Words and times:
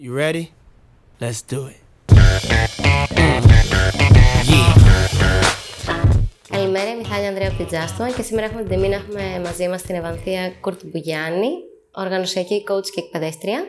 You 0.00 0.12
ready? 0.14 0.44
Let's 1.20 1.42
do 1.52 1.60
it. 1.66 1.80
Καλημέρα, 6.48 6.90
είμαι 6.90 7.00
η 7.00 7.04
Χάλια 7.04 7.28
Ανδρέα 7.28 7.48
από 7.48 7.64
την 7.64 7.78
Just 7.78 8.14
και 8.16 8.22
σήμερα 8.22 8.46
έχουμε 8.46 8.62
την 8.62 8.70
τιμή 8.70 8.88
να 8.88 8.94
έχουμε 8.94 9.40
μαζί 9.44 9.68
μας 9.68 9.82
την 9.82 9.94
Ευανθία 9.94 10.52
Κουρτουμπουγιάννη, 10.60 11.48
οργανωσιακή 11.94 12.64
coach 12.68 12.86
και 12.94 13.00
εκπαιδεύτρια, 13.00 13.64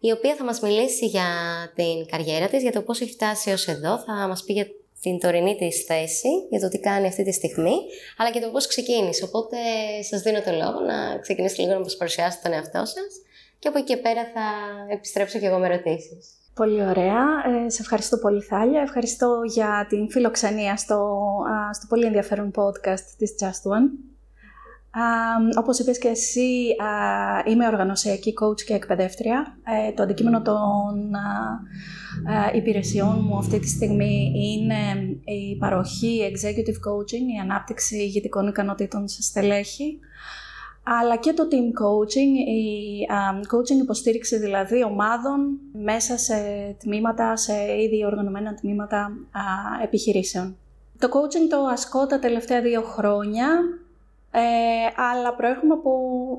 η 0.00 0.10
οποία 0.10 0.34
θα 0.34 0.44
μας 0.44 0.60
μιλήσει 0.60 1.06
για 1.06 1.26
την 1.74 2.06
καριέρα 2.06 2.46
της, 2.48 2.62
για 2.62 2.72
το 2.72 2.82
πώς 2.82 3.00
έχει 3.00 3.10
φτάσει 3.10 3.50
έως 3.50 3.66
εδώ, 3.66 3.98
θα 3.98 4.26
μας 4.28 4.44
πει 4.44 4.52
για 4.52 4.66
την 5.00 5.18
τωρινή 5.18 5.56
της 5.56 5.84
θέση, 5.84 6.28
για 6.50 6.60
το 6.60 6.68
τι 6.68 6.78
κάνει 6.78 7.06
αυτή 7.06 7.24
τη 7.24 7.32
στιγμή, 7.32 7.76
αλλά 8.16 8.30
και 8.30 8.40
το 8.40 8.48
πώς 8.48 8.66
ξεκίνησε. 8.66 9.24
Οπότε 9.24 9.56
σας 10.10 10.22
δίνω 10.22 10.40
το 10.42 10.50
λόγο 10.50 10.80
να 10.80 11.18
ξεκινήσετε 11.18 11.62
λίγο 11.62 11.74
να 11.74 11.80
μας 11.80 11.96
παρουσιάσετε 11.96 12.48
τον 12.48 12.52
εαυτό 12.52 12.78
σας 12.84 13.27
και 13.58 13.68
από 13.68 13.78
εκεί 13.78 13.86
και 13.86 13.96
πέρα 13.96 14.22
θα 14.34 14.42
επιστρέψω 14.92 15.38
και 15.38 15.46
εγώ 15.46 15.58
με 15.58 15.66
ερωτήσεις. 15.66 16.38
Πολύ 16.54 16.82
ωραία. 16.82 17.24
Ε, 17.64 17.68
σε 17.68 17.82
ευχαριστώ 17.82 18.16
πολύ 18.18 18.42
Θάλια. 18.42 18.80
Ευχαριστώ 18.80 19.40
για 19.54 19.86
την 19.88 20.10
φιλοξενία 20.10 20.76
στο, 20.76 21.18
στο 21.72 21.86
πολύ 21.88 22.04
ενδιαφέρον 22.04 22.50
podcast 22.54 23.04
της 23.18 23.34
Just 23.40 23.70
One. 23.72 23.86
Α, 24.90 25.04
όπως 25.58 25.78
είπες 25.78 25.98
και 25.98 26.08
εσύ, 26.08 26.76
είμαι 27.46 27.66
οργανωσιακή 27.66 28.34
coach 28.42 28.60
και 28.60 28.74
εκπαιδεύτρια. 28.74 29.58
Ε, 29.88 29.92
το 29.92 30.02
αντικείμενο 30.02 30.42
των 30.42 31.10
υπηρεσιών 32.54 33.24
μου 33.24 33.36
αυτή 33.38 33.58
τη 33.58 33.68
στιγμή 33.68 34.32
είναι 34.34 34.98
η 35.24 35.56
παροχή 35.56 36.20
executive 36.32 36.90
coaching, 36.90 37.26
η 37.36 37.40
ανάπτυξη 37.42 37.96
ηγετικών 37.96 38.48
ικανοτήτων 38.48 39.08
σε 39.08 39.22
στελέχη, 39.22 39.98
αλλά 41.00 41.16
και 41.16 41.32
το 41.32 41.48
team 41.50 41.82
coaching, 41.82 42.32
η 42.48 43.06
coaching 43.52 43.82
υποστήριξη 43.82 44.38
δηλαδή 44.38 44.84
ομάδων 44.84 45.58
μέσα 45.72 46.18
σε 46.18 46.34
τμήματα, 46.78 47.36
σε 47.36 47.52
ήδη 47.82 48.04
οργανωμένα 48.04 48.54
τμήματα 48.54 49.10
επιχειρήσεων. 49.82 50.56
Το 50.98 51.08
coaching 51.12 51.48
το 51.50 51.66
ασκώ 51.72 52.06
τα 52.06 52.18
τελευταία 52.18 52.60
δύο 52.60 52.82
χρόνια, 52.82 53.46
ε, 54.30 54.40
αλλά 55.12 55.34
προέρχομαι 55.34 55.74
από 55.74 55.90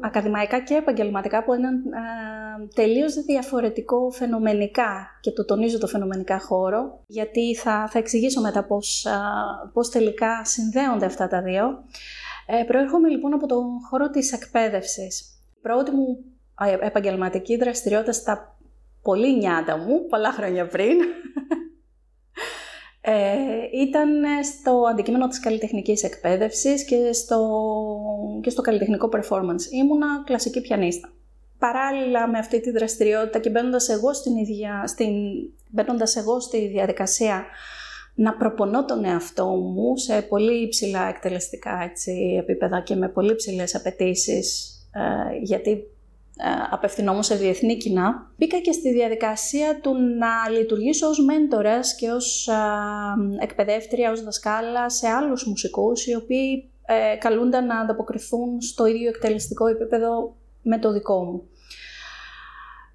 ακαδημαϊκά 0.02 0.60
και 0.60 0.74
επαγγελματικά 0.74 1.38
από 1.38 1.54
έναν 1.54 1.76
ε, 1.76 2.68
τελείως 2.74 3.14
διαφορετικό 3.14 4.10
φαινομενικά 4.12 5.20
και 5.22 5.32
το 5.32 5.46
τονίζω 5.46 5.78
το 5.78 5.88
φαινομενικά 5.88 6.40
χώρο, 6.40 7.00
γιατί 7.08 7.56
θα, 7.56 7.88
θα 7.92 8.00
εξηγήσω 8.00 8.42
μετά 8.42 8.64
πώς, 8.64 9.08
πώς 9.74 9.90
τελικά 9.90 10.46
συνδέονται 10.46 11.06
αυτά 11.06 11.28
τα 11.28 11.42
δύο. 11.42 11.84
Ε, 12.52 12.64
προέρχομαι 12.64 13.10
λοιπόν 13.10 13.34
από 13.34 13.48
τον 13.48 13.66
χώρο 13.90 14.10
της 14.10 14.32
εκπαίδευσης. 14.34 15.20
Η 15.58 15.60
πρώτη 15.62 15.92
μου 15.92 16.18
επαγγελματική 16.80 17.56
δραστηριότητα 17.58 18.12
στα 18.12 18.58
πολύ 19.02 19.38
νιάτα 19.38 19.78
μου, 19.78 20.06
πολλά 20.10 20.32
χρόνια 20.32 20.68
πριν, 20.68 20.98
ε, 23.02 23.36
ήταν 23.82 24.10
στο 24.44 24.84
αντικείμενο 24.90 25.28
της 25.28 25.40
καλλιτεχνικής 25.40 26.04
εκπαίδευσης 26.04 26.86
και 26.86 27.14
στο, 27.14 27.40
και 28.42 28.50
στο 28.50 28.62
καλλιτεχνικό 28.62 29.10
performance. 29.14 29.72
Ήμουνα 29.72 30.24
κλασική 30.26 30.62
πιανίστα. 30.62 31.10
Παράλληλα 31.60 32.28
με 32.28 32.38
αυτή 32.38 32.60
τη 32.60 32.72
δραστηριότητα 32.72 33.40
και 33.40 33.50
μπαίνοντας 33.50 33.90
εγώ, 33.90 34.14
στην 34.14 34.36
ίδια, 34.36 34.84
στην, 34.88 35.14
μπαίνοντας 35.70 36.16
εγώ 36.16 36.40
στη 36.40 36.68
διαδικασία 36.68 37.46
να 38.20 38.34
προπονώ 38.34 38.86
τον 38.86 39.06
εαυτό 39.06 39.46
μου 39.46 39.98
σε 39.98 40.22
πολύ 40.22 40.62
υψηλά 40.62 41.08
εκτελεστικά 41.08 41.90
έτσι, 41.90 42.36
επίπεδα 42.40 42.82
και 42.82 42.96
με 42.96 43.10
πολύ 43.10 43.32
υψηλές 43.32 43.76
απαιτήσεις, 43.76 44.70
ε, 44.94 45.38
γιατί 45.42 45.72
ε, 46.38 46.48
απευθυνόμουν 46.72 47.24
σε 47.24 47.36
διεθνή 47.36 47.78
κοινά. 47.78 48.32
Μπήκα 48.38 48.60
και 48.60 48.72
στη 48.72 48.92
διαδικασία 48.92 49.80
του 49.82 49.94
να 49.94 50.50
λειτουργήσω 50.58 51.08
ως 51.08 51.24
μέντορας 51.26 51.96
και 51.96 52.10
ως 52.10 52.48
ε, 52.48 52.54
εκπαιδεύτρια, 53.44 54.12
ως 54.12 54.24
δασκάλα 54.24 54.90
σε 54.90 55.08
άλλους 55.08 55.48
μουσικούς, 55.48 56.06
οι 56.08 56.16
οποίοι 56.16 56.70
ε, 56.86 57.16
καλούνταν 57.16 57.66
να 57.66 57.80
ανταποκριθούν 57.80 58.62
στο 58.62 58.86
ίδιο 58.86 59.10
εκτελεστικό 59.10 59.68
επίπεδο 59.68 60.36
με 60.62 60.80
το 60.80 60.92
δικό 60.92 61.24
μου. 61.24 61.50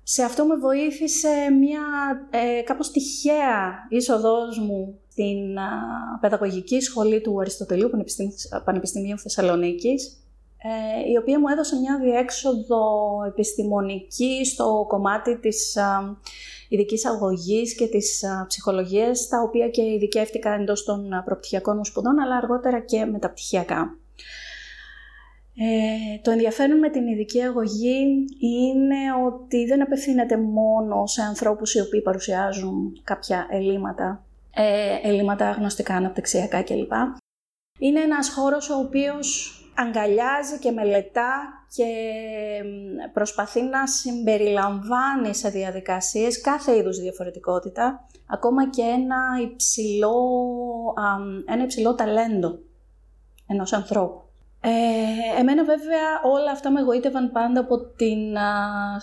Σε 0.03 0.23
αυτό 0.23 0.45
με 0.45 0.57
βοήθησε 0.57 1.29
μια 1.59 1.83
ε, 2.31 2.63
κάπως 2.63 2.91
τυχαία 2.91 3.87
είσοδός 3.89 4.59
μου 4.59 4.99
στην 5.15 5.57
Παιδαγωγική 6.21 6.81
Σχολή 6.81 7.21
του 7.21 7.41
Αριστοτελείου 7.41 7.91
Πανεπιστημίου 8.65 9.19
Θεσσαλονίκης, 9.19 10.19
ε, 10.59 11.11
η 11.11 11.17
οποία 11.17 11.41
μου 11.41 11.49
έδωσε 11.49 11.77
μια 11.77 11.99
διέξοδο 12.03 12.85
επιστημονική 13.27 14.45
στο 14.45 14.85
κομμάτι 14.89 15.39
της 15.39 15.77
ειδικής 16.69 17.07
αγωγής 17.07 17.75
και 17.75 17.87
της 17.87 18.25
ψυχολογίας, 18.47 19.29
τα 19.29 19.41
οποία 19.41 19.69
και 19.69 19.83
ειδικεύτηκα 19.83 20.53
εντός 20.53 20.85
των 20.85 21.09
προπτυχιακών 21.25 21.77
μου 21.77 21.85
σπουδών, 21.85 22.19
αλλά 22.19 22.37
αργότερα 22.37 22.81
και 22.81 23.05
μεταπτυχιακά. 23.05 23.99
Ε, 25.57 26.21
το 26.23 26.31
ενδιαφέρον 26.31 26.79
με 26.79 26.91
την 26.91 27.07
ειδική 27.07 27.41
αγωγή 27.41 28.27
είναι 28.39 28.97
ότι 29.27 29.65
δεν 29.65 29.83
απευθύνεται 29.83 30.39
μόνο 30.39 31.07
σε 31.07 31.23
ανθρώπους 31.23 31.75
οι 31.75 31.81
οποίοι 31.81 32.03
παρουσιάζουν 32.03 33.01
κάποια 33.05 33.47
ελλείμματα, 33.51 34.25
ε, 34.55 34.99
ελλείμματα 35.03 35.51
γνωστικά, 35.51 35.95
αναπτυξιακά 35.95 36.63
κλπ. 36.63 36.93
Είναι 37.79 38.01
ένας 38.01 38.31
χώρος 38.31 38.71
ο 38.71 38.79
οποίος 38.79 39.59
αγκαλιάζει 39.77 40.59
και 40.59 40.71
μελετά 40.71 41.43
και 41.75 41.87
προσπαθεί 43.13 43.63
να 43.63 43.87
συμπεριλαμβάνει 43.87 45.35
σε 45.35 45.49
διαδικασίες 45.49 46.41
κάθε 46.41 46.77
είδους 46.77 46.99
διαφορετικότητα, 46.99 48.07
ακόμα 48.27 48.71
και 48.71 48.83
ένα 48.83 49.19
υψηλό, 49.43 50.15
ένα 51.47 51.63
υψηλό 51.63 51.95
ταλέντο 51.95 52.59
ενός 53.47 53.73
ανθρώπου. 53.73 54.24
Ε, 54.67 55.41
εμένα 55.41 55.65
βέβαια 55.65 56.21
όλα 56.25 56.51
αυτά 56.51 56.71
με 56.71 56.81
εγωίτευαν 56.81 57.33
πάντα 57.33 57.61
από, 57.61 57.79
την, 57.79 58.39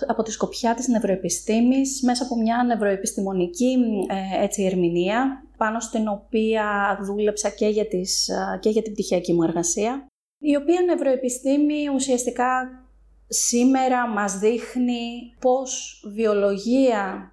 από 0.06 0.22
τη 0.22 0.30
σκοπιά 0.30 0.74
της 0.74 0.88
νευροεπιστήμης, 0.88 2.02
μέσα 2.02 2.24
από 2.24 2.36
μια 2.36 2.64
νευροεπιστημονική 2.66 3.76
ε, 4.08 4.42
έτσι, 4.44 4.64
ερμηνεία, 4.64 5.44
πάνω 5.56 5.80
στην 5.80 6.08
οποία 6.08 6.98
δούλεψα 7.02 7.48
και 7.48 7.66
για, 7.66 7.86
τις, 7.86 8.30
και 8.60 8.70
για 8.70 8.82
την 8.82 8.92
πτυχιακή 8.92 9.32
μου 9.32 9.42
εργασία, 9.42 10.06
η 10.38 10.56
οποία 10.56 10.80
νευροεπιστήμη 10.80 11.88
ουσιαστικά 11.94 12.82
σήμερα 13.28 14.08
μας 14.08 14.38
δείχνει 14.38 15.34
πώς 15.40 16.02
βιολογία 16.14 17.32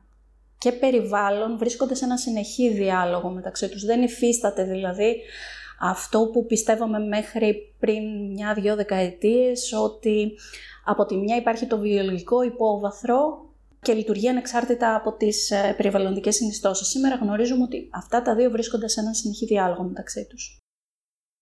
και 0.57 0.71
περιβάλλον 0.71 1.57
βρίσκονται 1.57 1.95
σε 1.95 2.05
ένα 2.05 2.17
συνεχή 2.17 2.69
διάλογο 2.69 3.29
μεταξύ 3.29 3.69
τους. 3.69 3.85
Δεν 3.85 4.01
υφίσταται 4.01 4.63
δηλαδή 4.63 5.21
αυτό 5.79 6.29
που 6.33 6.45
πιστεύαμε 6.45 6.99
μέχρι 6.99 7.73
πριν 7.79 8.31
μια-δυο 8.31 8.75
δεκαετίες, 8.75 9.73
ότι 9.73 10.31
από 10.85 11.05
τη 11.05 11.15
μια 11.15 11.35
υπάρχει 11.35 11.65
το 11.65 11.77
βιολογικό 11.77 12.41
υπόβαθρο 12.41 13.49
και 13.81 13.93
λειτουργεί 13.93 14.29
ανεξάρτητα 14.29 14.95
από 14.95 15.13
τις 15.13 15.51
ε, 15.51 15.73
περιβαλλοντικές 15.77 16.35
συνιστώσεις. 16.35 16.87
Σήμερα 16.87 17.15
γνωρίζουμε 17.15 17.63
ότι 17.63 17.89
αυτά 17.91 18.21
τα 18.21 18.35
δύο 18.35 18.49
βρίσκονται 18.51 18.87
σε 18.87 18.99
έναν 18.99 19.13
συνεχή 19.13 19.45
διάλογο 19.45 19.83
μεταξύ 19.83 20.25
τους. 20.29 20.57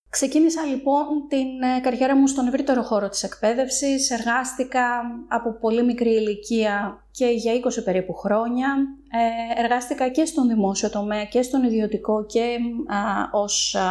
Ξεκίνησα 0.09 0.63
λοιπόν 0.63 1.05
την 1.27 1.61
ε, 1.61 1.79
καριέρα 1.79 2.15
μου 2.15 2.27
στον 2.27 2.47
ευρύτερο 2.47 2.81
χώρο 2.81 3.09
της 3.09 3.23
εκπαίδευσης. 3.23 4.09
Εργάστηκα 4.09 5.01
από 5.27 5.57
πολύ 5.59 5.83
μικρή 5.83 6.09
ηλικία 6.09 7.05
και 7.11 7.25
για 7.25 7.53
20 7.53 7.83
περίπου 7.83 8.13
χρόνια. 8.13 8.67
Ε, 9.11 9.61
εργάστηκα 9.61 10.09
και 10.09 10.25
στον 10.25 10.47
δημόσιο 10.47 10.89
τομέα 10.89 11.25
και 11.25 11.41
στον 11.41 11.63
ιδιωτικό 11.63 12.25
και 12.25 12.57
α, 12.87 13.29
ως 13.31 13.75
α, 13.75 13.83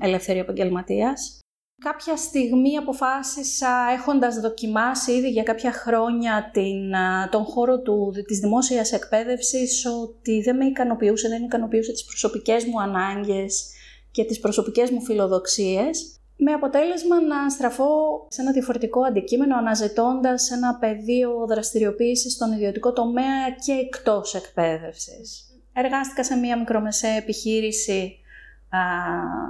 ελεύθερη 0.00 0.38
επαγγελματίας. 0.38 1.38
Κάποια 1.80 2.16
στιγμή 2.16 2.76
αποφάσισα, 2.76 3.86
έχοντας 3.92 4.40
δοκιμάσει 4.40 5.12
ήδη 5.12 5.30
για 5.30 5.42
κάποια 5.42 5.72
χρόνια 5.72 6.50
την, 6.52 6.94
τον 7.30 7.44
χώρο 7.44 7.80
του, 7.80 8.12
της 8.26 8.38
δημόσιας 8.38 8.92
εκπαίδευσης, 8.92 9.86
ότι 9.86 10.40
δεν 10.40 10.56
με 10.56 10.64
ικανοποιούσε, 10.64 11.28
δεν 11.28 11.42
ικανοποιούσε 11.42 11.92
τις 11.92 12.04
προσωπικές 12.04 12.64
μου 12.64 12.80
ανάγκες 12.80 13.74
και 14.14 14.24
τις 14.24 14.40
προσωπικές 14.40 14.90
μου 14.90 15.02
φιλοδοξίες, 15.02 16.18
με 16.36 16.52
αποτέλεσμα 16.52 17.20
να 17.20 17.50
στραφώ 17.50 18.26
σε 18.28 18.42
ένα 18.42 18.52
διαφορετικό 18.52 19.00
αντικείμενο, 19.02 19.56
αναζητώντας 19.56 20.50
ένα 20.50 20.76
πεδίο 20.80 21.46
δραστηριοποίησης 21.48 22.32
στον 22.32 22.52
ιδιωτικό 22.52 22.92
τομέα 22.92 23.50
και 23.64 23.72
εκτός 23.72 24.34
εκπαίδευσης. 24.34 25.44
Εργάστηκα 25.72 26.24
σε 26.24 26.36
μια 26.36 26.58
μικρομεσαία 26.58 27.16
επιχείρηση, 27.16 28.16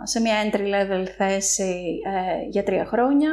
σε 0.02 0.20
μια 0.20 0.34
entry-level 0.44 1.06
θέση 1.16 2.00
ε, 2.04 2.48
για 2.48 2.62
τρία 2.62 2.84
χρόνια. 2.84 3.30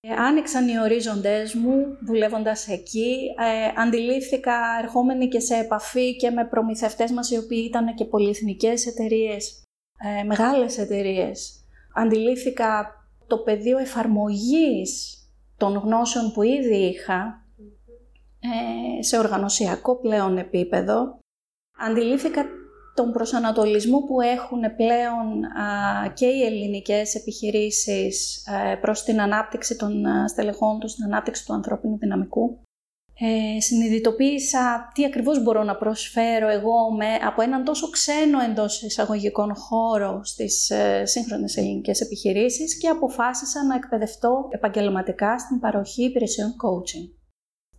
Ε, 0.00 0.12
άνοιξαν 0.12 0.68
οι 0.68 0.80
ορίζοντές 0.80 1.54
μου 1.54 1.98
δουλεύοντας 2.06 2.68
εκεί. 2.68 3.16
Ε, 3.38 3.80
αντιλήφθηκα 3.80 4.56
ερχόμενοι 4.82 5.28
και 5.28 5.40
σε 5.40 5.56
επαφή 5.56 6.16
και 6.16 6.30
με 6.30 6.44
προμηθευτές 6.44 7.10
μας 7.10 7.30
οι 7.30 7.36
οποίοι 7.36 7.64
ήταν 7.68 7.94
και 7.94 8.04
πολυεθνικές 8.04 8.86
εταιρείες 8.86 9.65
ε, 9.98 10.22
μεγάλες 10.22 10.78
εταιρείες. 10.78 11.64
Αντιλήφθηκα 11.94 12.90
το 13.26 13.38
πεδίο 13.38 13.78
εφαρμογής 13.78 15.18
των 15.56 15.76
γνώσεων 15.76 16.32
που 16.32 16.42
ήδη 16.42 16.76
είχα 16.76 17.44
ε, 18.40 19.02
σε 19.02 19.18
οργανωσιακό 19.18 19.96
πλέον 20.00 20.38
επίπεδο. 20.38 21.18
Αντιλήφθηκα 21.78 22.44
τον 22.94 23.12
προσανατολισμό 23.12 24.00
που 24.00 24.20
έχουν 24.20 24.60
πλέον 24.76 25.42
και 26.14 26.26
οι 26.26 26.42
ελληνικές 26.44 27.14
επιχειρήσεις 27.14 28.46
ε, 28.46 28.74
προς 28.74 29.02
την 29.02 29.20
ανάπτυξη 29.20 29.76
των 29.76 30.04
στελεχών 30.28 30.78
τους, 30.78 30.94
την 30.94 31.04
ανάπτυξη 31.04 31.46
του 31.46 31.52
ανθρώπινου 31.52 31.98
δυναμικού. 31.98 32.60
Ε, 33.18 33.60
συνειδητοποίησα 33.60 34.90
τι 34.94 35.04
ακριβώς 35.04 35.42
μπορώ 35.42 35.62
να 35.62 35.76
προσφέρω 35.76 36.48
εγώ 36.48 36.90
με, 36.96 37.14
από 37.26 37.42
έναν 37.42 37.64
τόσο 37.64 37.90
ξένο 37.90 38.40
εντός 38.40 38.82
εισαγωγικών 38.82 39.54
χώρο 39.54 40.20
στις 40.24 40.70
ε, 40.70 41.04
σύγχρονες 41.04 41.56
ελληνικές 41.56 42.00
επιχειρήσεις 42.00 42.78
και 42.78 42.88
αποφάσισα 42.88 43.64
να 43.64 43.74
εκπαιδευτώ 43.74 44.48
επαγγελματικά 44.50 45.38
στην 45.38 45.60
παροχή 45.60 46.04
υπηρεσιών 46.04 46.48
coaching. 46.48 47.10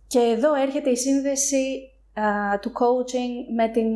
Και 0.06 0.18
εδώ 0.18 0.54
έρχεται 0.54 0.90
η 0.90 0.96
σύνδεση 0.96 1.78
του 2.60 2.70
coaching 2.70 3.54
με 3.56 3.68
την 3.68 3.86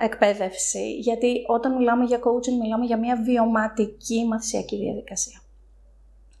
εκπαίδευση. 0.00 0.92
Γιατί 0.92 1.44
όταν 1.46 1.76
μιλάμε 1.76 2.04
για 2.04 2.18
coaching, 2.18 2.62
μιλάμε 2.62 2.84
για 2.84 2.98
μια 2.98 3.16
βιωματική 3.16 4.26
μαθησιακή 4.26 4.76
διαδικασία. 4.76 5.41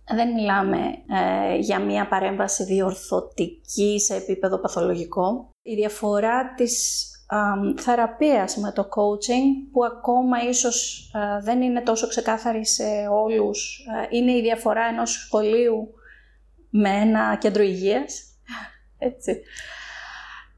Δεν 0.08 0.32
μιλάμε 0.32 0.78
ε, 1.08 1.56
για 1.56 1.78
μια 1.78 2.08
παρέμβαση 2.08 2.64
διορθωτική 2.64 4.00
σε 4.00 4.14
επίπεδο 4.14 4.58
παθολογικό. 4.58 5.50
Η 5.62 5.74
διαφορά 5.74 6.54
της 6.54 7.06
θεραπείας 7.76 8.56
με 8.56 8.72
το 8.72 8.82
coaching, 8.82 9.70
που 9.72 9.84
ακόμα 9.84 10.48
ίσως 10.48 11.10
δεν 11.42 11.62
είναι 11.62 11.80
τόσο 11.80 12.08
ξεκάθαρη 12.08 12.66
σε 12.66 12.84
όλους, 13.10 13.86
είναι 14.10 14.32
η 14.32 14.40
διαφορά 14.40 14.84
ενός 14.84 15.10
σχολείου 15.10 15.94
με 16.70 16.90
ένα 16.90 17.36
κέντρο 17.40 17.62
υγείας. 17.62 18.22
Έτσι. 18.98 19.42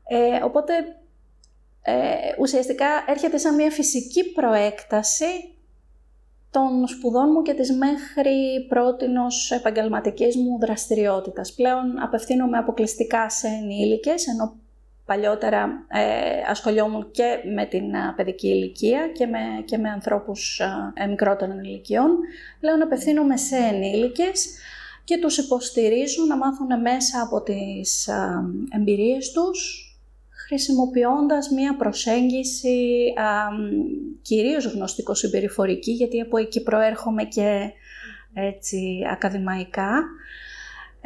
Ε, 0.09 0.43
οπότε 0.45 0.73
ε, 1.83 2.35
ουσιαστικά 2.39 2.87
έρχεται 3.07 3.39
σαν 3.39 3.55
μια 3.55 3.71
φυσική 3.71 4.33
προέκταση 4.33 5.54
των 6.55 6.87
σπουδών 6.87 7.29
μου 7.33 7.43
και 7.43 7.55
της 7.55 7.73
μέχρι 7.73 8.67
πρότινος 8.69 9.51
επαγγελματικής 9.51 10.37
μου 10.37 10.59
δραστηριότητας. 10.61 11.53
Πλέον 11.53 12.03
απευθύνομαι 12.03 12.59
αποκλειστικά 12.59 13.31
σε 13.31 13.47
ενήλικες, 13.47 14.27
ενώ 14.27 14.55
παλιότερα 15.05 15.87
ε, 15.89 16.51
ασχολιόμουν 16.51 17.11
και 17.11 17.39
με 17.55 17.67
την 17.67 17.95
ε, 17.95 18.13
παιδική 18.17 18.49
ηλικία 18.49 19.09
και 19.15 19.27
με, 19.27 19.39
και 19.65 19.79
με 19.79 19.89
ανθρώπους 19.89 20.61
ε, 20.95 21.07
μικρότερων 21.07 21.59
ηλικιών. 21.59 22.11
Πλέον 22.61 22.83
απευθύνομαι 22.83 23.37
σε 23.37 23.57
ενήλικες 23.57 24.47
και 25.05 25.19
τους 25.19 25.39
υποστηρίζω 25.39 26.25
να 26.29 26.37
μάθουν 26.37 26.81
μέσα 26.81 27.21
από 27.23 27.43
τις 27.43 28.07
ε, 28.07 28.45
εμπειρίες 28.77 29.31
τους, 29.33 29.84
χρησιμοποιώντας 30.47 31.49
μία 31.51 31.77
προσέγγιση 31.77 33.13
α, 33.17 33.25
κυρίως 34.23 34.65
γνωστικο-συμπεριφορική, 34.67 35.91
γιατί 35.93 36.21
από 36.21 36.37
εκεί 36.39 36.63
προέρχομαι 36.63 37.25
και 37.25 37.71
έτσι 38.35 39.03
ακαδημαϊκά, 39.13 40.03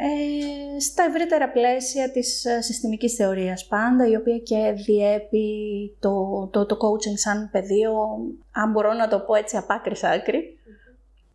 ε, 0.01 0.79
στα 0.79 1.03
ευρύτερα 1.03 1.49
πλαίσια 1.49 2.11
της 2.11 2.45
ε, 2.45 2.61
συστημικής 2.61 3.13
θεωρίας 3.13 3.65
πάντα, 3.65 4.07
η 4.07 4.15
οποία 4.15 4.37
και 4.37 4.73
διέπει 4.85 5.47
το, 5.99 6.47
το, 6.51 6.65
το 6.65 6.77
coaching 6.81 7.17
σαν 7.17 7.49
πεδίο, 7.51 7.93
αν 8.51 8.71
μπορώ 8.71 8.93
να 8.93 9.07
το 9.07 9.19
πω 9.19 9.35
έτσι 9.35 9.57
από 9.57 9.73
άκρη 9.73 9.95
άκρη. 10.01 10.57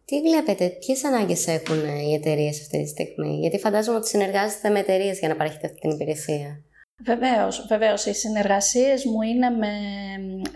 Τι 0.04 0.20
βλέπετε, 0.20 0.68
ποιες 0.68 1.04
ανάγκες 1.04 1.46
έχουν 1.46 1.84
οι 1.84 2.14
εταιρείες 2.14 2.60
αυτή 2.60 2.82
τη 2.82 2.88
στιγμή, 2.88 3.38
γιατί 3.40 3.58
φαντάζομαι 3.58 3.96
ότι 3.96 4.08
συνεργάζεστε 4.08 4.68
με 4.68 4.78
εταιρείες 4.78 5.18
για 5.18 5.28
να 5.28 5.36
παρέχετε 5.36 5.66
αυτή 5.66 5.80
την 5.80 5.90
υπηρεσία. 5.90 6.63
Βεβαίως, 7.02 7.66
βεβαίως. 7.68 8.06
Οι 8.06 8.14
συνεργασίες 8.14 9.04
μου 9.04 9.22
είναι 9.22 9.50
με 9.50 9.68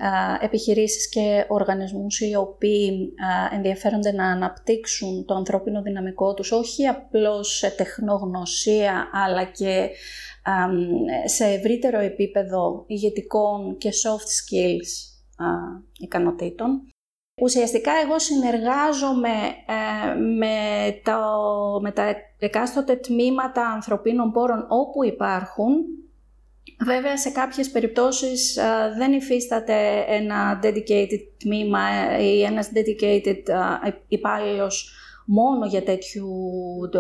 α, 0.06 0.38
επιχειρήσεις 0.40 1.08
και 1.08 1.44
οργανισμούς 1.48 2.20
οι 2.20 2.34
οποίοι 2.34 3.14
α, 3.52 3.54
ενδιαφέρονται 3.56 4.12
να 4.12 4.30
αναπτύξουν 4.30 5.24
το 5.24 5.34
ανθρώπινο 5.34 5.82
δυναμικό 5.82 6.34
τους, 6.34 6.52
όχι 6.52 6.86
απλώς 6.86 7.56
σε 7.56 7.70
τεχνογνωσία, 7.70 9.08
αλλά 9.12 9.44
και 9.44 9.90
σε 11.24 11.44
ευρύτερο 11.44 11.98
επίπεδο 11.98 12.84
ηγετικών 12.86 13.76
και 13.76 13.90
soft 13.90 14.28
skills 14.38 14.90
α, 15.44 15.46
ικανοτήτων. 15.98 16.88
Ουσιαστικά 17.40 17.92
εγώ 18.04 18.18
συνεργάζομαι 18.18 19.28
ε, 19.66 20.14
με, 20.14 20.56
το, 21.04 21.20
με 21.80 21.90
τα 21.92 22.14
εκάστοτε 22.38 22.96
τμήματα 22.96 23.68
ανθρωπίνων 23.68 24.32
πόρων 24.32 24.66
όπου 24.68 25.04
υπάρχουν 25.04 25.97
Βέβαια, 26.84 27.18
σε 27.18 27.30
κάποιες 27.30 27.70
περιπτώσεις 27.70 28.58
δεν 28.96 29.12
υφίσταται 29.12 30.04
ένα 30.08 30.60
dedicated 30.62 31.26
τμήμα 31.38 31.80
ή 32.20 32.42
ένας 32.42 32.70
dedicated 32.74 33.42
uh, 33.86 33.92
υπάλληλος 34.08 34.92
μόνο 35.26 35.66
για 35.66 35.82
τέτοιου, 35.82 36.30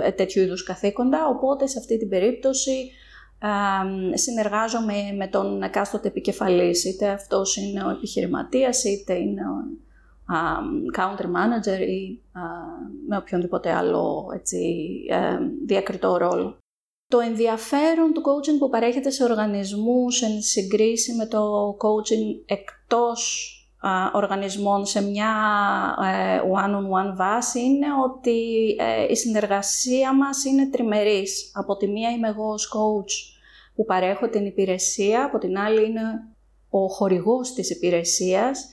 ε, 0.02 0.12
τέτοιου 0.12 0.42
είδους 0.42 0.62
καθήκοντα, 0.62 1.26
οπότε 1.26 1.66
σε 1.66 1.78
αυτή 1.78 1.98
την 1.98 2.08
περίπτωση 2.08 2.90
συνεργάζομαι 4.14 4.94
με 5.16 5.26
τον 5.26 5.62
εκάστοτε 5.62 6.08
επικεφαλής, 6.08 6.84
είτε 6.84 7.08
αυτός 7.08 7.56
είναι 7.56 7.84
ο 7.84 7.90
επιχειρηματίας, 7.90 8.84
είτε 8.84 9.14
είναι 9.14 9.40
ο 9.40 9.78
counter 10.96 11.24
manager 11.24 11.80
ή 11.80 12.20
με 13.08 13.16
οποιονδήποτε 13.16 13.72
άλλο 13.72 14.30
έτσι, 14.34 14.88
ε, 15.10 15.38
διακριτό 15.66 16.16
ρόλο. 16.16 16.58
Το 17.08 17.18
ενδιαφέρον 17.18 18.12
του 18.12 18.20
coaching 18.20 18.58
που 18.58 18.68
παρέχεται 18.68 19.10
σε 19.10 19.24
οργανισμούς 19.24 20.22
εν 20.22 20.40
συγκρίση 20.40 21.14
με 21.14 21.26
το 21.26 21.68
coaching 21.70 22.42
εκτός 22.46 23.52
οργανισμών 24.12 24.86
σε 24.86 25.02
μια 25.02 25.30
ε, 26.02 26.40
one-on-one 26.54 27.16
βάση 27.16 27.60
είναι 27.60 27.86
ότι 28.04 28.68
ε, 28.78 29.06
η 29.10 29.14
συνεργασία 29.16 30.14
μας 30.14 30.44
είναι 30.44 30.66
τριμερής. 30.66 31.50
Από 31.54 31.76
τη 31.76 31.88
μία 31.88 32.10
είμαι 32.10 32.28
εγώ 32.28 32.52
ως 32.52 32.72
coach 32.74 33.36
που 33.74 33.84
παρέχω 33.84 34.28
την 34.28 34.46
υπηρεσία, 34.46 35.24
από 35.24 35.38
την 35.38 35.58
άλλη 35.58 35.84
είναι 35.84 36.02
ο 36.70 36.86
χορηγός 36.88 37.52
της 37.52 37.70
υπηρεσίας. 37.70 38.68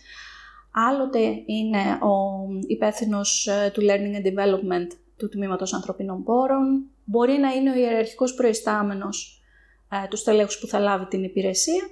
Άλλοτε 0.72 1.20
είναι 1.46 1.80
ο 2.02 2.48
υπεύθυνος 2.68 3.48
ε, 3.48 3.72
του 3.74 3.82
Learning 3.82 4.16
and 4.22 4.26
Development 4.26 4.88
του 5.18 5.30
Τμήματος 5.30 5.74
Ανθρωπίνων 5.74 6.24
Πόρων, 6.24 6.90
μπορεί 7.06 7.34
να 7.38 7.54
είναι 7.54 7.72
ο 7.72 7.76
ιεραρχικός 7.76 8.34
προϊστάμενος 8.34 9.42
ε, 9.92 10.08
του 10.08 10.18
στέλεχους 10.18 10.60
που 10.60 10.68
θα 10.68 10.80
λάβει 10.80 11.06
την 11.06 11.24
υπηρεσία 11.24 11.90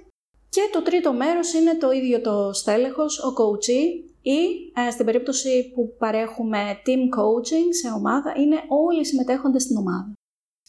και 0.48 0.60
το 0.72 0.82
τρίτο 0.82 1.12
μέρος 1.12 1.52
είναι 1.52 1.76
το 1.76 1.90
ίδιο 1.90 2.20
το 2.20 2.52
στέλεχος, 2.52 3.18
ο 3.18 3.32
coachee 3.38 3.86
ή 4.22 4.40
ε, 4.86 4.90
στην 4.90 5.04
περίπτωση 5.04 5.72
που 5.74 5.96
παρέχουμε 5.98 6.58
team 6.86 7.02
coaching 7.18 7.68
σε 7.82 7.88
ομάδα, 7.96 8.34
είναι 8.36 8.56
όλοι 8.68 9.00
οι 9.00 9.04
συμμετέχοντες 9.04 9.62
στην 9.62 9.76
ομάδα. 9.76 10.12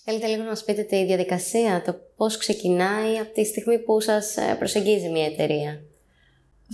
Θέλετε 0.04 0.28
λίγο 0.28 0.44
να 0.44 0.50
μας 0.50 0.64
πείτε 0.64 0.84
τη 0.84 1.06
διαδικασία, 1.06 1.82
το 1.86 1.96
πώς 2.16 2.38
ξεκινάει 2.38 3.18
από 3.18 3.34
τη 3.34 3.46
στιγμή 3.46 3.80
που 3.80 4.00
σας 4.00 4.38
ε, 4.38 4.56
προσεγγίζει 4.60 5.10
μια 5.10 5.26
εταιρεία. 5.26 5.82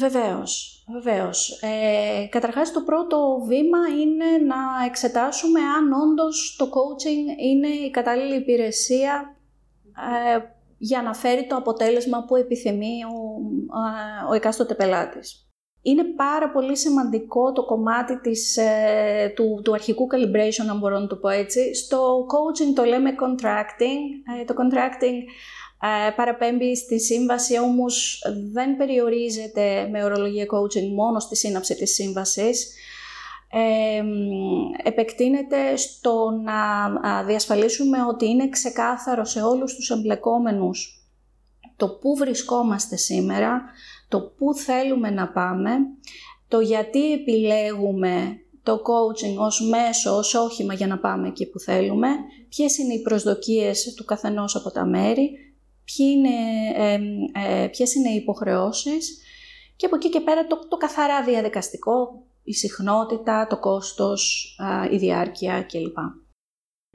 Βεβαίως, 0.01 0.83
βεβαίως. 0.87 1.61
Ε, 1.61 2.25
καταρχάς 2.29 2.71
το 2.71 2.81
πρώτο 2.81 3.43
βήμα 3.47 3.77
είναι 4.01 4.45
να 4.45 4.85
εξετάσουμε 4.85 5.59
αν 5.59 5.91
όντως 5.93 6.55
το 6.57 6.65
coaching 6.65 7.41
είναι 7.41 7.67
η 7.67 7.91
κατάλληλη 7.91 8.35
υπηρεσία 8.35 9.35
ε, 10.35 10.39
για 10.77 11.01
να 11.01 11.13
φέρει 11.13 11.47
το 11.47 11.55
αποτέλεσμα 11.55 12.25
που 12.25 12.35
επιθυμεί 12.35 13.03
ο, 13.03 13.17
ε, 13.87 14.29
ο 14.29 14.33
εκάστοτε 14.33 14.75
πελάτης. 14.75 15.45
Είναι 15.83 16.03
πάρα 16.03 16.51
πολύ 16.51 16.77
σημαντικό 16.77 17.51
το 17.51 17.65
κομμάτι 17.65 18.19
της, 18.19 18.57
ε, 18.57 19.33
του, 19.35 19.61
του 19.63 19.73
αρχικού 19.73 20.07
calibration, 20.11 20.67
αν 20.69 20.77
μπορώ 20.77 20.99
να 20.99 21.07
το 21.07 21.15
πω 21.15 21.29
έτσι. 21.29 21.75
Στο 21.75 22.25
coaching 22.33 22.73
το 22.75 22.83
λέμε 22.83 23.09
contracting. 23.09 24.01
Ε, 24.39 24.43
το 24.45 24.53
contracting 24.57 25.17
ε, 25.17 25.60
παραπέμπει 26.15 26.75
στη 26.75 26.99
σύμβαση, 26.99 27.59
όμως 27.59 28.23
δεν 28.51 28.77
περιορίζεται 28.77 29.87
με 29.91 30.03
ορολογία 30.03 30.45
coaching 30.45 30.87
μόνο 30.95 31.19
στη 31.19 31.35
σύναψη 31.35 31.75
της 31.75 31.93
σύμβασης. 31.93 32.73
Ε, 33.53 34.03
επεκτείνεται 34.83 35.75
στο 35.75 36.29
να 36.43 37.23
διασφαλίσουμε 37.23 37.97
ότι 38.03 38.25
είναι 38.25 38.49
ξεκάθαρο 38.49 39.25
σε 39.25 39.41
όλους 39.41 39.75
τους 39.75 39.89
εμπλεκόμενους 39.89 41.01
το 41.81 41.89
πού 41.89 42.15
βρισκόμαστε 42.15 42.95
σήμερα, 42.95 43.61
το 44.07 44.21
πού 44.21 44.53
θέλουμε 44.53 45.09
να 45.09 45.27
πάμε, 45.27 45.71
το 46.47 46.59
γιατί 46.59 47.11
επιλέγουμε 47.11 48.39
το 48.63 48.73
coaching 48.73 49.37
ως 49.37 49.69
μέσο, 49.69 50.17
ως 50.17 50.33
όχημα 50.33 50.73
για 50.73 50.87
να 50.87 50.99
πάμε 50.99 51.27
εκεί 51.27 51.49
που 51.49 51.59
θέλουμε, 51.59 52.07
ποιες 52.49 52.77
είναι 52.77 52.93
οι 52.93 53.01
προσδοκίες 53.01 53.93
του 53.95 54.05
καθενός 54.05 54.55
από 54.55 54.71
τα 54.71 54.85
μέρη, 54.85 55.31
είναι, 55.97 56.29
ε, 57.33 57.67
ποιες 57.67 57.95
είναι 57.95 58.09
οι 58.09 58.15
υποχρεώσεις 58.15 59.19
και 59.75 59.85
από 59.85 59.95
εκεί 59.95 60.09
και 60.09 60.21
πέρα 60.21 60.47
το, 60.47 60.67
το 60.67 60.77
καθαρά 60.77 61.23
διαδικαστικό, 61.23 62.23
η 62.43 62.53
συχνότητα, 62.53 63.47
το 63.47 63.59
κόστος, 63.59 64.55
η 64.91 64.97
διάρκεια 64.97 65.63
κλπ. 65.63 65.97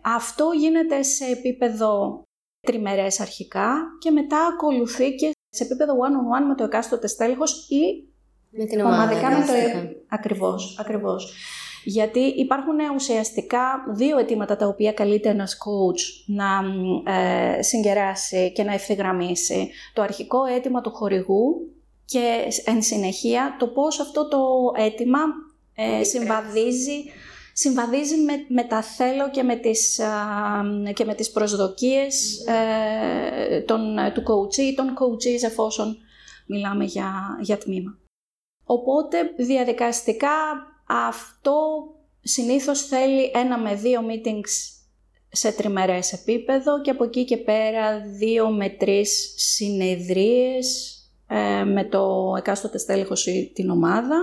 Αυτό 0.03 0.51
γίνεται 0.59 1.03
σε 1.03 1.25
επίπεδο 1.25 2.23
τριμερές 2.67 3.21
αρχικά 3.21 3.77
και 3.99 4.11
μετά 4.11 4.47
ακολουθεί 4.47 5.15
και 5.15 5.31
σε 5.49 5.65
επίπεδο 5.65 5.93
one-on-one 5.93 6.47
με 6.49 6.55
το 6.55 6.65
εκάστοτε 6.65 7.07
στέλεχος 7.07 7.69
ή 7.69 8.09
με 8.51 8.65
την 8.65 8.81
ομάδα, 8.81 9.03
ομαδικά 9.03 9.31
με 9.31 9.47
το... 9.47 9.53
Ακριβώς, 10.09 10.79
ακριβώς. 10.79 11.35
Γιατί 11.89 12.21
υπάρχουν 12.21 12.77
ουσιαστικά 12.95 13.85
δύο 13.95 14.19
αιτήματα 14.19 14.57
τα 14.57 14.67
οποία 14.67 14.93
καλείται 14.93 15.29
ένας 15.29 15.57
coach 15.65 16.35
να 16.35 16.47
ε, 17.13 17.63
συγκεράσει 17.63 18.53
και 18.53 18.63
να 18.63 18.73
ευθυγραμμίσει. 18.73 19.71
Το 19.95 20.03
αρχικό 20.03 20.45
αίτημα 20.45 20.81
του 20.81 20.91
χορηγού 20.91 21.71
και 22.05 22.43
εν 22.65 22.83
συνεχεία 22.83 23.57
το 23.59 23.67
πώς 23.67 24.01
αυτό 24.01 24.29
το 24.29 24.39
αίτημα 24.77 25.19
ε, 25.75 26.05
συμβαδίζει, 26.05 27.05
συμβαδίζει 27.53 28.17
με, 28.17 28.33
με 28.49 28.65
τα 28.65 28.83
θέλω 28.83 29.31
και 29.31 29.43
με 29.43 29.57
τις, 29.57 30.01
και 30.95 31.05
με 31.05 31.15
τις 31.15 31.31
προσδοκίες 31.31 32.45
ε, 32.47 33.61
του 34.15 34.23
coach 34.23 34.57
ή 34.57 34.75
των 34.75 34.87
coaches 34.87 35.43
εφόσον 35.45 35.97
μιλάμε 36.47 36.85
για, 36.85 37.39
για 37.41 37.59
τμήμα. 37.59 37.99
Οπότε 38.65 39.19
διαδικαστικά 39.37 40.29
αυτό 40.87 41.87
συνήθως 42.21 42.87
θέλει 42.87 43.31
ένα 43.35 43.59
με 43.59 43.75
δύο 43.75 44.01
meetings 44.09 44.77
σε 45.29 45.53
τριμερές 45.53 46.13
επίπεδο 46.13 46.81
και 46.81 46.91
από 46.91 47.05
εκεί 47.05 47.25
και 47.25 47.37
πέρα 47.37 48.01
δύο 48.01 48.51
με 48.51 48.69
τρεις 48.69 49.35
συνεδρίες 49.37 50.91
ε, 51.29 51.65
με 51.65 51.85
το 51.85 52.35
εκάστοτε 52.39 52.79
στέλεχος 52.79 53.27
ή 53.27 53.53
την 53.55 53.71
ομάδα. 53.71 54.17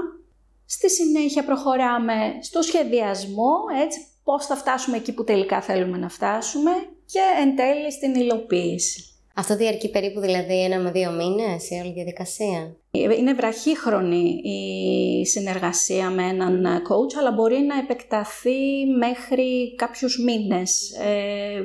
Στη 0.66 0.90
συνέχεια 0.90 1.44
προχωράμε 1.44 2.14
στο 2.42 2.62
σχεδιασμό, 2.62 3.54
έτσι, 3.84 4.00
πώς 4.24 4.46
θα 4.46 4.56
φτάσουμε 4.56 4.98
εκεί 4.98 5.14
που 5.14 5.24
τελικά 5.24 5.62
θέλουμε 5.62 5.98
να 5.98 6.10
φτάσουμε 6.10 6.72
και 7.06 7.20
εν 7.42 7.56
τέλει 7.56 7.92
στην 7.92 8.16
υλοποίηση. 8.16 9.13
Αυτό 9.36 9.56
διαρκεί 9.56 9.90
περίπου 9.90 10.20
δηλαδή 10.20 10.64
ένα 10.64 10.80
με 10.80 10.92
δύο 10.92 11.12
μήνες 11.12 11.70
η 11.70 11.80
όλη 11.84 11.94
διαδικασία; 11.94 12.76
Είναι 12.92 13.34
βραχύχρονη 13.34 14.42
η 14.44 15.26
συνεργασία 15.26 16.10
με 16.10 16.24
έναν 16.24 16.66
coach, 16.66 17.18
αλλά 17.20 17.32
μπορεί 17.32 17.58
να 17.58 17.78
επεκταθεί 17.78 18.86
μέχρι 18.98 19.76
κάποιους 19.76 20.24
μήνες, 20.24 20.92
ε, 20.92 21.64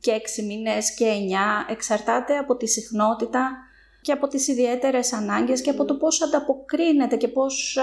και 0.00 0.10
έξι 0.10 0.42
μήνες 0.42 0.94
και 0.94 1.04
εννιά, 1.04 1.66
εξαρτάται 1.70 2.36
από 2.36 2.56
τη 2.56 2.66
συχνότητα 2.66 3.50
και 4.00 4.12
από 4.12 4.28
τις 4.28 4.48
ιδιαίτερες 4.48 5.12
ανάγκες 5.12 5.60
και 5.60 5.70
από 5.70 5.84
το 5.84 5.94
πώς 5.94 6.22
ανταποκρίνεται 6.22 7.16
και 7.16 7.28
πώς, 7.28 7.78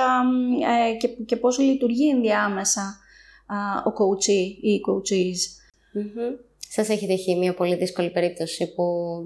ε, 0.91 0.95
και, 0.95 1.07
και 1.07 1.35
πώς 1.35 1.59
λειτουργεί 1.59 2.09
ενδιάμεσα 2.09 2.99
ο 3.85 3.89
coachee 3.89 4.55
ή 4.61 4.71
οι 4.71 4.81
coaches. 4.87 5.39
Mm-hmm. 5.97 6.50
Σας 6.73 6.89
έχει 6.89 7.07
τυχεί 7.07 7.35
μια 7.35 7.53
πολύ 7.53 7.75
δύσκολη 7.75 8.09
περίπτωση 8.09 8.73
που 8.73 8.83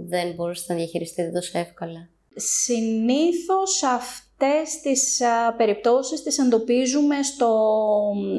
δεν 0.08 0.34
μπορούσατε 0.34 0.74
να 0.74 0.80
διαχειριστείτε 0.80 1.30
τόσο 1.30 1.58
εύκολα. 1.58 2.10
Συνήθως 2.36 3.84
αυτές 3.84 4.80
τις 4.82 5.22
α, 5.22 5.54
περιπτώσεις 5.58 6.24
τις 6.24 6.38
εντοπίζουμε 6.38 7.24
στο, 7.24 7.52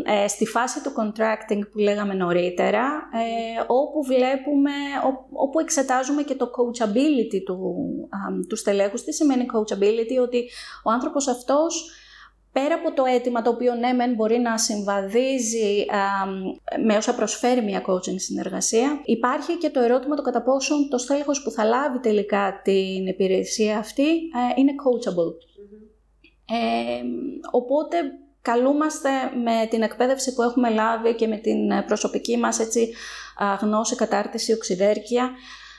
ε, 0.04 0.28
στη 0.28 0.46
φάση 0.46 0.82
του 0.82 0.92
contracting 0.98 1.60
που 1.72 1.78
λέγαμε 1.78 2.14
νωρίτερα, 2.14 2.82
ε, 3.12 3.64
όπου 3.66 4.02
βλέπουμε, 4.02 4.72
όπου 5.32 5.60
εξετάζουμε 5.60 6.22
και 6.22 6.34
το 6.34 6.50
coachability 6.56 7.42
του, 7.44 7.58
α, 8.10 8.46
του 8.48 8.56
στελέχους. 8.56 9.04
Τι 9.04 9.12
σημαίνει 9.12 9.46
coachability, 9.54 10.22
ότι 10.22 10.50
ο 10.84 10.90
άνθρωπος 10.90 11.28
αυτός 11.28 11.90
πέρα 12.60 12.74
από 12.74 12.92
το 12.92 13.04
αίτημα 13.04 13.42
το 13.42 13.50
οποίο 13.50 13.74
ναι 13.74 13.92
μεν 13.92 14.14
μπορεί 14.14 14.38
να 14.38 14.58
συμβαδίζει 14.58 15.84
με 16.86 16.96
όσα 16.96 17.14
προσφέρει 17.14 17.62
μια 17.62 17.82
coaching 17.86 18.16
συνεργασία, 18.16 19.00
υπάρχει 19.04 19.56
και 19.56 19.70
το 19.70 19.80
ερώτημα 19.80 20.16
το 20.16 20.22
κατά 20.22 20.42
πόσον 20.42 20.88
το 20.88 20.98
στέλεχος 20.98 21.42
που 21.42 21.50
θα 21.50 21.64
λάβει 21.64 21.98
τελικά 21.98 22.60
την 22.64 23.06
υπηρεσία 23.06 23.78
αυτή 23.78 24.08
ε, 24.08 24.52
είναι 24.56 24.72
coachable. 24.84 25.34
Ε, 26.48 27.02
οπότε 27.50 27.96
καλούμαστε 28.42 29.10
με 29.44 29.66
την 29.70 29.82
εκπαίδευση 29.82 30.34
που 30.34 30.42
έχουμε 30.42 30.70
λάβει 30.70 31.14
και 31.14 31.26
με 31.26 31.36
την 31.36 31.84
προσωπική 31.86 32.36
μας 32.36 32.58
έτσι, 32.58 32.94
γνώση, 33.60 33.96
κατάρτιση, 33.96 34.52
οξυδέρκεια, 34.52 35.30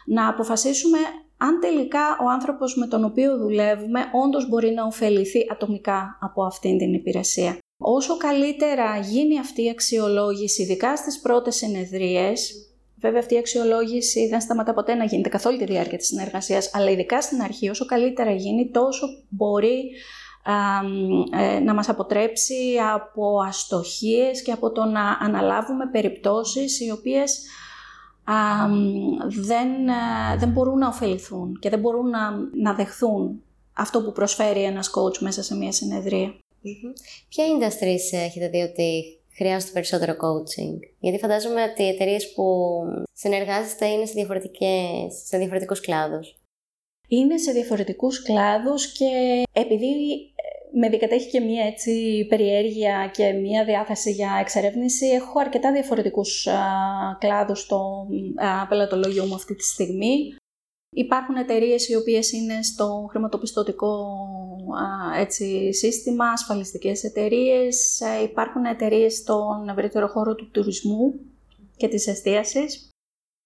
να 0.06 0.28
αποφασίσουμε 0.28 0.98
αν 1.38 1.60
τελικά 1.60 2.18
ο 2.26 2.30
άνθρωπος 2.30 2.76
με 2.76 2.88
τον 2.88 3.04
οποίο 3.04 3.38
δουλεύουμε 3.38 4.00
όντως 4.26 4.50
μπορεί 4.50 4.72
να 4.72 4.84
ωφεληθεί 4.84 5.48
ατομικά 5.52 6.18
από 6.22 6.44
αυτήν 6.44 6.78
την 6.78 6.94
υπηρεσία. 6.94 7.58
Όσο 7.78 8.18
καλύτερα 8.18 8.98
γίνει 8.98 9.40
αυτή 9.40 9.64
η 9.64 9.70
αξιολόγηση, 9.70 10.62
ειδικά 10.62 10.96
στις 10.96 11.20
πρώτες 11.20 11.56
συνεδρίες, 11.56 12.52
βέβαια 13.02 13.20
αυτή 13.20 13.34
η 13.34 13.38
αξιολόγηση 13.38 14.28
δεν 14.28 14.42
σταματά 14.42 14.74
ποτέ 14.74 14.94
να 14.94 15.04
γίνεται 15.04 15.30
καθ' 15.30 15.46
όλη 15.46 15.58
τη 15.58 15.66
διάρκεια 15.66 15.98
της 15.98 16.08
συνεργασίας, 16.08 16.70
αλλά 16.74 16.90
ειδικά 16.90 17.22
στην 17.22 17.42
αρχή 17.42 17.70
όσο 17.70 17.86
καλύτερα 17.86 18.32
γίνει 18.32 18.70
τόσο 18.72 19.08
μπορεί 19.30 19.92
ε, 21.38 21.60
να 21.60 21.74
μας 21.74 21.90
αποτρέψει 21.90 22.76
από 22.94 23.40
αστοχίες 23.48 24.42
και 24.42 24.52
από 24.52 24.72
το 24.72 24.86
να 24.86 25.18
αναλάβουμε 25.20 25.90
περιπτώσεις 25.92 26.80
οι 26.80 26.92
οποίες 26.92 27.40
δεν, 29.28 29.88
ε, 29.88 30.38
δεν 30.38 30.50
μπορούν 30.50 30.78
να 30.78 30.88
ωφεληθούν 30.88 31.60
και 31.60 31.70
δεν 31.70 31.80
μπορούν 31.80 32.10
να, 32.10 32.32
να 32.54 32.74
δεχθούν 32.74 33.42
αυτό 33.74 34.04
που 34.04 34.12
προσφέρει 34.12 34.64
ένας 34.64 34.90
coach 34.90 35.18
μέσα 35.18 35.44
σε 35.44 35.56
μια 35.56 35.72
συνεδρία. 35.72 36.28
Mm-hmm. 36.30 36.94
Ποια 37.30 37.46
industries 37.46 38.18
έχετε 38.26 38.50
δει 38.50 38.62
ότι 38.62 39.20
χρειάζονται 39.36 39.72
περισσότερο 39.72 40.12
coaching; 40.14 40.80
Γιατί 41.00 41.18
φαντάζομαι 41.18 41.64
ότι 41.64 41.84
οι 41.84 41.88
εταιρείες 41.88 42.34
που 42.34 42.44
συνεργάζεστε 43.14 43.88
είναι 43.88 44.06
σε, 44.06 44.14
διαφορετικές, 44.14 45.24
σε 45.26 45.38
διαφορετικούς 45.38 45.80
κλάδους. 45.80 46.36
Είναι 47.08 47.38
σε 47.38 47.52
διαφορετικούς 47.52 48.22
κλάδους 48.22 48.92
και 48.92 49.44
επειδή 49.52 49.88
με 50.72 50.90
δικατέχει 50.90 51.30
και 51.30 51.40
μία 51.40 51.66
έτσι 51.66 52.26
περιέργεια 52.30 53.12
και 53.14 53.32
μία 53.32 53.66
διάθεση 53.66 54.12
για 54.12 54.38
εξερεύνηση. 54.42 55.06
Έχω 55.06 55.40
αρκετά 55.40 55.72
διαφορετικούς 55.72 56.48
α, 56.48 56.60
κλάδους 57.20 57.60
στο 57.60 58.08
α, 58.36 58.68
πελατολόγιο 58.68 59.26
μου 59.26 59.36
αυτή 59.36 59.56
τη 59.56 59.64
στιγμή. 59.64 60.36
Υπάρχουν 60.96 61.36
εταιρείες 61.36 61.90
οι 61.90 61.96
οποίες 61.96 62.32
είναι 62.32 62.64
στο 62.64 63.08
χρηματοπιστωτικό 63.10 64.18
έτσι, 65.18 65.74
σύστημα, 65.74 66.26
ασφαλιστικές 66.26 67.04
εταιρείες. 67.04 68.02
Υπάρχουν 68.24 68.66
εταιρείες 68.66 69.14
στον 69.14 69.70
ευρύτερο 69.70 70.08
χώρο 70.08 70.36
του 70.36 70.50
τουρισμού 70.52 71.14
και 71.78 71.88
της 71.88 72.08
εστίασης. 72.08 72.90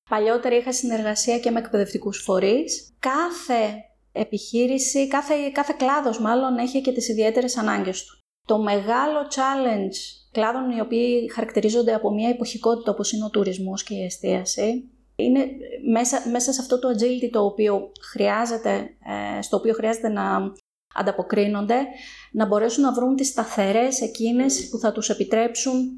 Παλιότερα 0.10 0.56
είχα 0.56 0.74
συνεργασία 0.74 1.40
και 1.40 1.52
με 1.52 1.60
εκπαιδευτικούς 1.60 2.18
φορείς. 2.24 2.90
Κάθε 3.00 3.91
επιχείρηση, 4.12 5.08
κάθε, 5.08 5.34
κάθε 5.54 5.76
κλάδος 5.78 6.20
μάλλον 6.20 6.58
έχει 6.58 6.82
και 6.82 6.92
τις 6.92 7.10
ιδιαίτερες 7.10 7.58
ανάγκες 7.58 8.04
του. 8.04 8.20
Το 8.48 8.58
μεγάλο 8.62 9.20
challenge 9.36 9.96
κλάδων 10.32 10.70
οι 10.70 10.80
οποίοι 10.80 11.32
χαρακτηρίζονται 11.34 11.94
από 11.94 12.12
μια 12.12 12.30
εποχικότητα 12.30 12.92
όπως 12.92 13.12
είναι 13.12 13.26
ο 13.26 13.30
τουρισμός 13.30 13.84
και 13.84 13.94
η 13.94 14.04
εστίαση 14.04 14.92
είναι 15.16 15.46
μέσα, 15.92 16.30
μέσα 16.32 16.54
σε 16.54 16.62
αυτό 16.62 16.80
το 16.80 16.88
agility 16.88 17.30
το 17.32 17.46
οποίο 17.46 17.92
χρειάζεται, 18.12 18.90
ε, 19.38 19.42
στο 19.42 19.58
οποίο 19.58 19.74
χρειάζεται 19.74 20.10
να 20.10 20.54
ανταποκρίνονται, 20.96 21.86
να 22.32 22.46
μπορέσουν 22.46 22.84
να 22.84 22.94
βρουν 22.94 23.16
τις 23.16 23.28
σταθερές 23.28 24.02
εκείνες 24.02 24.70
που 24.70 24.78
θα 24.78 24.92
τους 24.92 25.10
επιτρέψουν 25.10 25.92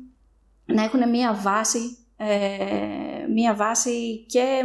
να 0.66 0.84
έχουν 0.84 1.10
μια 1.10 1.40
βάση 1.44 1.80
ε, 1.80 2.03
μία 3.34 3.56
βάση 3.56 4.26
και, 4.28 4.62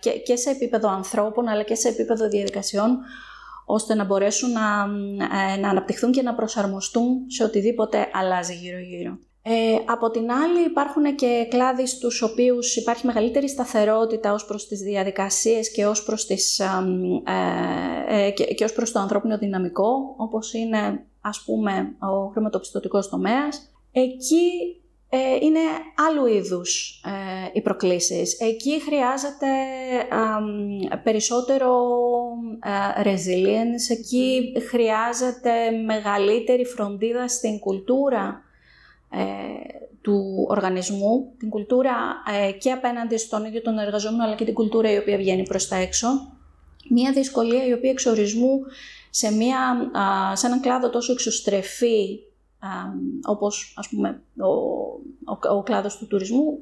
και, 0.00 0.10
και 0.10 0.36
σε 0.36 0.50
επίπεδο 0.50 0.88
ανθρώπων 0.88 1.48
αλλά 1.48 1.62
και 1.62 1.74
σε 1.74 1.88
επίπεδο 1.88 2.28
διαδικασιών 2.28 2.98
ώστε 3.64 3.94
να 3.94 4.04
μπορέσουν 4.04 4.50
να, 4.52 4.86
ε, 5.52 5.56
να 5.56 5.68
αναπτυχθούν 5.68 6.12
και 6.12 6.22
να 6.22 6.34
προσαρμοστούν 6.34 7.30
σε 7.30 7.44
οτιδήποτε 7.44 8.08
αλλάζει 8.12 8.54
γύρω-γύρω. 8.54 9.18
Ε, 9.46 9.76
από 9.86 10.10
την 10.10 10.30
άλλη 10.30 10.64
υπάρχουν 10.66 11.14
και 11.14 11.46
κλάδοι 11.50 11.86
στους 11.86 12.22
οποίους 12.22 12.76
υπάρχει 12.76 13.06
μεγαλύτερη 13.06 13.48
σταθερότητα 13.48 14.32
ως 14.32 14.44
προς 14.44 14.68
τις 14.68 14.80
διαδικασίες 14.80 15.72
και 15.72 15.86
ως 15.86 16.04
προς, 16.04 16.26
τις, 16.26 16.60
ε, 18.08 18.30
και, 18.30 18.44
και 18.44 18.64
ως 18.64 18.72
προς 18.72 18.92
το 18.92 18.98
ανθρώπινο 18.98 19.38
δυναμικό, 19.38 20.14
όπως 20.16 20.52
είναι 20.52 21.04
ας 21.20 21.42
πούμε 21.44 21.94
ο 21.98 22.28
χρηματοπιστωτικός 22.28 23.08
τομέας. 23.08 23.72
Εκεί 23.92 24.50
ε, 24.80 24.83
είναι 25.18 25.60
άλλου 26.08 26.26
είδους 26.26 27.00
ε, 27.04 27.50
οι 27.52 27.60
προκλήσεις. 27.60 28.40
Εκεί 28.40 28.80
χρειάζεται 28.80 29.46
περισσότερο 31.02 31.72
ε, 32.96 33.02
resilience, 33.02 33.90
εκεί 33.90 34.52
χρειάζεται 34.68 35.70
μεγαλύτερη 35.84 36.64
φροντίδα 36.64 37.28
στην 37.28 37.58
κουλτούρα 37.58 38.42
του 40.02 40.46
οργανισμού, 40.48 41.32
την 41.38 41.48
κουλτούρα 41.48 41.96
και 42.58 42.72
απέναντι 42.72 43.16
στον 43.16 43.44
ίδιο 43.44 43.62
τον 43.62 43.78
εργαζόμενο, 43.78 44.24
αλλά 44.24 44.34
και 44.34 44.44
την 44.44 44.54
κουλτούρα 44.54 44.92
η 44.92 44.96
οποία 44.96 45.16
βγαίνει 45.16 45.42
προς 45.42 45.68
τα 45.68 45.76
έξω. 45.76 46.06
Μία 46.90 47.12
δυσκολία 47.12 47.66
η 47.66 47.72
οποία 47.72 47.90
εξορισμού 47.90 48.60
σε, 49.10 49.32
μια, 49.32 49.90
σε 50.34 50.46
έναν 50.46 50.60
κλάδο 50.60 50.90
τόσο 50.90 51.12
εξωστρεφή 51.12 52.20
όπως 53.26 53.74
ας 53.76 53.88
πούμε 53.88 54.22
ο, 54.38 54.48
ο, 55.24 55.56
ο 55.56 55.62
κλάδος 55.62 55.98
του 55.98 56.06
τουρισμού 56.06 56.58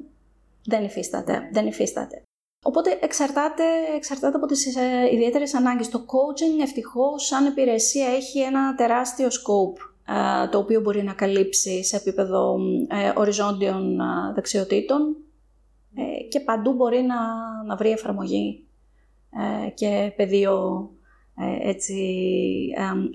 δεν 0.65 0.83
υφίσταται. 0.83 1.49
Δεν 1.51 1.67
υφίσταται. 1.67 2.23
Οπότε 2.65 2.99
εξαρτάται, 3.01 3.63
εξαρτάται 3.95 4.37
από 4.37 4.45
τις 4.45 4.75
ε, 4.75 5.09
ιδιαίτερες 5.13 5.53
ανάγκες. 5.53 5.89
Το 5.89 5.99
coaching 5.99 6.61
ευτυχώς 6.61 7.25
σαν 7.25 7.45
υπηρεσία 7.45 8.07
έχει 8.07 8.39
ένα 8.39 8.75
τεράστιο 8.75 9.27
scope 9.27 9.93
ε, 10.07 10.47
το 10.47 10.57
οποίο 10.57 10.81
μπορεί 10.81 11.03
να 11.03 11.13
καλύψει 11.13 11.83
σε 11.83 11.95
επίπεδο 11.95 12.57
ε, 12.87 13.13
οριζόντιων 13.15 13.99
ε, 13.99 14.03
δεξιοτήτων 14.33 15.15
ε, 15.95 16.23
και 16.27 16.39
παντού 16.39 16.73
μπορεί 16.73 17.01
να, 17.01 17.15
να 17.63 17.75
βρει 17.75 17.89
εφαρμογή 17.89 18.67
και 19.73 20.13
πεδίο 20.15 20.89
έτσι, 21.61 21.95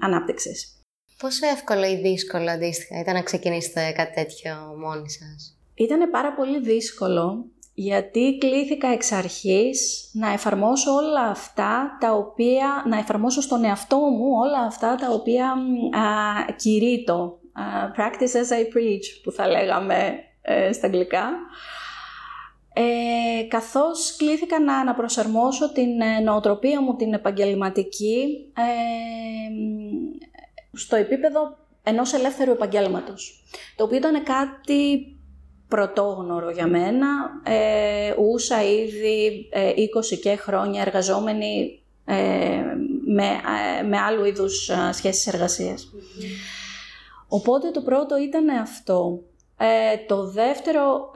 ανάπτυξης. 0.01 0.78
Πόσο 1.19 1.47
εύκολο 1.47 1.87
ή 1.87 1.97
δύσκολο 1.97 2.51
αντίστοιχα 2.51 3.01
ήταν 3.01 3.15
να 3.15 3.23
ξεκινήσετε 3.23 3.93
κάτι 3.97 4.15
τέτοιο 4.15 4.55
μόνοι 4.79 5.11
σας; 5.11 5.57
Ήταν 5.75 6.11
πάρα 6.11 6.35
πολύ 6.35 6.61
δύσκολο 6.61 7.45
γιατί 7.75 8.37
κλήθηκα 8.41 8.89
εξ 8.89 9.13
αρχής 9.13 10.11
να 10.13 10.33
εφαρμόσω 10.33 10.93
όλα 10.93 11.23
αυτά 11.23 11.97
τα 12.01 12.13
οποία, 12.15 12.85
να 12.89 12.99
εφαρμόσω 12.99 13.41
στον 13.41 13.65
εαυτό 13.65 13.97
μου 13.97 14.27
όλα 14.45 14.61
αυτά 14.67 14.95
τα 14.95 15.11
οποία 15.11 15.47
α, 15.47 16.53
κηρύττω. 16.57 17.39
practice 17.97 18.35
as 18.43 18.51
I 18.53 18.63
preach 18.75 19.21
που 19.23 19.33
θα 19.33 19.49
λέγαμε 19.49 20.15
ε, 20.43 20.73
στα 20.73 20.87
αγγλικά. 20.87 21.31
Ε, 22.73 23.43
καθώς 23.49 24.17
κλήθηκα 24.17 24.61
να 24.61 24.79
αναπροσαρμόσω 24.79 25.73
την 25.73 26.01
ε, 26.01 26.21
νοοτροπία 26.21 26.81
μου 26.83 26.97
την 26.97 27.13
επαγγελματική 27.13 28.53
ε, 28.57 28.63
στο 30.79 30.97
επίπεδο 30.97 31.57
ενός 31.83 32.13
ελεύθερου 32.13 32.51
επαγγέλματος. 32.51 33.45
Το 33.77 33.85
οποίο 33.85 33.97
ήταν 33.97 34.23
κάτι 34.23 35.13
πρωτόγνωρο 35.69 36.51
για 36.51 36.67
μένα. 36.67 37.09
Ε, 37.45 38.15
ούσα 38.19 38.63
ήδη 38.63 39.49
20 39.97 40.13
ε, 40.13 40.17
και 40.17 40.37
χρόνια 40.37 40.83
εργαζόμενη 40.83 41.83
ε, 42.05 42.15
με, 43.05 43.25
ε, 43.25 43.83
με 43.83 43.99
άλλου 43.99 44.25
είδους 44.25 44.71
σχέσεις 44.93 45.27
εργασίας. 45.27 45.93
Οπότε 47.29 47.71
το 47.71 47.81
πρώτο 47.81 48.19
ήταν 48.19 48.49
αυτό. 48.49 49.23
το 50.07 50.31
δεύτερο, 50.31 51.13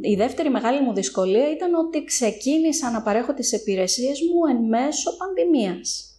η 0.00 0.14
δεύτερη 0.14 0.50
μεγάλη 0.50 0.80
μου 0.80 0.92
δυσκολία 0.94 1.50
ήταν 1.50 1.74
ότι 1.74 2.04
ξεκίνησα 2.04 2.90
να 2.90 3.02
παρέχω 3.02 3.34
τις 3.34 3.52
υπηρεσίες 3.52 4.18
μου 4.20 4.56
εν 4.56 4.68
μέσω 4.68 5.16
πανδημίας. 5.16 6.11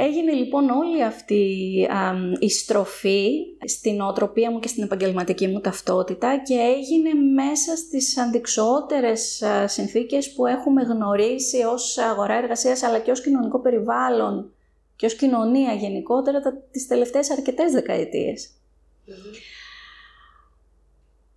Έγινε 0.00 0.32
λοιπόν 0.32 0.70
όλη 0.70 1.02
αυτή 1.02 1.44
η 2.38 2.50
στροφή 2.50 3.30
στην 3.66 4.00
οτροπία 4.00 4.50
μου 4.50 4.58
και 4.58 4.68
στην 4.68 4.82
επαγγελματική 4.82 5.46
μου 5.46 5.60
ταυτότητα 5.60 6.42
και 6.44 6.54
έγινε 6.54 7.14
μέσα 7.14 7.76
στις 7.76 8.18
αντικσοότερες 8.18 9.42
συνθήκες 9.64 10.32
που 10.32 10.46
έχουμε 10.46 10.82
γνωρίσει 10.82 11.62
ως 11.62 11.98
αγορά 11.98 12.34
εργασίας 12.34 12.82
αλλά 12.82 12.98
και 12.98 13.10
ως 13.10 13.22
κοινωνικό 13.22 13.60
περιβάλλον 13.60 14.52
και 14.96 15.06
ως 15.06 15.14
κοινωνία 15.14 15.72
γενικότερα 15.72 16.40
τις 16.70 16.86
τελευταίες 16.86 17.30
αρκετές 17.30 17.72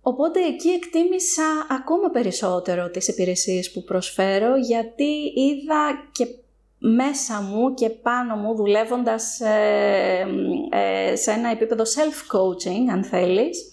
Οπότε 0.04 0.40
εκεί 0.40 0.68
εκτίμησα 0.68 1.66
ακόμα 1.70 2.10
περισσότερο 2.10 2.90
τις 2.90 3.08
υπηρεσίες 3.08 3.72
που 3.72 3.84
προσφέρω 3.84 4.56
γιατί 4.56 5.32
είδα 5.34 6.10
και 6.12 6.26
μέσα 6.82 7.40
μου 7.40 7.74
και 7.74 7.88
πάνω 7.90 8.36
μου 8.36 8.54
δουλεύοντας 8.54 9.40
ε, 9.40 10.26
ε, 10.70 11.16
σε 11.16 11.30
ένα 11.30 11.50
επίπεδο 11.50 11.82
self-coaching, 11.82 12.92
αν 12.92 13.04
θέλεις, 13.04 13.72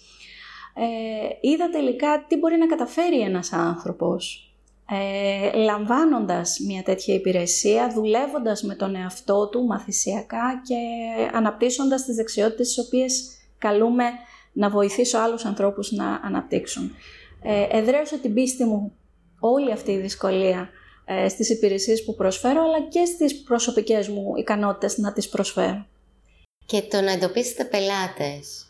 ε, 0.74 1.50
είδα 1.50 1.70
τελικά 1.70 2.26
τι 2.28 2.38
μπορεί 2.38 2.58
να 2.58 2.68
καταφέρει 2.68 3.20
ένας 3.20 3.54
άνθρωπος 3.54 4.50
ε, 4.92 5.58
λαμβάνοντας 5.58 6.60
μια 6.68 6.84
τέτοια 6.84 7.14
υπηρεσία, 7.14 7.92
δουλεύοντας 7.94 8.64
με 8.64 8.76
τον 8.76 8.96
εαυτό 8.96 9.48
του 9.48 9.66
μαθησιακά 9.66 10.62
και 10.64 10.76
αναπτύσσοντας 11.34 12.06
τις 12.06 12.16
δεξιότητες 12.16 12.68
τις 12.68 12.86
οποίες 12.86 13.38
καλούμε 13.58 14.04
να 14.54 14.70
βοηθήσω 14.70 15.18
άλλους 15.18 15.46
ανθρώπους 15.46 15.92
να 15.92 16.20
αναπτύξουν. 16.24 16.92
Ε, 17.44 17.78
εδραίωσε 17.78 18.18
την 18.18 18.34
πίστη 18.34 18.64
μου 18.64 18.94
όλη 19.40 19.72
αυτή 19.72 19.92
η 19.92 19.98
δυσκολία 19.98 20.60
ε, 20.60 20.79
στις 21.30 21.50
υπηρεσίες 21.50 22.04
που 22.04 22.16
προσφέρω, 22.16 22.62
αλλά 22.62 22.82
και 22.82 23.06
στις 23.06 23.42
προσωπικές 23.42 24.08
μου 24.08 24.36
ικανότητες 24.38 24.98
να 24.98 25.14
τις 25.14 25.30
προσφέρω. 25.30 25.88
Και 26.66 26.82
το 26.82 27.02
να 27.02 27.12
εντοπίσετε 27.12 27.66
πελάτες, 27.66 28.66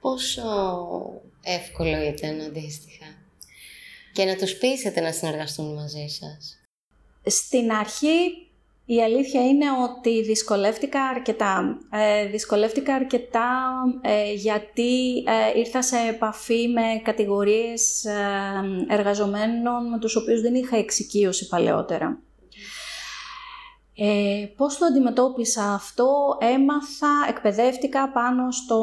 πόσο 0.00 0.42
εύκολο 1.42 2.02
ήταν 2.02 2.40
αντίστοιχα; 2.40 3.06
Και 4.12 4.24
να 4.24 4.36
τους 4.36 4.54
πείσετε 4.54 5.00
να 5.00 5.12
συνεργαστούν 5.12 5.74
μαζί 5.74 6.06
σας. 6.06 6.58
Στην 7.24 7.72
αρχή 7.72 8.47
η 8.90 9.02
αλήθεια 9.02 9.46
είναι 9.46 9.64
ότι 9.84 10.22
δυσκολεύτηκα 10.22 11.02
αρκετά. 11.02 11.78
Ε, 11.90 12.26
δυσκολεύτηκα 12.26 12.94
αρκετά 12.94 13.50
ε, 14.00 14.32
γιατί 14.32 15.16
ε, 15.16 15.58
ήρθα 15.58 15.82
σε 15.82 15.96
επαφή 16.08 16.68
με 16.68 17.00
κατηγορίες 17.02 18.04
ε, 18.04 18.94
εργαζομένων 18.94 19.88
με 19.88 19.98
τους 19.98 20.16
οποίους 20.16 20.40
δεν 20.40 20.54
είχα 20.54 20.76
εξοικείωση 20.76 21.48
παλαιότερα. 21.48 22.18
Ε, 23.94 24.46
πώς 24.56 24.78
το 24.78 24.84
αντιμετώπισα 24.84 25.72
αυτό, 25.72 26.36
έμαθα, 26.40 27.26
εκπαιδεύτηκα 27.28 28.10
πάνω 28.12 28.50
στο, 28.50 28.80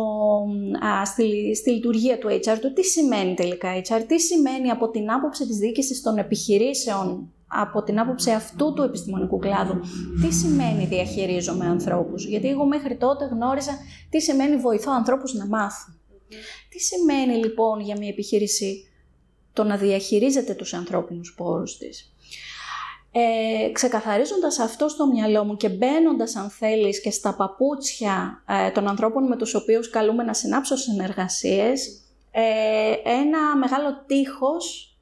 α, 0.86 1.06
στη, 1.06 1.56
στη 1.56 1.72
λειτουργία 1.72 2.18
του 2.18 2.28
HR, 2.28 2.58
το 2.62 2.74
τι 2.74 2.84
σημαίνει 2.84 3.34
τελικά 3.34 3.82
HR, 3.82 4.04
τι 4.08 4.20
σημαίνει 4.20 4.70
από 4.70 4.90
την 4.90 5.12
άποψη 5.12 5.48
της 5.48 5.58
διοίκησης 5.58 6.02
των 6.02 6.18
επιχειρήσεων 6.18 7.30
από 7.48 7.84
την 7.84 8.00
άποψη 8.00 8.32
αυτού 8.32 8.74
του 8.74 8.82
επιστημονικού 8.82 9.40
κλάδου, 9.40 9.80
τι 10.22 10.34
σημαίνει 10.34 10.86
διαχειρίζομαι 10.86 11.66
ανθρώπους; 11.66 12.26
Γιατί 12.26 12.48
εγώ 12.48 12.66
μέχρι 12.66 12.96
τότε 12.98 13.26
γνώριζα 13.26 13.72
τι 14.10 14.22
σημαίνει 14.22 14.56
βοηθώ 14.56 14.92
ανθρώπους 14.92 15.34
να 15.34 15.46
μάθουν. 15.46 16.00
Τι 16.70 16.80
σημαίνει 16.80 17.34
λοιπόν 17.36 17.80
για 17.80 17.96
μια 17.98 18.10
επιχείρηση 18.10 18.88
το 19.54 19.64
να 19.64 19.78
διαχειρίζεται 19.78 20.54
τους 20.54 20.74
ανθρώπινους 20.74 21.34
πόρους 21.38 21.78
της; 21.78 22.14
Ε, 23.18 23.72
ξεκαθαρίζοντας 23.72 24.60
αυτό 24.60 24.88
στο 24.88 25.08
μυαλό 25.08 25.44
μου 25.44 25.58
και 25.58 25.70
μπαίνοντας 25.70 26.36
αν 26.36 26.50
θέλεις 26.50 27.02
και 27.02 27.12
στα 27.12 27.36
παπούτσια 27.36 28.44
ε, 28.48 28.72
των 28.72 28.88
ανθρώπων 28.88 29.28
με 29.28 29.38
τους 29.38 29.54
οποίους 29.54 29.90
καλούμε 29.90 30.24
να 30.24 30.34
συνάψω 30.34 30.76
συνεργασίες, 30.76 32.02
ε, 32.32 33.12
ένα 33.12 33.58
μεγάλο 33.58 34.04
τείχος 34.06 34.95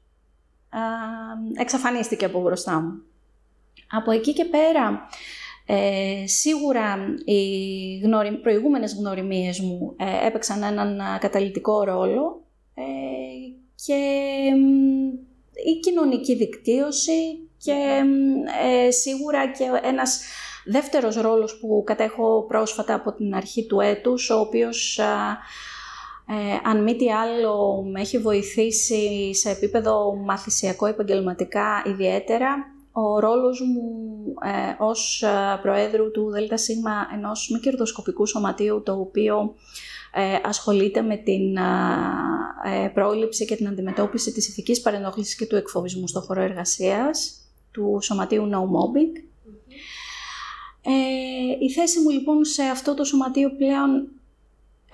εξαφανίστηκε 1.56 2.24
από 2.24 2.40
μπροστά 2.40 2.80
μου. 2.80 3.02
Από 3.90 4.10
εκεί 4.10 4.32
και 4.32 4.44
πέρα, 4.44 5.08
ε, 5.66 6.26
σίγουρα 6.26 6.96
οι 7.24 7.96
γνωρι... 7.98 8.32
προηγούμενες 8.32 8.94
γνωριμίες 8.94 9.60
μου 9.60 9.94
ε, 9.96 10.26
έπαιξαν 10.26 10.62
έναν 10.62 11.00
καταλητικό 11.20 11.84
ρόλο 11.84 12.44
ε, 12.74 12.82
και 13.84 13.94
η 15.66 15.80
κοινωνική 15.80 16.34
δικτύωση 16.34 17.48
και 17.56 18.02
ε, 18.64 18.90
σίγουρα 18.90 19.50
και 19.50 19.64
ένας 19.82 20.20
δεύτερος 20.64 21.16
ρόλος 21.16 21.58
που 21.58 21.82
κατέχω 21.86 22.44
πρόσφατα 22.48 22.94
από 22.94 23.12
την 23.12 23.34
αρχή 23.34 23.66
του 23.66 23.80
έτους, 23.80 24.30
ο 24.30 24.38
οποίος 24.38 25.00
ε, 26.26 26.68
αν 26.68 26.82
μη 26.82 26.96
τι 26.96 27.12
άλλο, 27.12 27.82
με 27.82 28.00
έχει 28.00 28.18
βοηθήσει 28.18 29.34
σε 29.34 29.50
επίπεδο 29.50 30.14
μαθησιακό 30.14 30.86
επαγγελματικά 30.86 31.82
ιδιαίτερα 31.86 32.74
ο 32.96 33.18
ρόλος 33.18 33.60
μου 33.60 34.14
ε, 34.42 34.74
ως 34.78 35.22
ε, 35.22 35.58
Προέδρου 35.62 36.10
του 36.10 36.30
ΔΣ 36.30 36.68
ενός 37.14 37.50
μη 37.52 37.58
κερδοσκοπικού 37.58 38.26
σωματείου 38.26 38.82
το 38.82 38.92
οποίο 38.92 39.54
ε, 40.12 40.38
ασχολείται 40.42 41.02
με 41.02 41.16
την 41.16 41.56
ε, 41.56 42.88
πρόληψη 42.94 43.44
και 43.44 43.56
την 43.56 43.68
αντιμετώπιση 43.68 44.32
της 44.32 44.48
ηθικής 44.48 44.80
παρενόχλησης 44.80 45.36
και 45.36 45.46
του 45.46 45.56
εκφοβισμού 45.56 46.08
στο 46.08 46.20
χώρο 46.20 46.40
εργασίας 46.40 47.34
του 47.70 47.98
σωματείου 48.02 48.48
No 48.52 48.58
Mobbing. 48.58 49.22
η 51.60 51.70
θέση 51.70 52.00
μου 52.00 52.10
λοιπόν 52.10 52.44
σε 52.44 52.62
αυτό 52.62 52.94
το 52.94 53.04
σωματείο 53.04 53.50
πλέον 53.56 54.08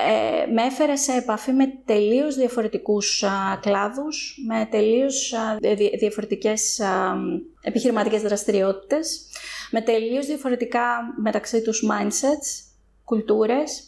ε, 0.08 0.46
με 0.52 0.62
έφερε 0.62 0.96
σε 0.96 1.12
επαφή 1.12 1.52
με 1.52 1.66
τελείως 1.84 2.34
διαφορετικούς 2.34 3.22
α, 3.22 3.58
κλάδους, 3.60 4.36
με 4.46 4.68
τελείως 4.70 5.32
α, 5.32 5.56
διαφορετικές 5.98 6.80
α, 6.80 7.16
επιχειρηματικές 7.62 8.22
δραστηριότητες, 8.22 9.26
με 9.70 9.80
τελείως 9.80 10.26
διαφορετικά 10.26 11.14
μεταξύ 11.22 11.62
τους 11.62 11.82
mindsets, 11.90 12.70
κουλτούρες. 13.04 13.84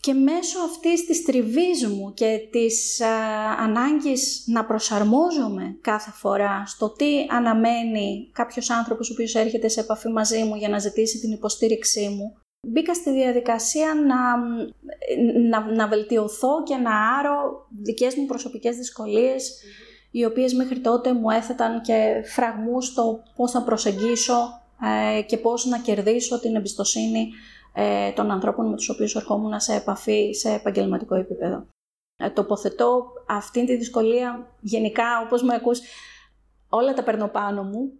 Και 0.00 0.12
μέσω 0.12 0.58
αυτής 0.60 1.06
της 1.06 1.22
τριβής 1.24 1.86
μου 1.86 2.14
και 2.14 2.48
της 2.50 3.00
α, 3.00 3.08
ανάγκης 3.58 4.44
να 4.46 4.64
προσαρμόζομαι 4.64 5.76
κάθε 5.80 6.10
φορά 6.10 6.62
στο 6.66 6.90
τι 6.90 7.26
αναμένει 7.30 8.30
κάποιος 8.32 8.70
άνθρωπος 8.70 9.10
ο 9.10 9.12
οποίος 9.12 9.34
έρχεται 9.34 9.68
σε 9.68 9.80
επαφή 9.80 10.08
μαζί 10.08 10.42
μου 10.42 10.54
για 10.54 10.68
να 10.68 10.78
ζητήσει 10.78 11.18
την 11.20 11.32
υποστήριξή 11.32 12.08
μου, 12.08 12.36
Μπήκα 12.66 12.94
στη 12.94 13.12
διαδικασία 13.12 13.94
να, 13.94 14.36
να, 15.48 15.74
να 15.74 15.88
βελτιωθώ 15.88 16.62
και 16.62 16.76
να 16.76 17.16
άρω 17.18 17.66
δικές 17.82 18.14
μου 18.14 18.26
προσωπικές 18.26 18.76
δυσκολίες 18.76 19.62
οι 20.10 20.24
οποίες 20.24 20.54
μέχρι 20.54 20.80
τότε 20.80 21.12
μου 21.12 21.30
έθεταν 21.30 21.80
και 21.80 22.22
φραγμούς 22.24 22.86
στο 22.86 23.22
πώς 23.36 23.52
να 23.52 23.62
προσεγγίσω 23.62 24.34
ε, 25.16 25.22
και 25.22 25.36
πώς 25.36 25.64
να 25.64 25.78
κερδίσω 25.78 26.40
την 26.40 26.56
εμπιστοσύνη 26.56 27.28
ε, 27.74 28.10
των 28.10 28.30
ανθρώπων 28.30 28.68
με 28.68 28.76
τους 28.76 28.88
οποίους 28.88 29.14
ερχόμουν 29.14 29.60
σε 29.60 29.74
επαφή 29.74 30.32
σε 30.32 30.52
επαγγελματικό 30.52 31.14
επίπεδο. 31.14 31.66
Ε, 32.16 32.30
τοποθετώ 32.30 33.04
αυτή 33.28 33.64
τη 33.64 33.76
δυσκολία 33.76 34.46
γενικά, 34.60 35.22
όπως 35.24 35.42
με 35.42 35.54
ακούς, 35.54 35.80
όλα 36.68 36.94
τα 36.94 37.02
παίρνω 37.02 37.28
πάνω 37.28 37.62
μου. 37.62 37.92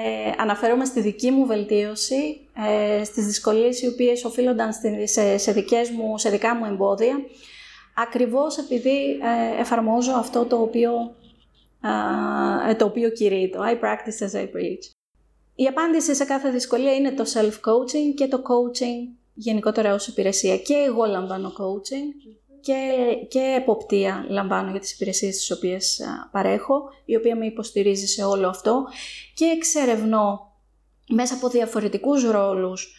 Ε, 0.00 0.32
αναφέρομαι 0.36 0.84
στη 0.84 1.00
δική 1.00 1.30
μου 1.30 1.46
βελτίωση, 1.46 2.48
ε, 2.68 3.04
στις 3.04 3.26
δυσκολίες 3.26 3.82
οι 3.82 3.86
οποίες 3.86 4.24
οφείλονταν 4.24 4.72
σε, 5.04 5.36
σε, 5.36 5.52
δικές 5.52 5.90
μου, 5.90 6.18
σε 6.18 6.30
δικά 6.30 6.54
μου 6.54 6.64
εμπόδια, 6.64 7.16
ακριβώς 7.96 8.58
επειδή 8.58 9.10
ε, 9.10 9.60
εφαρμόζω 9.60 10.12
αυτό 10.12 10.44
το 10.44 10.60
οποίο, 10.60 10.90
ε, 12.68 12.74
το 12.74 12.84
οποίο 12.84 13.10
κηρύττω. 13.10 13.60
I 13.62 13.84
practice 13.84 14.26
as 14.26 14.40
I 14.40 14.42
preach. 14.42 14.92
Η 15.54 15.66
απάντηση 15.66 16.14
σε 16.14 16.24
κάθε 16.24 16.50
δυσκολία 16.50 16.94
είναι 16.94 17.12
το 17.12 17.24
self-coaching 17.34 18.14
και 18.14 18.28
το 18.28 18.36
coaching 18.36 19.16
γενικότερα 19.34 19.94
ως 19.94 20.06
υπηρεσία. 20.06 20.56
Και 20.56 20.74
εγώ 20.74 21.04
λαμβάνω 21.04 21.48
coaching 21.48 22.34
και, 22.68 23.26
και 23.28 23.54
εποπτεία 23.56 24.26
λαμβάνω 24.28 24.70
για 24.70 24.80
τις 24.80 24.92
υπηρεσίες 24.92 25.36
τις 25.36 25.50
οποίες 25.50 26.00
παρέχω, 26.30 26.82
η 27.04 27.16
οποία 27.16 27.36
με 27.36 27.46
υποστηρίζει 27.46 28.06
σε 28.06 28.24
όλο 28.24 28.48
αυτό. 28.48 28.84
Και 29.34 29.44
εξερευνώ 29.44 30.52
μέσα 31.08 31.34
από 31.34 31.48
διαφορετικούς 31.48 32.24
ρόλους 32.24 32.94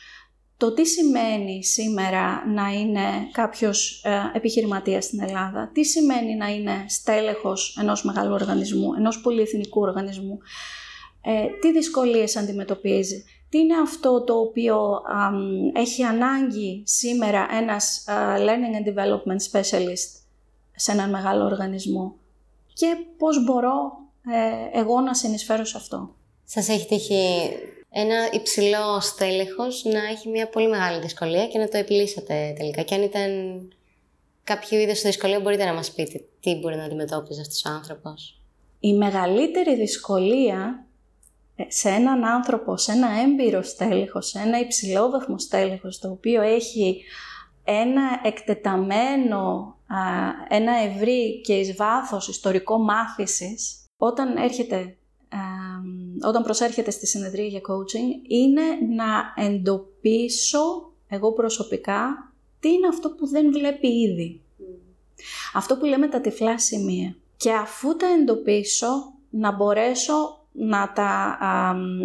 το 0.58 0.74
τι 0.74 0.86
σημαίνει 0.86 1.64
σήμερα 1.64 2.48
να 2.48 2.68
είναι 2.68 3.30
κάποιος 3.32 4.02
ε, 4.04 4.32
επιχειρηματίας 4.34 5.06
στην 5.06 5.22
Ελλάδα, 5.22 5.70
τι 5.74 5.84
σημαίνει 5.84 6.36
να 6.36 6.48
είναι 6.48 6.86
στέλεχος 6.88 7.78
ενός 7.82 8.04
μεγάλου 8.04 8.34
οργανισμού, 8.34 8.94
ενός 8.94 9.22
πολυεθνικού 9.22 9.82
οργανισμού, 9.82 10.38
ε, 11.22 11.46
τι 11.62 11.72
δυσκολίες 11.72 12.36
αντιμετωπίζει, 12.36 13.24
τι 13.50 13.58
είναι 13.58 13.78
αυτό 13.84 14.24
το 14.24 14.40
οποίο 14.40 15.02
έχει 15.74 16.04
ανάγκη 16.04 16.84
σήμερα 16.86 17.48
ένας 17.52 18.06
learning 18.38 18.76
and 18.80 18.88
development 18.94 19.52
specialist 19.52 20.20
σε 20.76 20.92
έναν 20.92 21.10
μεγάλο 21.10 21.46
οργανισμό; 21.46 22.16
Και 22.74 22.96
πώς 23.18 23.44
μπορώ 23.44 23.92
ε, 24.74 24.80
εγώ 24.80 25.00
να 25.00 25.14
συνεισφέρω 25.14 25.66
σε 25.66 25.78
αυτό; 25.78 26.16
Σας 26.44 26.70
έχει 26.70 26.88
τύχει 26.88 27.50
ένα 27.90 28.30
υψηλό 28.32 29.00
στέλεχος 29.00 29.84
να 29.84 30.06
έχει 30.06 30.30
μια 30.30 30.50
πολύ 30.50 30.68
μεγάλη 30.68 31.00
δυσκολία 31.02 31.48
και 31.48 31.58
να 31.58 31.68
το 31.68 31.78
επιλύσατε 31.78 32.54
τελικά; 32.58 32.82
Και 32.82 32.96
αν 32.96 33.02
ήταν 33.02 33.32
κάποιο 34.44 34.80
είδος 34.80 35.02
δυσκολία 35.02 35.40
μπορείτε 35.40 35.66
να 35.66 35.74
μας 35.74 35.92
πείτε 35.92 36.24
τι 36.40 36.56
μπορεί 36.56 36.76
να 36.76 36.84
αντιμετώπιζε 36.84 37.42
αυτός 37.42 37.66
ο 37.66 37.70
άνθρωπος; 37.70 38.42
Η 38.80 38.94
μεγαλύτερη 38.94 39.76
δυσκολία 39.76 40.84
ε, 40.84 40.89
σε 41.68 41.90
έναν 41.90 42.26
άνθρωπο, 42.26 42.78
σε 42.78 42.92
ένα 42.92 43.08
έμπειρο 43.22 43.62
στέλεχος, 43.62 44.28
σε 44.28 44.40
ένα 44.40 44.60
υψηλόβαθμο 44.60 45.40
στέλεχος, 45.40 46.00
το 46.00 46.10
οποίο 46.10 46.42
έχει 46.42 47.04
ένα 47.64 48.22
εκτεταμένο, 48.24 49.76
ένα 50.48 50.72
ευρύ 50.76 51.42
και 51.42 51.54
εις 51.54 51.76
βάθος 51.76 52.28
ιστορικό 52.28 52.78
μάθησης, 52.78 53.86
όταν 53.98 54.38
έρχεται, 54.38 54.98
όταν 56.28 56.44
προσέρχεται 56.44 56.92
στη 56.92 57.08
συνεδρία 57.08 57.46
για 57.46 57.60
coaching, 57.60 58.28
είναι 58.28 58.62
να 58.96 59.44
εντοπίσω 59.44 60.92
εγώ 61.08 61.34
προσωπικά 61.34 62.34
τι 62.60 62.70
είναι 62.70 62.88
αυτό 62.88 63.10
που 63.10 63.28
δεν 63.28 63.52
βλέπει 63.52 63.88
ήδη. 63.88 64.42
Αυτό 65.54 65.78
που 65.78 65.86
λέμε 65.86 66.08
τα 66.08 66.22
τυφλά 66.22 66.60
σημεία. 66.60 67.16
Και 67.38 67.52
αφού 67.52 67.96
τα 67.96 68.08
εντοπίσω, 68.08 69.14
να 69.30 69.52
μπορέσω 69.52 70.39
να 70.62 70.92
τα, 70.92 71.38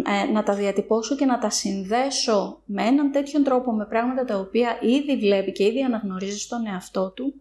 ε, 0.07 0.33
να 0.33 0.43
τα 0.43 0.55
διατυπώσω 0.55 1.17
και 1.17 1.25
να 1.25 1.39
τα 1.39 1.51
συνδέσω 1.51 2.63
με 2.65 2.83
έναν 2.83 3.13
τέτοιον 3.13 3.43
τρόπο 3.45 3.73
με 3.73 3.87
πράγματα 3.87 4.25
τα 4.25 4.39
οποία 4.39 4.79
ήδη 4.83 5.17
βλέπει 5.17 5.53
και 5.53 5.65
ήδη 5.65 5.83
αναγνωρίζει 5.83 6.39
στον 6.39 6.67
εαυτό 6.67 7.11
του, 7.11 7.35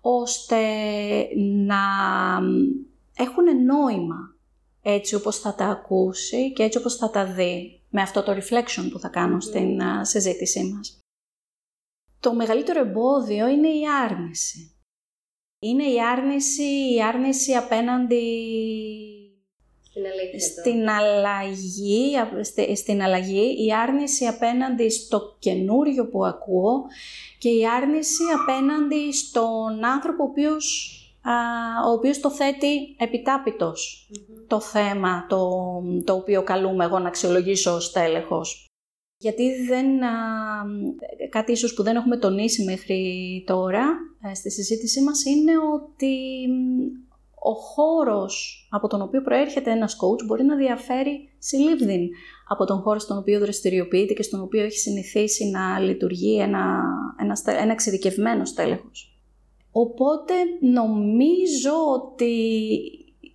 ώστε 0.00 0.58
να 1.66 1.84
έχουν 3.16 3.64
νόημα 3.64 4.36
έτσι 4.82 5.14
όπως 5.14 5.38
θα 5.38 5.54
τα 5.54 5.66
ακούσει 5.66 6.52
και 6.52 6.62
έτσι 6.62 6.78
όπως 6.78 6.96
θα 6.96 7.10
τα 7.10 7.24
δει 7.24 7.82
με 7.90 8.02
αυτό 8.02 8.22
το 8.22 8.32
reflection 8.32 8.88
που 8.92 8.98
θα 8.98 9.08
κάνω 9.08 9.40
στην 9.40 9.80
συζήτησή 10.02 10.72
μας. 10.74 10.98
Το 12.20 12.34
μεγαλύτερο 12.34 12.80
εμπόδιο 12.80 13.48
είναι 13.48 13.68
η 13.68 13.82
άρνηση. 14.04 14.78
Είναι 15.58 15.84
η 15.84 16.02
άρνηση, 16.02 16.94
η 16.94 17.02
άρνηση 17.02 17.52
απέναντι 17.52 18.22
στην 20.40 20.88
αλλαγή, 20.88 22.12
στην 22.74 23.02
αλλαγή, 23.02 23.64
η 23.66 23.72
άρνηση 23.72 24.26
απέναντι 24.26 24.90
στο 24.90 25.36
καινούριο 25.38 26.08
που 26.08 26.24
ακούω 26.24 26.84
και 27.38 27.48
η 27.48 27.66
άρνηση 27.66 28.22
απέναντι 28.42 29.12
στον 29.12 29.84
άνθρωπο 29.84 30.22
ο 30.22 30.26
οποίος, 30.26 30.88
ο 31.88 31.90
οποίος 31.90 32.20
το 32.20 32.30
θέτει 32.30 32.96
το 34.46 34.60
θέμα 34.60 35.26
το, 35.28 35.50
το 36.04 36.12
οποίο 36.12 36.42
καλούμε 36.42 36.84
εγώ 36.84 36.98
να 36.98 37.08
αξιολογήσω 37.08 37.74
ως 37.74 37.92
τέλεχος. 37.92 38.68
Γιατί 39.16 39.64
δεν, 39.66 39.86
κάτι 41.30 41.52
ίσως 41.52 41.74
που 41.74 41.82
δεν 41.82 41.96
έχουμε 41.96 42.16
τονίσει 42.16 42.64
μέχρι 42.64 43.44
τώρα 43.46 43.96
ε, 44.30 44.34
στη 44.34 44.50
συζήτησή 44.50 45.02
μας 45.02 45.24
είναι 45.24 45.52
ότι 45.74 46.14
ο 47.46 47.52
χώρος 47.52 48.66
από 48.70 48.88
τον 48.88 49.02
οποίο 49.02 49.22
προέρχεται 49.22 49.70
ένας 49.70 49.96
coach 49.96 50.26
μπορεί 50.26 50.44
να 50.44 50.56
διαφέρει 50.56 51.28
συλλήβδιν 51.38 52.08
από 52.48 52.64
τον 52.64 52.80
χώρο 52.80 52.98
στον 52.98 53.18
οποίο 53.18 53.40
δραστηριοποιείται 53.40 54.12
και 54.14 54.22
στον 54.22 54.40
οποίο 54.40 54.62
έχει 54.62 54.78
συνηθίσει 54.78 55.44
να 55.44 55.78
λειτουργεί 55.78 56.38
ένα, 56.40 56.82
ένας, 57.20 57.42
ένα 57.44 57.72
εξειδικευμένος 57.72 58.48
στέλεχος. 58.48 59.18
Οπότε 59.72 60.34
νομίζω 60.60 61.72
ότι 61.94 62.36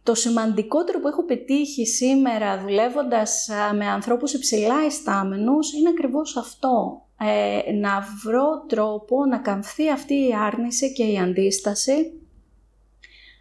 το 0.04 0.15
σημαντικότερο 0.15 1.00
που 1.00 1.08
έχω 1.08 1.26
πετύχει 1.26 1.86
σήμερα 1.86 2.60
δουλεύοντας 2.62 3.50
με 3.76 3.86
ανθρώπους 3.86 4.34
υψηλά 4.34 4.86
ιστάμενους 4.86 5.74
είναι 5.74 5.89
ακριβώς 5.89 6.38
αυτό. 6.38 7.02
Ε, 7.22 7.72
να 7.72 8.06
βρω 8.24 8.65
τρόπο 8.67 9.26
να 9.26 9.38
καμφθεί 9.38 9.89
αυτή 9.89 10.13
η 10.13 10.34
άρνηση 10.45 10.93
και 10.93 11.04
η 11.04 11.17
αντίσταση 11.17 12.19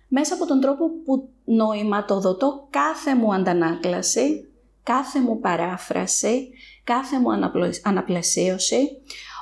μέσα 0.08 0.34
από 0.34 0.46
τον 0.46 0.60
τρόπο 0.60 0.88
που 1.04 1.28
νοηματοδοτώ 1.44 2.66
κάθε 2.70 3.14
μου 3.14 3.34
αντανάκλαση, 3.34 4.48
κάθε 4.82 5.20
μου 5.20 5.40
παράφραση, 5.40 6.50
κάθε 6.84 7.20
μου 7.20 7.28
αναπλαισίωση, 7.82 8.88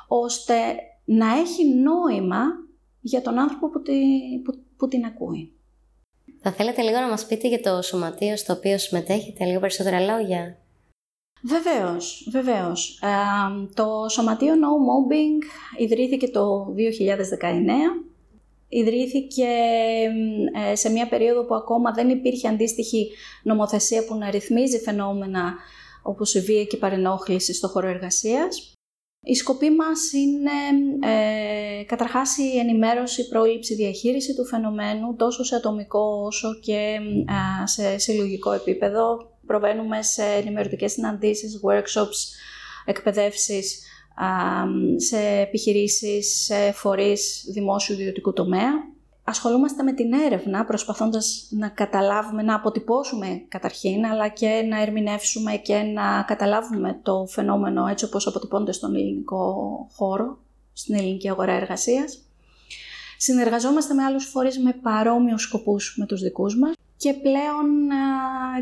ώστε 0.09 0.55
να 1.05 1.39
έχει 1.39 1.75
νόημα 1.75 2.43
για 3.01 3.23
τον 3.23 3.39
άνθρωπο 3.39 3.71
που, 3.71 3.81
που, 4.77 4.89
την 4.89 5.05
ακούει. 5.05 5.53
Θα 6.41 6.53
θέλετε 6.53 6.83
λίγο 6.83 7.01
να 7.01 7.09
μας 7.09 7.27
πείτε 7.27 7.49
για 7.49 7.61
το 7.61 7.83
σωματείο 7.83 8.37
στο 8.37 8.53
οποίο 8.53 8.79
συμμετέχετε, 8.79 9.45
λίγο 9.45 9.61
περισσότερα 9.61 10.01
λόγια; 10.01 10.59
Βεβαίως, 11.43 12.29
βεβαίως. 12.31 13.01
Ε, 13.03 13.09
το 13.75 14.07
Σωματείο 14.09 14.55
No 14.55 14.73
Mobbing 14.89 15.43
ιδρύθηκε 15.79 16.29
το 16.29 16.75
2019 16.77 18.06
ιδρύθηκε 18.69 19.47
ε, 20.71 20.75
σε 20.75 20.91
μια 20.91 21.09
περίοδο 21.09 21.45
που 21.45 21.55
ακόμα 21.55 21.93
δεν 21.93 22.09
υπήρχε 22.09 22.49
αντίστοιχη 22.49 23.11
νομοθεσία 23.43 24.05
που 24.05 24.15
να 24.15 24.31
ρυθμίζει 24.31 24.79
φαινόμενα 24.79 25.55
όπως 26.03 26.35
η 26.35 26.41
βία 26.41 26.65
και 26.65 26.77
η 26.77 26.79
παρενόχληση 26.79 27.55
στο 27.55 27.69
χώρο 27.69 27.89
εργασίας. 27.89 28.73
Η 29.29 29.35
σκοπή 29.35 29.71
μας 29.71 30.13
είναι 30.13 30.51
ε, 31.13 31.85
καταρχάς 31.85 32.39
η 32.39 32.59
ενημέρωση, 32.59 33.21
η 33.21 33.29
πρόληψη, 33.29 33.73
η 33.73 33.77
διαχείριση 33.77 34.35
του 34.35 34.47
φαινομένου 34.47 35.17
τόσο 35.17 35.45
σε 35.45 35.55
ατομικό 35.55 36.23
όσο 36.27 36.59
και 36.61 36.99
σε 37.65 37.99
συλλογικό 37.99 38.53
επίπεδο. 38.53 39.31
Προβαίνουμε 39.47 40.03
σε 40.03 40.23
ενημερωτικές 40.23 40.93
συναντήσεις, 40.93 41.61
workshops, 41.65 42.19
εκπαιδεύσεις 42.85 43.86
σε 44.97 45.19
επιχειρήσεις, 45.41 46.45
σε 46.45 46.73
φορείς 46.73 47.45
δημόσιου 47.53 47.95
ιδιωτικού 47.95 48.33
τομέα. 48.33 48.71
Ασχολούμαστε 49.25 49.83
με 49.83 49.93
την 49.93 50.13
έρευνα, 50.13 50.65
προσπαθώντας 50.65 51.49
να 51.51 51.69
καταλάβουμε, 51.69 52.43
να 52.43 52.55
αποτυπώσουμε 52.55 53.43
καταρχήν, 53.49 54.07
αλλά 54.07 54.29
και 54.29 54.65
να 54.69 54.83
ερμηνεύσουμε 54.83 55.57
και 55.57 55.75
να 55.77 56.23
καταλάβουμε 56.27 57.01
το 57.03 57.27
φαινόμενο 57.29 57.87
έτσι 57.87 58.05
όπως 58.05 58.27
αποτυπώνται 58.27 58.73
στον 58.73 58.95
ελληνικό 58.95 59.55
χώρο, 59.93 60.39
στην 60.73 60.95
ελληνική 60.95 61.31
αγορά 61.31 61.53
εργασίας. 61.53 62.19
Συνεργαζόμαστε 63.17 63.95
με 63.95 64.03
άλλους 64.03 64.25
φορείς 64.25 64.59
με 64.59 64.73
παρόμοιους 64.83 65.43
σκοπούς 65.43 65.97
με 65.99 66.07
τους 66.07 66.21
δικούς 66.21 66.59
μας 66.59 66.75
και 66.97 67.13
πλέον, 67.13 67.67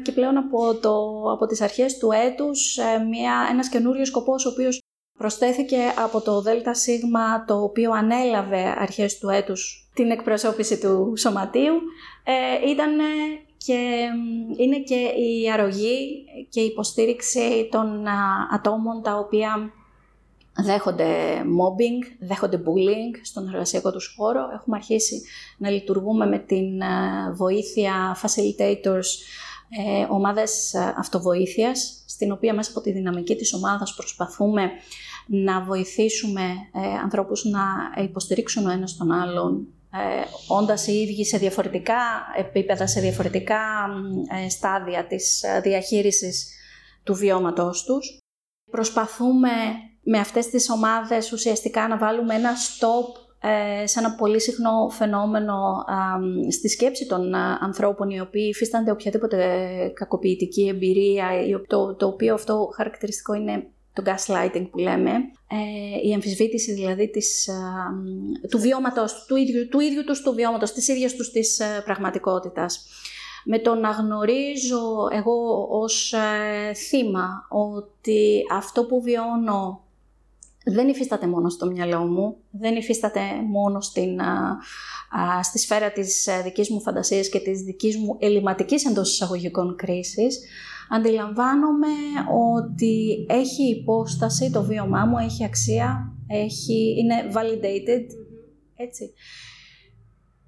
και 0.03 0.13
πλέον 0.13 0.37
από, 0.37 0.75
το, 0.75 1.23
από 1.33 1.47
τις 1.47 1.61
αρχές 1.61 1.99
του 1.99 2.11
έτους 2.11 2.77
ε, 2.77 2.99
μια, 2.99 3.49
ένας 3.51 3.69
καινούριος 3.69 4.09
σκοπός 4.09 4.47
ο 4.47 4.49
οποίος 4.49 4.84
Προσθέθηκε 5.19 5.79
από 6.05 6.21
το 6.21 6.41
ΔΣ 6.41 6.87
το 7.47 7.63
οποίο 7.63 7.91
ανέλαβε 7.93 8.75
αρχές 8.79 9.19
του 9.19 9.29
έτους 9.29 9.89
την 9.95 10.11
εκπροσώπηση 10.11 10.79
του 10.79 11.13
σωματείου. 11.17 11.75
Ε, 12.25 12.71
ήταν 12.71 12.91
και 13.57 14.09
είναι 14.57 14.79
και 14.79 14.95
η 14.95 15.51
αρρωγή 15.53 16.25
και 16.51 16.61
η 16.61 16.65
υποστήριξη 16.65 17.69
των 17.71 18.05
ατόμων 18.51 19.03
τα 19.03 19.17
οποία 19.17 19.73
δέχονται 20.57 21.41
mobbing, 21.41 22.17
δέχονται 22.21 22.57
bullying 22.57 23.19
στον 23.23 23.49
εργασιακό 23.49 23.93
τους 23.93 24.15
χώρο. 24.17 24.41
Έχουμε 24.55 24.77
αρχίσει 24.77 25.23
να 25.59 25.71
λειτουργούμε 25.71 26.27
με 26.27 26.39
την 26.39 26.83
βοήθεια 27.35 28.17
facilitators, 28.23 29.09
ε, 29.79 30.07
ομάδες 30.11 30.75
αυτοβοήθειας, 30.97 32.05
στην 32.07 32.33
οποία 32.33 32.55
μέσα 32.55 32.71
από 32.71 32.81
τη 32.81 32.93
δυναμική 32.93 33.37
της 33.37 33.53
ομάδας 33.55 33.95
προσπαθούμε 33.95 34.71
να 35.27 35.63
βοηθήσουμε 35.63 36.43
ε, 36.73 36.99
ανθρώπους 37.03 37.45
να 37.45 37.63
υποστηρίξουν 38.03 38.67
ο 38.67 38.71
ένας 38.71 38.97
τον 38.97 39.13
άλλον 39.13 39.67
ε, 39.97 40.25
όντας 40.49 40.87
οι 40.87 40.93
ίδιοι 40.93 41.25
σε 41.25 41.39
διαφορετικά 41.39 41.97
επίπεδα, 42.37 42.87
σε 42.87 43.01
διαφορετικά 43.01 43.61
ε, 44.45 44.49
στάδια 44.49 45.07
της 45.07 45.43
ε, 45.43 45.61
διαχείρισης 45.61 46.49
του 47.03 47.15
βιώματός 47.15 47.85
τους. 47.85 48.19
Προσπαθούμε 48.71 49.51
με 50.03 50.19
αυτές 50.19 50.47
τις 50.47 50.71
ομάδες 50.71 51.33
ουσιαστικά 51.33 51.89
να 51.89 51.99
βάλουμε 51.99 52.35
ένα 52.35 52.53
stop 52.55 53.24
σε 53.85 53.99
ένα 53.99 54.15
πολύ 54.15 54.41
συχνό 54.41 54.89
φαινόμενο 54.91 55.85
στη 56.51 56.69
σκέψη 56.69 57.07
των 57.07 57.35
ανθρώπων 57.35 58.11
οι 58.11 58.21
οποίοι 58.21 58.47
υφίστανται 58.51 58.91
οποιαδήποτε 58.91 59.47
κακοποιητική 59.95 60.69
εμπειρία, 60.69 61.29
το, 61.67 61.95
το 61.95 62.07
οποίο 62.07 62.35
αυτό 62.35 62.71
χαρακτηριστικό 62.75 63.35
είναι 63.35 63.67
το 63.95 64.03
gaslighting 64.07 64.67
που 64.71 64.79
λέμε, 64.79 65.11
ε, 65.49 66.09
η 66.09 66.13
αμφισβήτηση 66.13 66.73
δηλαδή 66.73 67.11
της, 67.11 67.49
του 68.51 68.59
βιώματος, 68.59 69.25
του 69.29 69.37
ίδιου, 69.37 69.69
του 69.69 69.81
ίδιου 69.81 70.05
τους 70.05 70.23
του 70.23 70.35
βιώματος, 70.35 70.73
της 70.73 70.89
ίδιας 70.89 71.15
τους 71.15 71.31
της 71.31 71.59
ε, 71.59 71.83
πραγματικότητας. 71.85 72.87
Με 73.45 73.59
το 73.59 73.75
να 73.75 73.91
γνωρίζω 73.91 75.09
εγώ 75.13 75.67
ως 75.71 76.13
ε, 76.13 76.75
θύμα 76.75 77.47
ότι 77.49 78.43
αυτό 78.53 78.85
που 78.85 79.03
βιώνω 79.03 79.84
δεν 80.65 80.89
υφίσταται 80.89 81.27
μόνο 81.27 81.49
στο 81.49 81.67
μυαλό 81.67 82.05
μου, 82.05 82.37
δεν 82.51 82.77
υφίσταται 82.77 83.21
μόνο 83.49 83.81
στην, 83.81 84.21
στη 85.43 85.59
σφαίρα 85.59 85.93
της 85.93 86.29
δικής 86.45 86.71
μου 86.71 86.81
φαντασίας 86.81 87.29
και 87.29 87.39
της 87.39 87.61
δικής 87.61 87.97
μου 87.97 88.17
ελληματικής 88.21 88.85
εντός 88.85 89.13
εισαγωγικών 89.13 89.77
κρίσης, 89.77 90.41
αντιλαμβάνομαι 90.91 91.89
ότι 92.55 93.27
έχει 93.29 93.69
υπόσταση, 93.69 94.51
το 94.51 94.63
βίωμά 94.63 95.05
μου 95.05 95.19
έχει 95.19 95.45
αξία, 95.45 96.13
έχει, 96.27 96.95
είναι 96.99 97.15
validated, 97.35 98.07
έτσι. 98.77 99.13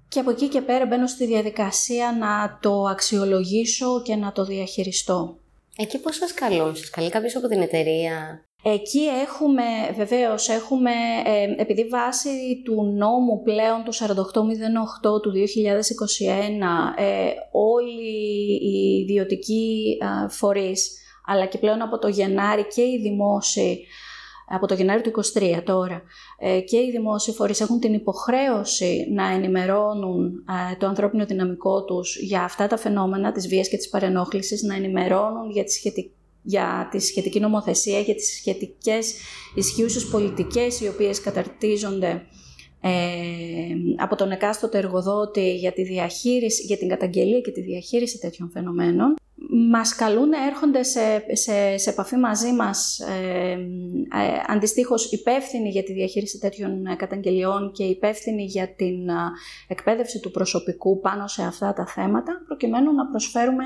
Και 0.07 0.19
από 0.19 0.29
εκεί 0.29 0.47
και 0.47 0.61
πέρα 0.61 0.85
μπαίνω 0.85 1.07
στη 1.07 1.25
διαδικασία 1.25 2.17
να 2.19 2.59
το 2.61 2.83
αξιολογήσω 2.83 4.01
και 4.01 4.15
να 4.15 4.31
το 4.31 4.45
διαχειριστώ. 4.45 5.37
Εκεί 5.77 5.99
πώς 5.99 6.15
σας 6.15 6.33
καλούν, 6.33 6.75
σας 6.75 6.89
καλεί 6.89 7.09
κάποιος 7.09 7.35
από 7.35 7.47
την 7.47 7.61
εταιρεία; 7.61 8.45
Εκεί 8.63 8.99
έχουμε, 8.99 9.63
βεβαίως, 9.95 10.49
έχουμε, 10.49 10.91
ε, 11.25 11.61
επειδή 11.61 11.83
βάσει 11.87 12.61
του 12.65 12.83
νόμου 12.83 13.41
πλέον 13.43 13.83
του 13.83 13.93
4808 13.93 15.21
του 15.21 15.31
2021, 15.31 16.93
ε, 16.97 17.29
όλοι 17.51 18.03
οι 18.61 18.99
ιδιωτικοί 19.01 19.97
ε, 20.01 20.29
φορείς, 20.29 20.97
αλλά 21.25 21.45
και 21.45 21.57
πλέον 21.57 21.81
από 21.81 21.99
το 21.99 22.07
Γενάρη 22.07 22.67
και 22.67 22.81
οι 22.81 22.99
δημόσιοι, 23.01 23.85
από 24.49 24.67
το 24.67 24.73
Γενάρη 24.73 25.01
του 25.01 25.11
2023 25.11 25.61
τώρα, 25.63 26.01
ε, 26.39 26.59
και 26.59 26.77
οι 26.77 26.91
δημόσιοι 26.91 27.33
φορείς 27.33 27.61
έχουν 27.61 27.79
την 27.79 27.93
υποχρέωση 27.93 29.07
να 29.13 29.27
ενημερώνουν 29.31 30.43
το 30.77 30.87
ανθρώπινο 30.87 31.25
δυναμικό 31.25 31.83
τους 31.83 32.17
για 32.17 32.43
αυτά 32.43 32.67
τα 32.67 32.77
φαινόμενα 32.77 33.31
της 33.31 33.47
βίας 33.47 33.69
και 33.69 33.77
της 33.77 33.89
παρενόχλησης, 33.89 34.63
να 34.63 34.75
ενημερώνουν 34.75 35.49
για 35.49 35.63
τις 35.63 35.73
σχετικές 35.73 36.11
για 36.47 36.87
τη 36.91 36.99
σχετική 36.99 37.39
νομοθεσία, 37.39 37.99
για 37.99 38.15
τις 38.15 38.35
σχετικές 38.35 39.13
ισχύουσες 39.55 40.07
πολιτικές 40.07 40.79
οι 40.79 40.87
οποίες 40.87 41.21
καταρτίζονται 41.21 42.25
ε, 42.81 42.91
από 43.97 44.15
τον 44.15 44.31
εκάστοτε 44.31 44.77
εργοδότη 44.77 45.55
για, 45.55 45.71
τη 45.71 45.83
διαχείριση, 45.83 46.63
για 46.63 46.77
την 46.77 46.87
καταγγελία 46.87 47.39
και 47.39 47.51
τη 47.51 47.61
διαχείριση 47.61 48.19
τέτοιων 48.19 48.49
φαινομένων. 48.49 49.15
Μας 49.71 49.95
καλούν, 49.95 50.31
έρχονται 50.47 50.83
σε, 50.83 50.99
σε, 51.31 51.77
σε 51.77 51.89
επαφή 51.89 52.15
μαζί 52.15 52.51
μας 52.51 52.99
ε, 52.99 53.51
ε, 53.51 53.57
αντιστοίχως 54.47 55.11
υπεύθυνοι 55.11 55.69
για 55.69 55.83
τη 55.83 55.93
διαχείριση 55.93 56.39
τέτοιων 56.39 56.95
καταγγελιών 56.97 57.71
και 57.71 57.83
υπεύθυνοι 57.83 58.43
για 58.43 58.73
την 58.75 59.09
ε, 59.09 59.13
εκπαίδευση 59.67 60.19
του 60.19 60.31
προσωπικού 60.31 60.99
πάνω 60.99 61.27
σε 61.27 61.43
αυτά 61.43 61.73
τα 61.73 61.85
θέματα, 61.85 62.43
προκειμένου 62.45 62.93
να 62.93 63.07
προσφέρουμε 63.07 63.63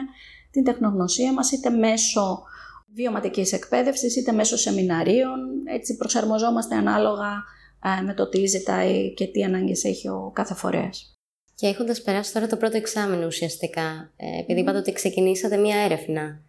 την 0.51 0.63
τεχνογνωσία 0.63 1.33
μας 1.33 1.51
είτε 1.51 1.69
μέσω 1.69 2.43
βιωματικής 2.93 3.53
εκπαίδευσης, 3.53 4.15
είτε 4.15 4.31
μέσω 4.31 4.57
σεμιναρίων. 4.57 5.39
Έτσι 5.65 5.97
προσαρμοζόμαστε 5.97 6.75
ανάλογα 6.75 7.43
ε, 7.99 8.01
με 8.01 8.13
το 8.13 8.29
τι 8.29 8.45
ζητάει 8.45 9.13
και 9.13 9.27
τι 9.27 9.43
ανάγκες 9.43 9.83
έχει 9.83 10.07
ο 10.07 10.31
κάθε 10.33 10.53
φορέας. 10.53 11.15
Και 11.55 11.67
έχοντας 11.67 12.01
περάσει 12.01 12.33
τώρα 12.33 12.47
το 12.47 12.57
πρώτο 12.57 12.77
εξάμεινο 12.77 13.25
ουσιαστικά, 13.25 14.13
ε, 14.15 14.39
επειδή 14.39 14.59
είπατε 14.59 14.77
ότι 14.77 14.91
ξεκινήσατε 14.91 15.57
μία 15.57 15.77
έρευνα 15.77 16.41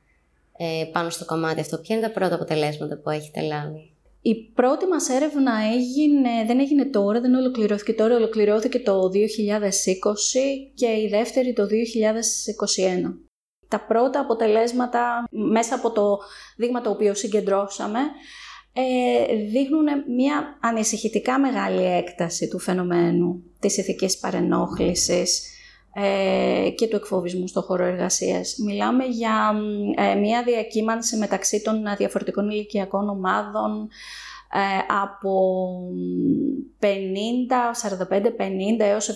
ε, 0.59 0.85
πάνω 0.93 1.11
στο 1.11 1.25
κομμάτι 1.25 1.61
αυτό, 1.61 1.79
ποια 1.79 1.97
είναι 1.97 2.07
τα 2.07 2.13
πρώτα 2.13 2.35
αποτελέσματα 2.35 2.99
που 2.99 3.11
έχετε 3.11 3.41
λάβει; 3.41 3.95
Η 4.23 4.35
πρώτη 4.35 4.87
μας 4.87 5.09
έρευνα 5.09 5.53
έγινε, 5.73 6.45
δεν 6.47 6.61
έγινε 6.61 6.85
τώρα, 6.85 7.21
δεν 7.21 7.35
ολοκληρώθηκε 7.35 7.93
τώρα, 7.93 8.17
ολοκληρώθηκε 8.17 8.81
το 8.81 9.01
2020 9.01 9.09
και 10.75 10.87
η 10.87 11.09
δεύτερη 11.11 11.53
το 11.53 11.67
2021 11.67 11.69
τα 13.73 13.81
πρώτα 13.81 14.21
αποτελέσματα 14.21 15.25
μέσα 15.31 15.75
από 15.75 15.91
το 15.91 16.19
δείγμα 16.57 16.81
το 16.81 16.91
οποίο 16.91 17.15
συγκεντρώσαμε 17.15 17.99
ε, 18.73 19.37
δείχνουν 19.37 19.87
μια 20.17 20.59
ανησυχητικά 20.61 21.39
μεγάλη 21.39 21.85
έκταση 21.85 22.49
του 22.49 22.59
φαινομένου 22.59 23.43
της 23.59 23.77
ηθικής 23.77 24.19
παρενόχλησης 24.19 25.43
ε, 25.95 26.71
και 26.71 26.87
του 26.89 26.97
εκφοβισμού 26.97 27.47
στο 27.47 27.63
χώρο 27.63 27.85
εργασίας. 27.85 28.57
Μιλάμε 28.65 29.05
για 29.05 29.55
ε, 29.97 30.15
μια 30.15 30.43
διακύμανση 30.43 31.17
μεταξύ 31.17 31.63
των 31.63 31.83
διαφορετικών 31.97 32.51
ηλικιακών 32.51 33.09
ομάδων 33.09 33.89
από 35.03 35.33
50, 36.81 36.87
45, 38.09 38.27
50 38.27 38.31
έως 38.79 39.09
75, 39.09 39.13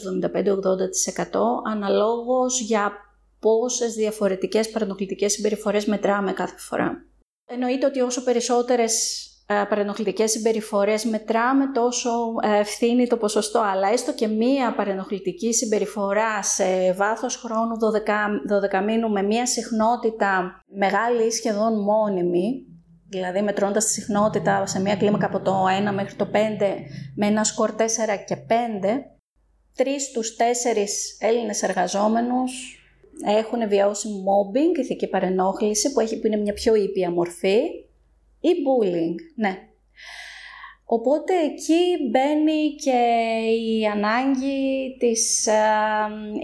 80% 0.48 1.40
αναλόγως 1.64 2.60
για 2.60 3.05
πόσες 3.46 3.94
διαφορετικές 3.94 4.70
παρενοχλητικές 4.70 5.32
συμπεριφορές 5.32 5.85
μετράμε 5.85 6.32
κάθε 6.32 6.59
φορά. 6.59 7.04
Εννοείται 7.46 7.87
ότι 7.87 8.00
όσο 8.00 8.24
περισσότερες 8.24 8.94
ε, 9.46 9.62
παρενοχλητικές 9.68 10.30
συμπεριφορές 10.30 11.04
μετράμε 11.04 11.70
τόσο 11.72 12.11
ε, 12.42 12.59
ευθύνει 12.59 13.06
το 13.06 13.16
ποσοστό, 13.16 13.61
αλλά 13.61 13.88
έστω 13.88 14.14
και 14.14 14.26
μία 14.26 14.74
παρενοχλητική 14.74 15.54
συμπεριφορά 15.54 16.42
σε 16.42 16.92
βάθος 16.92 17.37
χρόνου 17.37 17.74
12, 18.72 18.80
12 18.80 18.85
μήνου 18.85 19.11
με 19.11 19.22
μία 19.22 19.46
συχνότητα 19.46 20.62
μεγάλη 20.66 21.26
ή 21.26 21.30
σχεδόν 21.30 21.82
μόνιμη, 21.82 22.66
δηλαδή 23.09 23.42
μετρώντας 23.42 23.85
τη 23.85 23.90
συχνότητα 23.90 24.66
σε 24.66 24.80
μία 24.80 24.96
κλίμακα 24.96 25.26
από 25.26 25.40
το 25.40 25.64
1 25.90 25.94
μέχρι 25.94 26.14
το 26.14 26.30
5 26.32 26.37
με 27.16 27.26
ένα 27.26 27.44
σκορ 27.44 27.74
4 27.78 27.82
και 28.26 28.37
5, 28.37 28.52
τρεις 29.76 30.02
στους 30.02 30.37
τέσσερις 30.37 31.16
Έλληνες 31.20 31.62
εργαζόμενους 31.62 32.80
έχουν 33.24 33.68
βιώσει 33.68 34.09
mobbing, 34.09 34.79
ηθική 34.79 35.07
παρενόχληση, 35.07 35.92
που, 35.92 36.00
έχει, 36.00 36.20
που 36.20 36.26
είναι 36.26 36.37
μια 36.37 36.52
πιο 36.52 36.74
ήπια 36.74 37.11
μορφή, 37.11 37.61
ή 38.40 38.48
bullying, 38.48 39.14
ναι. 39.35 39.59
Οπότε 40.88 41.33
εκεί 41.44 42.11
μπαίνει 42.11 42.74
και 42.74 43.00
η 43.66 43.87
ανάγκη 43.87 44.96
της, 44.98 45.46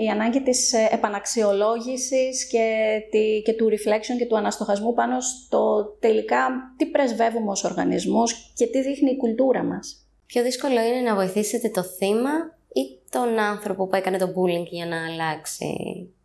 η 0.05 0.09
ανάγκη 0.09 0.43
της 0.43 0.73
επαναξιολόγησης 0.91 2.47
και, 2.47 2.99
τη, 3.11 3.43
και 3.45 3.53
του 3.53 3.69
reflection 3.71 4.19
και 4.19 4.27
του 4.27 4.37
αναστοχασμού 4.37 4.95
πάνω 4.95 5.21
στο 5.21 5.85
τελικά 6.01 6.49
τι 6.77 6.87
πρεσβεύουμε 6.87 7.51
ως 7.51 7.65
οργανισμός 7.65 8.53
και 8.55 8.67
τι 8.67 8.83
δείχνει 8.83 9.11
η 9.11 9.17
κουλτούρα 9.17 9.63
μας. 9.63 10.07
Πιο 10.27 10.43
δύσκολο 10.43 10.81
είναι 10.81 11.01
να 11.01 11.15
βοηθήσετε 11.15 11.69
το 11.69 11.83
θύμα 11.83 12.31
ή 12.62 12.62
τον 13.13 13.39
άνθρωπο 13.39 13.87
που 13.87 13.97
έκανε 13.97 14.19
το 14.19 14.27
bullying 14.27 14.67
για 14.71 14.87
να 14.87 15.07
αλλάξει 15.07 15.75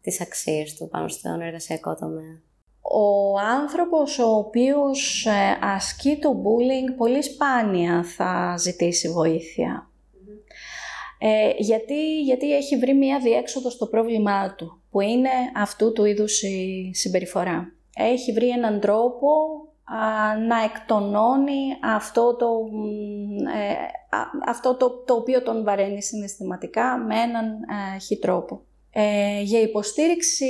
τις 0.02 0.21
αξίες 0.21 0.76
του 0.76 0.88
πάνω 0.88 1.08
στον 1.08 1.41
εργασιακό 1.41 1.95
τομέα. 1.95 2.41
Ο 2.82 3.39
άνθρωπος 3.39 4.19
ο 4.19 4.36
οποίος 4.36 5.26
ε, 5.26 5.58
ασκεί 5.62 6.17
το 6.21 6.30
bullying 6.30 6.95
πολύ 6.97 7.23
σπάνια 7.23 8.04
θα 8.04 8.56
ζητήσει 8.58 9.10
Ε, 11.19 11.50
γιατί, 11.58 12.21
γιατί 12.21 12.56
έχει 12.56 12.78
βρει 12.78 12.93
μία 12.93 13.19
διέξοδο 13.19 13.69
στο 13.69 13.86
πρόβλημά 13.86 14.56
του, 14.56 14.82
που 14.91 15.00
είναι 15.02 15.30
αυτού 15.56 15.91
του 15.93 16.06
είδους 16.06 16.41
η 16.41 16.91
συμπεριφορά. 16.93 17.73
Έχει 17.95 18.32
βρει 18.32 18.50
έναν 18.50 18.80
τρόπο 18.80 19.28
να 20.47 20.63
εκτονώνει 20.63 21.78
αυτό 21.95 22.36
το, 22.36 22.47
ε, 23.56 23.73
αυτό 24.47 24.76
το, 24.76 25.04
το 25.06 25.13
οποίο 25.13 25.41
τον 25.41 25.63
βαραίνει 25.63 26.04
συναισθηματικά 26.04 26.97
με 26.97 27.15
έναν 27.15 27.45
ε, 27.45 28.00
χι 28.00 28.19
τρόπο. 28.19 28.62
Ε, 28.91 29.41
για 29.41 29.62
υποστήριξη 29.62 30.45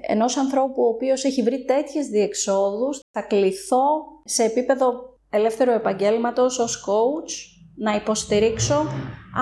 ενός 0.00 0.36
ανθρώπου 0.36 0.82
ο 0.82 0.88
οποίος 0.88 1.24
έχει 1.24 1.42
βρει 1.42 1.64
τέτοιες 1.64 2.06
διεξόδους 2.06 3.00
θα 3.10 3.22
κληθώ 3.22 3.84
σε 4.24 4.44
επίπεδο 4.44 5.18
ελεύθερου 5.30 5.70
επαγγέλματος 5.70 6.58
ως 6.58 6.84
coach 6.86 7.56
να 7.76 7.94
υποστηρίξω 7.94 8.86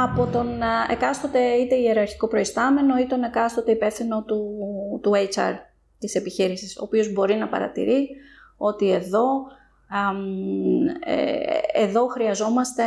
από 0.05 0.27
τον 0.27 0.61
εκάστοτε 0.91 1.41
είτε 1.41 1.75
ιεραρχικό 1.75 2.29
προϊστάμενο 2.29 2.99
ή 2.99 3.07
τον 3.07 3.23
εκάστοτε 3.23 3.73
υπεύθυνο 3.73 4.25
του, 4.25 4.59
του 5.03 5.13
HR 5.15 5.55
της 5.99 6.15
επιχείρησης, 6.15 6.79
ο 6.79 6.83
οποίος 6.85 7.13
μπορεί 7.13 7.35
να 7.35 7.49
παρατηρεί 7.49 8.09
ότι 8.57 8.91
εδώ, 8.91 9.47
ε, 11.05 11.83
εδώ 11.83 12.07
χρειαζόμαστε 12.07 12.83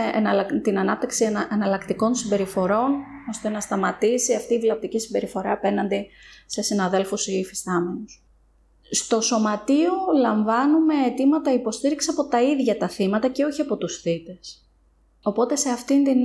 την 0.63 0.79
ανάπτυξη 0.79 1.31
εναλλακτικών 1.51 2.15
συμπεριφορών 2.15 2.91
ώστε 3.29 3.49
να 3.49 3.59
σταματήσει 3.59 4.35
αυτή 4.35 4.53
η 4.53 4.59
βλαπτική 4.59 4.99
συμπεριφορά 4.99 5.51
απέναντι 5.51 6.07
σε 6.45 6.61
συναδέλφους 6.61 7.27
ή 7.27 7.33
υφιστάμενους. 7.33 8.23
Στο 8.91 9.21
σωματείο 9.21 9.91
λαμβάνουμε 10.21 10.93
αιτήματα 11.05 11.53
υποστήριξη 11.53 12.09
από 12.11 12.27
τα 12.27 12.41
ίδια 12.41 12.77
τα 12.77 12.87
θύματα 12.87 13.27
και 13.27 13.43
όχι 13.43 13.61
από 13.61 13.77
τους 13.77 14.01
θύτες. 14.01 14.66
Οπότε 15.27 15.55
σε 15.55 15.69
αυτήν 15.69 16.03
την 16.03 16.19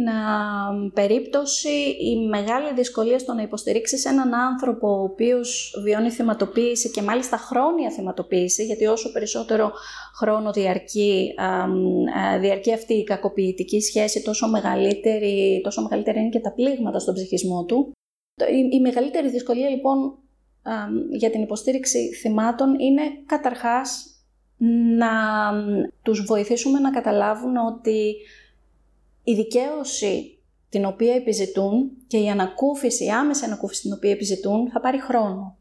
περίπτωση 0.95 1.69
η 2.01 2.27
μεγάλη 2.29 2.75
δυσκολία 2.75 3.19
στο 3.19 3.33
να 3.33 3.43
υποστηρίξεις 3.43 4.05
έναν 4.05 4.35
άνθρωπο 4.35 4.89
ο 4.89 5.03
οποίος 5.03 5.81
βιώνει 5.83 6.11
θυματοποίηση 6.11 6.91
και 6.91 7.03
μάλιστα 7.03 7.37
χρόνια 7.37 7.91
θυματοποίηση, 7.91 8.65
γιατί 8.65 8.87
όσο 8.87 9.13
περισσότερο 9.13 9.73
χρόνο 10.19 10.53
διαρκεί, 10.53 11.35
διαρκεί 12.41 12.73
αυτή 12.73 12.95
η 12.95 13.05
κακοποιητική 13.05 13.81
σχέση, 13.81 14.23
τόσο 14.23 14.49
μεγαλύτερη, 14.49 15.61
τόσο 15.65 15.83
μεγαλύτερη 15.83 16.19
είναι 16.19 16.29
και 16.29 16.41
τα 16.41 16.53
πλήγματα 16.53 16.99
στον 16.99 17.15
ψυχισμό 17.15 17.65
του. 17.65 17.93
Η, 18.53 18.77
η 18.77 18.81
μεγαλύτερη 18.81 19.31
δυσκολία 19.31 19.69
λοιπόν 19.69 20.19
για 21.11 21.31
την 21.31 21.43
υποστήριξη 21.43 22.15
θυμάτων 22.15 22.79
είναι 22.79 23.03
καταρχάς 23.27 24.07
να 24.97 25.11
τους 26.03 26.25
βοηθήσουμε 26.25 26.79
να 26.79 26.91
καταλάβουν 26.91 27.57
ότι 27.57 28.17
η 29.25 29.35
δικαίωση 29.35 30.39
την 30.69 30.85
οποία 30.85 31.15
επιζητούν 31.15 31.91
και 32.07 32.19
η 32.19 32.29
ανακούφιση, 32.29 33.05
η 33.05 33.11
άμεση 33.11 33.45
ανακούφιση 33.45 33.83
την 33.83 33.93
οποία 33.93 34.11
επιζητούν 34.11 34.71
θα 34.71 34.81
πάρει 34.81 35.01
χρόνο. 35.01 35.57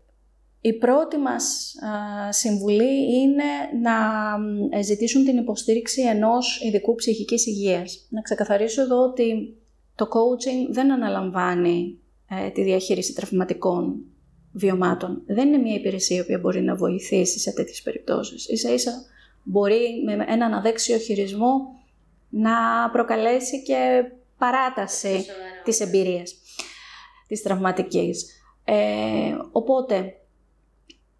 Η 0.61 0.73
πρώτη 0.73 1.17
μας 1.17 1.75
συμβουλή 2.29 3.19
είναι 3.21 3.43
να 3.81 3.95
ε, 4.77 4.81
ζητήσουν 4.81 5.25
την 5.25 5.37
υποστήριξη 5.37 6.01
ενός 6.01 6.61
ειδικού 6.63 6.95
ψυχικής 6.95 7.45
υγείας. 7.45 8.07
Να 8.09 8.21
ξεκαθαρίσω 8.21 8.81
εδώ 8.81 9.03
ότι 9.03 9.57
το 9.95 10.07
coaching 10.09 10.71
δεν 10.71 10.91
αναλαμβάνει 10.91 11.97
ε, 12.29 12.49
τη 12.49 12.63
διαχείριση 12.63 13.13
τραυματικών 13.13 14.05
βιωμάτων. 14.51 15.21
Δεν 15.25 15.47
είναι 15.47 15.57
μια 15.57 15.75
υπηρεσία 15.75 16.25
που 16.25 16.37
μπορεί 16.41 16.61
να 16.61 16.75
βοηθήσει 16.75 17.39
σε 17.39 17.51
τέτοιες 17.51 17.81
περιπτώσεις. 17.81 18.47
Ίσα 18.47 18.73
ίσα 18.73 18.91
μπορεί 19.43 20.03
με 20.05 20.25
έναν 20.27 20.53
αδέξιο 20.53 20.97
χειρισμό 20.97 21.80
να 22.31 22.89
προκαλέσει 22.91 23.63
και 23.63 24.03
παράταση 24.37 25.25
της 25.63 25.79
εμπειρίας 25.79 26.35
της 27.27 27.41
τραυματικής. 27.41 28.25
Ε, 28.65 28.75
οπότε, 29.51 30.13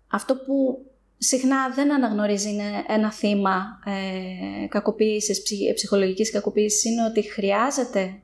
αυτό 0.07 0.35
που 0.35 0.85
συχνά 1.17 1.69
δεν 1.69 1.93
αναγνωρίζει 1.93 2.49
είναι 2.49 2.83
ένα 2.87 3.11
θύμα 3.11 3.79
ε, 3.85 4.67
κακοποίησης, 4.67 5.41
ψυχολογικής 5.73 6.31
κακοποίησης 6.31 6.83
είναι 6.83 7.03
ότι 7.05 7.21
χρειάζεται 7.21 8.21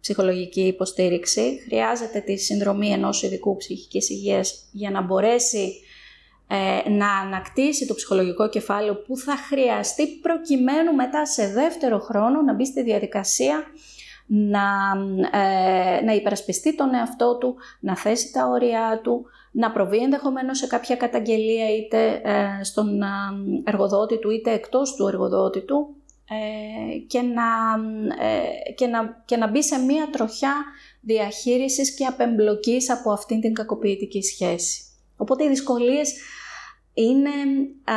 ψυχολογική 0.00 0.60
υποστήριξη, 0.60 1.60
χρειάζεται 1.64 2.20
τη 2.20 2.36
συνδρομή 2.36 2.88
ενός 2.88 3.22
ειδικού 3.22 3.56
ψυχικής 3.56 4.10
υγείας 4.10 4.68
για 4.72 4.90
να 4.90 5.02
μπορέσει 5.02 5.80
ε, 6.48 6.90
να 6.90 7.12
ανακτήσει 7.12 7.86
το 7.86 7.94
ψυχολογικό 7.94 8.48
κεφάλαιο 8.48 8.94
που 8.94 9.16
θα 9.16 9.36
χρειαστεί 9.36 10.06
προκειμένου 10.06 10.94
μετά 10.94 11.26
σε 11.26 11.52
δεύτερο 11.52 11.98
χρόνο 11.98 12.42
να 12.42 12.54
μπει 12.54 12.66
στη 12.66 12.82
διαδικασία 12.82 13.64
να, 14.26 14.64
ε, 15.38 16.04
να 16.04 16.12
υπερασπιστεί 16.12 16.74
τον 16.74 16.94
εαυτό 16.94 17.36
του, 17.36 17.56
να 17.80 17.96
θέσει 17.96 18.32
τα 18.32 18.46
όρια 18.46 19.00
του, 19.02 19.24
να 19.52 19.70
προβεί 19.70 19.96
ενδεχομένως 19.96 20.58
σε 20.58 20.66
κάποια 20.66 20.96
καταγγελία 20.96 21.76
είτε 21.76 22.20
ε, 22.24 22.64
στον 22.64 23.00
εργοδότη 23.64 24.18
του 24.18 24.30
είτε 24.30 24.52
εκτός 24.52 24.94
του 24.94 25.06
εργοδότη 25.06 25.60
του 25.60 25.96
και, 27.06 27.22
να, 27.22 27.44
και, 28.74 28.86
να, 28.86 29.22
και 29.24 29.36
να 29.36 29.50
μπει 29.50 29.62
σε 29.62 29.78
μία 29.78 30.08
τροχιά 30.12 30.54
διαχείρισης 31.00 31.94
και 31.94 32.04
απεμπλοκής 32.04 32.90
από 32.90 33.10
αυτήν 33.10 33.40
την 33.40 33.54
κακοποιητική 33.54 34.22
σχέση. 34.22 34.85
Οπότε 35.16 35.44
οι 35.44 35.48
δυσκολίες 35.48 36.14
είναι, 36.94 37.30
α, 37.84 37.96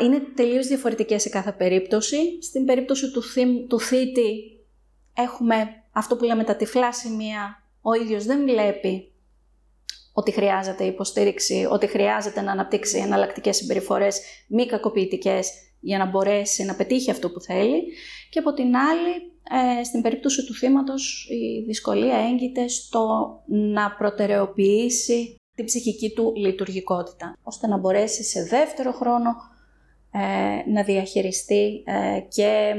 είναι 0.00 0.20
τελείως 0.34 0.66
διαφορετικές 0.66 1.22
σε 1.22 1.28
κάθε 1.28 1.52
περίπτωση. 1.52 2.42
Στην 2.42 2.64
περίπτωση 2.64 3.10
του, 3.10 3.22
θύμ, 3.22 3.66
του 3.66 3.80
θήτη 3.80 4.56
έχουμε 5.14 5.68
αυτό 5.92 6.16
που 6.16 6.24
λέμε 6.24 6.44
τα 6.44 6.56
τυφλά 6.56 6.92
σημεία. 6.92 7.62
Ο 7.80 7.94
ίδιος 7.94 8.24
δεν 8.24 8.42
βλέπει 8.42 9.12
ότι 10.12 10.30
χρειάζεται 10.30 10.84
υποστήριξη, 10.84 11.66
ότι 11.70 11.86
χρειάζεται 11.86 12.40
να 12.40 12.52
αναπτύξει 12.52 12.98
εναλλακτικές 12.98 13.56
συμπεριφορές 13.56 14.20
μη 14.48 14.66
κακοποιητικές 14.66 15.50
για 15.80 15.98
να 15.98 16.06
μπορέσει 16.06 16.64
να 16.64 16.74
πετύχει 16.74 17.10
αυτό 17.10 17.30
που 17.30 17.40
θέλει. 17.40 17.82
Και 18.30 18.38
από 18.38 18.52
την 18.52 18.76
άλλη, 18.76 19.10
ε, 19.80 19.84
στην 19.84 20.02
περίπτωση 20.02 20.44
του 20.46 20.54
θύματος, 20.54 21.28
η 21.30 21.64
δυσκολία 21.66 22.16
έγκυται 22.16 22.68
στο 22.68 23.08
να 23.46 23.90
προτεραιοποιήσει 23.90 25.36
την 25.56 25.64
ψυχική 25.64 26.10
του 26.10 26.32
λειτουργικότητα, 26.36 27.36
ώστε 27.42 27.66
να 27.66 27.76
μπορέσει 27.76 28.24
σε 28.24 28.42
δεύτερο 28.42 28.92
χρόνο 28.92 29.34
ε, 30.10 30.70
να 30.70 30.82
διαχειριστεί 30.82 31.82
ε, 31.84 32.20
και 32.28 32.74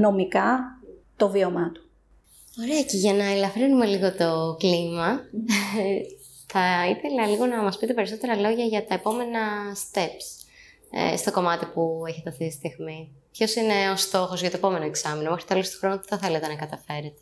νομικά 0.00 0.58
το 1.16 1.30
βίωμά 1.30 1.72
του. 1.72 1.90
Ωραία, 2.62 2.82
και 2.82 2.96
για 2.96 3.12
να 3.12 3.24
ελαφρύνουμε 3.24 3.86
λίγο 3.86 4.14
το 4.14 4.56
κλίμα, 4.58 5.20
θα 6.52 6.88
ήθελα 6.88 7.26
λίγο 7.26 7.46
να 7.46 7.62
μας 7.62 7.78
πείτε 7.78 7.94
περισσότερα 7.94 8.36
λόγια 8.36 8.64
για 8.64 8.86
τα 8.86 8.94
επόμενα 8.94 9.40
steps 9.72 10.44
ε, 10.90 11.16
στο 11.16 11.30
κομμάτι 11.30 11.66
που 11.66 12.02
έχετε 12.08 12.28
αυτή 12.28 12.46
τη 12.48 12.52
στιγμή. 12.52 13.12
Ποιος 13.30 13.54
είναι 13.54 13.90
ο 13.92 13.96
στόχος 13.96 14.40
για 14.40 14.50
το 14.50 14.56
επόμενο 14.56 14.84
εξάμεινο, 14.84 15.30
μέχρι 15.30 15.44
τέλος 15.44 15.70
του 15.70 15.78
χρόνου 15.78 15.98
τι 15.98 16.08
θα 16.08 16.18
θέλετε 16.18 16.46
να 16.46 16.54
καταφέρετε; 16.54 17.20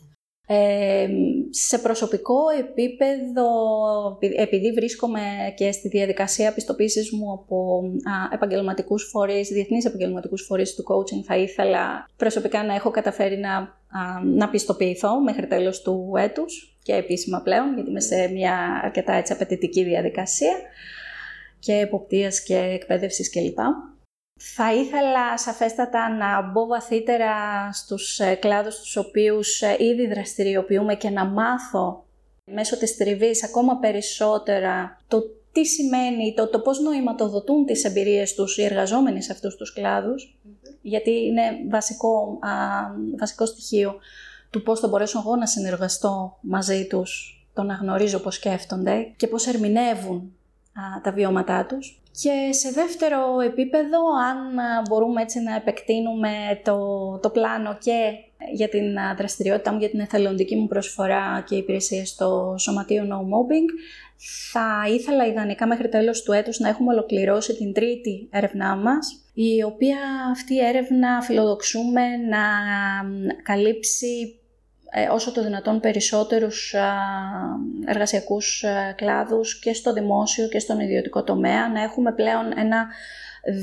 Σε 1.50 1.78
προσωπικό 1.78 2.38
επίπεδο, 2.58 3.48
επειδή 4.36 4.72
βρίσκομαι 4.72 5.20
και 5.56 5.72
στη 5.72 5.88
διαδικασία 5.88 6.52
πιστοποίησης 6.52 7.12
μου 7.12 7.32
από 7.32 7.82
α, 7.84 8.34
επαγγελματικούς 8.34 9.08
φορείς, 9.10 9.48
διεθνείς 9.48 9.84
επαγγελματικούς 9.84 10.42
φορείς 10.42 10.74
του 10.74 10.84
coaching, 10.88 11.24
θα 11.24 11.36
ήθελα 11.36 12.08
προσωπικά 12.16 12.64
να 12.64 12.74
έχω 12.74 12.90
καταφέρει 12.90 13.38
να, 13.38 13.78
να 14.24 14.48
πιστοποιηθώ 14.48 15.20
μέχρι 15.20 15.46
τέλος 15.46 15.82
του 15.82 16.12
έτους 16.16 16.78
και 16.82 16.94
επίσημα 16.94 17.40
πλέον, 17.40 17.74
γιατί 17.74 17.90
είμαι 17.90 18.00
σε 18.00 18.28
μια 18.28 18.80
αρκετά 18.84 19.12
έτσι 19.12 19.32
απαιτητική 19.32 19.84
διαδικασία 19.84 20.56
και 21.58 21.72
εποπτείας 21.72 22.42
και 22.42 22.56
εκπαίδευσης 22.56 23.30
κλπ. 23.30 23.58
Θα 24.42 24.74
ήθελα 24.74 25.38
σαφέστατα 25.38 26.11
να 26.11 26.50
μπω 26.50 26.66
βαθύτερα 26.66 27.33
στους 27.72 28.18
ε, 28.18 28.35
κλάδους 28.35 28.81
τους 28.81 28.96
οποίους 28.96 29.62
ε, 29.62 29.76
ήδη 29.79 30.07
δραστηριοποιούμε 30.07 30.94
και 30.94 31.11
να 31.11 31.24
μάθω 31.24 32.05
μέσω 32.44 32.79
της 32.79 32.96
τριβής 32.96 33.44
ακόμα 33.44 33.79
περισσότερα 33.79 35.00
το 35.09 35.22
τι 35.53 35.64
σημαίνει, 35.64 36.35
το, 36.35 36.48
το 36.48 36.61
πώς 36.61 36.81
νοηματοδοτούν 36.81 37.66
τις 37.66 37.85
εμπειρίες 37.85 38.35
τους 38.35 38.59
οι 38.59 38.64
εργαζόμενοι 38.64 39.22
σε 39.22 39.33
αυτούς 39.33 39.57
τους 39.57 39.72
κλαδους 39.72 40.38
γιατί 40.83 41.11
είναι 41.11 41.42
βασικό, 41.70 42.38
α, 42.40 42.50
βασικό 43.18 43.46
στοιχείο 43.46 43.94
του 44.50 44.62
πώς 44.62 44.81
θα 44.81 44.88
μπορέσω 44.88 45.18
εγώ 45.18 45.37
να 45.37 45.46
συνεργαστώ 45.46 46.38
μαζί 46.40 46.87
τους, 46.87 47.44
το 47.55 47.62
να 47.62 47.74
γνωρίζω 47.74 48.18
πώς 48.18 48.35
σκέφτονται 48.35 49.12
και 49.16 49.26
πώς 49.26 49.46
ερμηνεύουν 49.46 50.35
τα 51.02 51.12
βιώματά 51.12 51.66
τους. 51.66 52.00
Και 52.23 52.52
σε 52.52 52.71
δεύτερο 52.71 53.40
επίπεδο, 53.40 53.98
αν 54.31 54.38
μπορούμε 54.88 55.23
έτσι 55.23 55.40
να 55.40 55.54
επεκτείνουμε 55.54 56.31
το, 56.64 56.79
το 57.23 57.31
πλάνο 57.31 57.77
και 57.81 58.12
για 58.52 58.68
την 58.68 58.85
δραστηριότητά 59.16 59.73
μου, 59.73 59.79
για 59.79 59.90
την 59.90 60.00
εθελοντική 60.00 60.56
μου 60.56 60.66
προσφορά 60.66 61.44
και 61.46 61.56
υπηρεσία 61.56 62.06
στο 62.06 62.54
Σωματείο 62.58 63.02
No 63.10 63.16
Mobbing, 63.16 63.68
θα 64.52 64.85
ήθελα 64.88 65.27
ιδανικά 65.27 65.66
μέχρι 65.66 65.88
τέλος 65.88 66.23
του 66.23 66.33
έτους 66.33 66.58
να 66.58 66.68
έχουμε 66.68 66.92
ολοκληρώσει 66.92 67.54
την 67.56 67.73
τρίτη 67.73 68.29
έρευνά 68.31 68.77
μας, 68.77 69.25
η 69.35 69.62
οποία 69.62 69.98
αυτή 70.31 70.54
η 70.54 70.64
έρευνα 70.64 71.23
φιλοδοξούμε 71.23 72.02
να 72.16 72.42
καλύψει 73.42 74.06
ε, 74.06 74.39
όσο 75.12 75.32
το 75.32 75.42
δυνατόν 75.42 75.80
περισσότερους 75.80 76.74
εργασιακούς 77.86 78.64
κλάδους 78.96 79.58
και 79.58 79.72
στο 79.72 79.92
δημόσιο 79.92 80.48
και 80.48 80.58
στον 80.58 80.80
ιδιωτικό 80.80 81.24
τομέα, 81.24 81.68
να 81.68 81.82
έχουμε 81.82 82.12
πλέον 82.12 82.58
ένα 82.58 82.86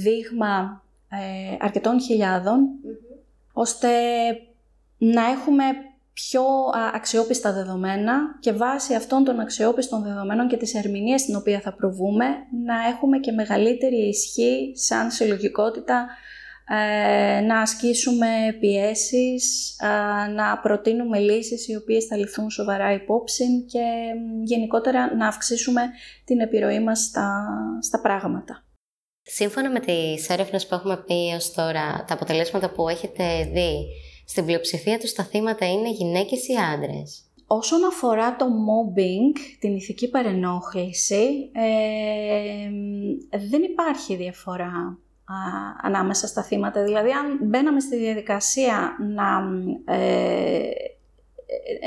δείγμα 0.02 0.84
ε, 1.10 1.56
αρκετών 1.60 1.98
ώστε 3.54 3.90
να 4.98 5.26
έχουμε 5.26 5.64
πιο 6.14 6.44
αξιόπιστα 6.94 7.54
δεδομένα 7.54 8.38
και 8.40 8.52
βάσει 8.52 8.94
αυτών 8.94 9.24
των 9.24 9.40
αξιόπιστων 9.40 10.04
δεδομένων 10.04 10.48
και 10.48 10.58
της 10.58 10.76
ερμηνείας 10.76 11.22
στην 11.22 11.36
οποία 11.36 11.60
θα 11.60 11.74
προβούμε 11.74 12.26
να 12.66 12.88
έχουμε 12.88 13.18
και 13.18 13.32
μεγαλύτερη 13.32 14.08
ισχύ 14.08 14.72
σαν 14.76 15.12
συλλογικότητα 15.12 16.08
ε, 16.70 17.40
να 17.42 17.62
ασκήσουμε 17.62 18.28
πιέσεις, 18.60 19.76
να 20.36 20.58
προτείνουμε 20.58 21.20
λύσεις 21.20 21.68
οι 21.68 21.76
οποίες 21.76 22.06
θα 22.06 22.18
ληφθούν 22.18 22.50
σοβαρά 22.50 22.94
υπόψη 22.94 23.66
και 23.68 23.84
γενικότερα 24.44 25.16
να 25.16 25.28
αυξήσουμε 25.28 25.82
την 26.26 26.40
επιρροή 26.40 26.80
μας 26.80 27.00
στα, 27.00 27.48
στα 27.82 28.02
πράγματα. 28.02 28.66
Σύμφωνα 29.22 29.70
με 29.70 29.80
τις 29.80 30.30
έρευνες 30.30 30.68
που 30.68 30.76
έχουμε 30.76 31.04
πει 31.08 31.34
ως 31.36 31.54
τώρα, 31.54 32.06
τα 32.08 32.14
αποτελέσματα 32.14 32.70
που 32.70 32.90
έχετε 32.90 33.50
δει, 33.54 33.86
στην 34.26 34.46
πλειοψηφία 34.46 35.00
τους 35.00 35.14
τα 35.14 35.24
θύματα 35.24 35.66
είναι 35.72 35.90
γυναίκες 35.90 36.48
ή 36.48 36.54
άντρες; 36.74 37.22
Όσον 37.48 37.86
αφορά 37.86 38.36
το 38.36 38.46
mobbing, 38.46 39.40
την 39.60 39.76
ηθική 39.76 40.10
παρενόχληση, 40.10 41.52
ε, 41.54 43.40
δεν 43.50 43.64
υπάρχει 43.64 44.16
διαφορά 44.16 45.00
ανάμεσα 45.82 46.28
στα 46.28 46.44
θύματα. 46.44 46.84
Δηλαδή, 46.84 47.12
αν 47.12 47.40
μπαίναμε 47.42 47.80
στη 47.80 47.98
διαδικασία 47.98 48.98
να, 49.16 49.42
ε, 49.94 50.70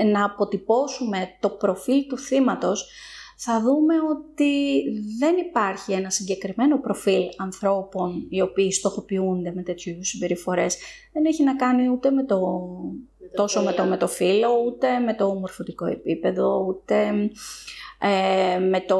να 0.05 0.25
αποτυπώσουμε 0.25 1.29
το 1.41 1.49
προφίλ 1.51 2.07
του 2.07 2.19
θύματος, 2.19 2.91
θα 3.43 3.61
δούμε 3.61 3.95
ότι 4.11 4.83
δεν 5.19 5.37
υπάρχει 5.37 5.93
ένα 5.93 6.11
συγκεκριμένο 6.11 6.81
προφίλ 6.81 7.23
ανθρώπων 7.37 8.27
οι 8.29 8.41
οποίοι 8.41 8.73
στοχοποιούνται 8.73 9.53
με 9.55 9.63
τέτοιου 9.63 10.05
συμπεριφορές. 10.05 10.77
Δεν 11.13 11.25
έχει 11.25 11.43
να 11.43 11.57
κάνει 11.57 11.89
ούτε 11.89 12.11
με 12.11 12.25
το, 12.25 12.69
τόσο 13.35 13.63
με 13.63 13.73
το, 13.73 13.85
με 13.85 13.97
το 13.97 14.09
φύλλο, 14.09 14.49
ούτε 14.67 14.99
με 14.99 15.15
το 15.15 15.35
μορφωτικό 15.35 15.87
επίπεδο, 15.87 16.65
ούτε 16.69 17.31
ε, 17.99 18.59
με, 18.59 18.81
το, 18.81 18.99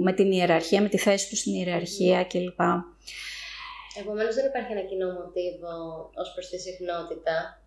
με 0.00 0.12
την 0.12 0.32
ιεραρχία, 0.32 0.82
με 0.82 0.88
τη 0.88 0.98
θέση 0.98 1.28
τους 1.28 1.38
στην 1.38 1.54
ιεραρχία 1.54 2.24
κλπ. 2.24 2.60
Επομένως, 4.00 4.34
δεν 4.34 4.46
υπάρχει 4.46 4.72
ένα 4.72 4.80
κοινό 4.80 5.06
μοτίβο 5.06 5.74
ως 6.14 6.32
προς 6.34 6.48
τη 6.48 6.58
συχνότητα. 6.58 7.62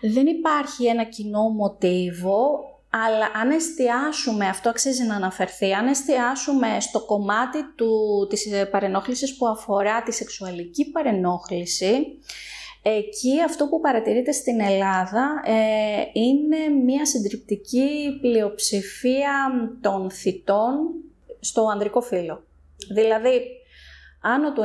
Δεν 0.00 0.26
υπάρχει 0.26 0.86
ένα 0.86 1.04
κοινό 1.04 1.48
μοτίβο, 1.48 2.64
αλλά 2.90 3.30
αν 3.34 3.50
εστιάσουμε, 3.50 4.48
αυτό 4.48 4.68
αξίζει 4.68 5.04
να 5.04 5.14
αναφερθεί, 5.14 5.72
αν 5.72 5.86
εστιάσουμε 5.86 6.80
στο 6.80 7.04
κομμάτι 7.04 7.58
του, 7.74 8.26
της 8.28 8.46
παρενόχλησης 8.70 9.36
που 9.36 9.46
αφορά 9.46 10.02
τη 10.02 10.12
σεξουαλική 10.12 10.90
παρενόχληση, 10.90 12.18
εκεί 12.82 13.42
αυτό 13.42 13.68
που 13.68 13.80
παρατηρείται 13.80 14.32
στην 14.32 14.60
Ελλάδα 14.60 15.42
ε, 15.44 15.52
είναι 16.12 16.68
μια 16.84 17.06
συντριπτική 17.06 18.18
πλειοψηφία 18.20 19.50
των 19.80 20.10
θητών 20.10 20.78
στο 21.40 21.66
ανδρικό 21.66 22.00
φύλλο. 22.00 22.44
Δηλαδή, 22.92 23.42
άνω 24.24 24.52
του 24.52 24.62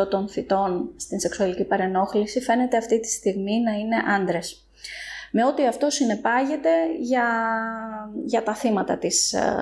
90% 0.00 0.08
των 0.08 0.28
θητών 0.28 0.92
στην 0.96 1.20
σεξουαλική 1.20 1.64
παρενόχληση 1.64 2.40
φαίνεται 2.40 2.76
αυτή 2.76 3.00
τη 3.00 3.08
στιγμή 3.08 3.60
να 3.60 3.72
είναι 3.72 3.96
άντρες. 4.16 4.68
Με 5.32 5.44
ό,τι 5.44 5.66
αυτό 5.66 5.90
συνεπάγεται 5.90 6.70
για, 7.00 7.26
για 8.24 8.42
τα 8.42 8.54
θύματα 8.54 8.98
της, 8.98 9.32
ε, 9.32 9.56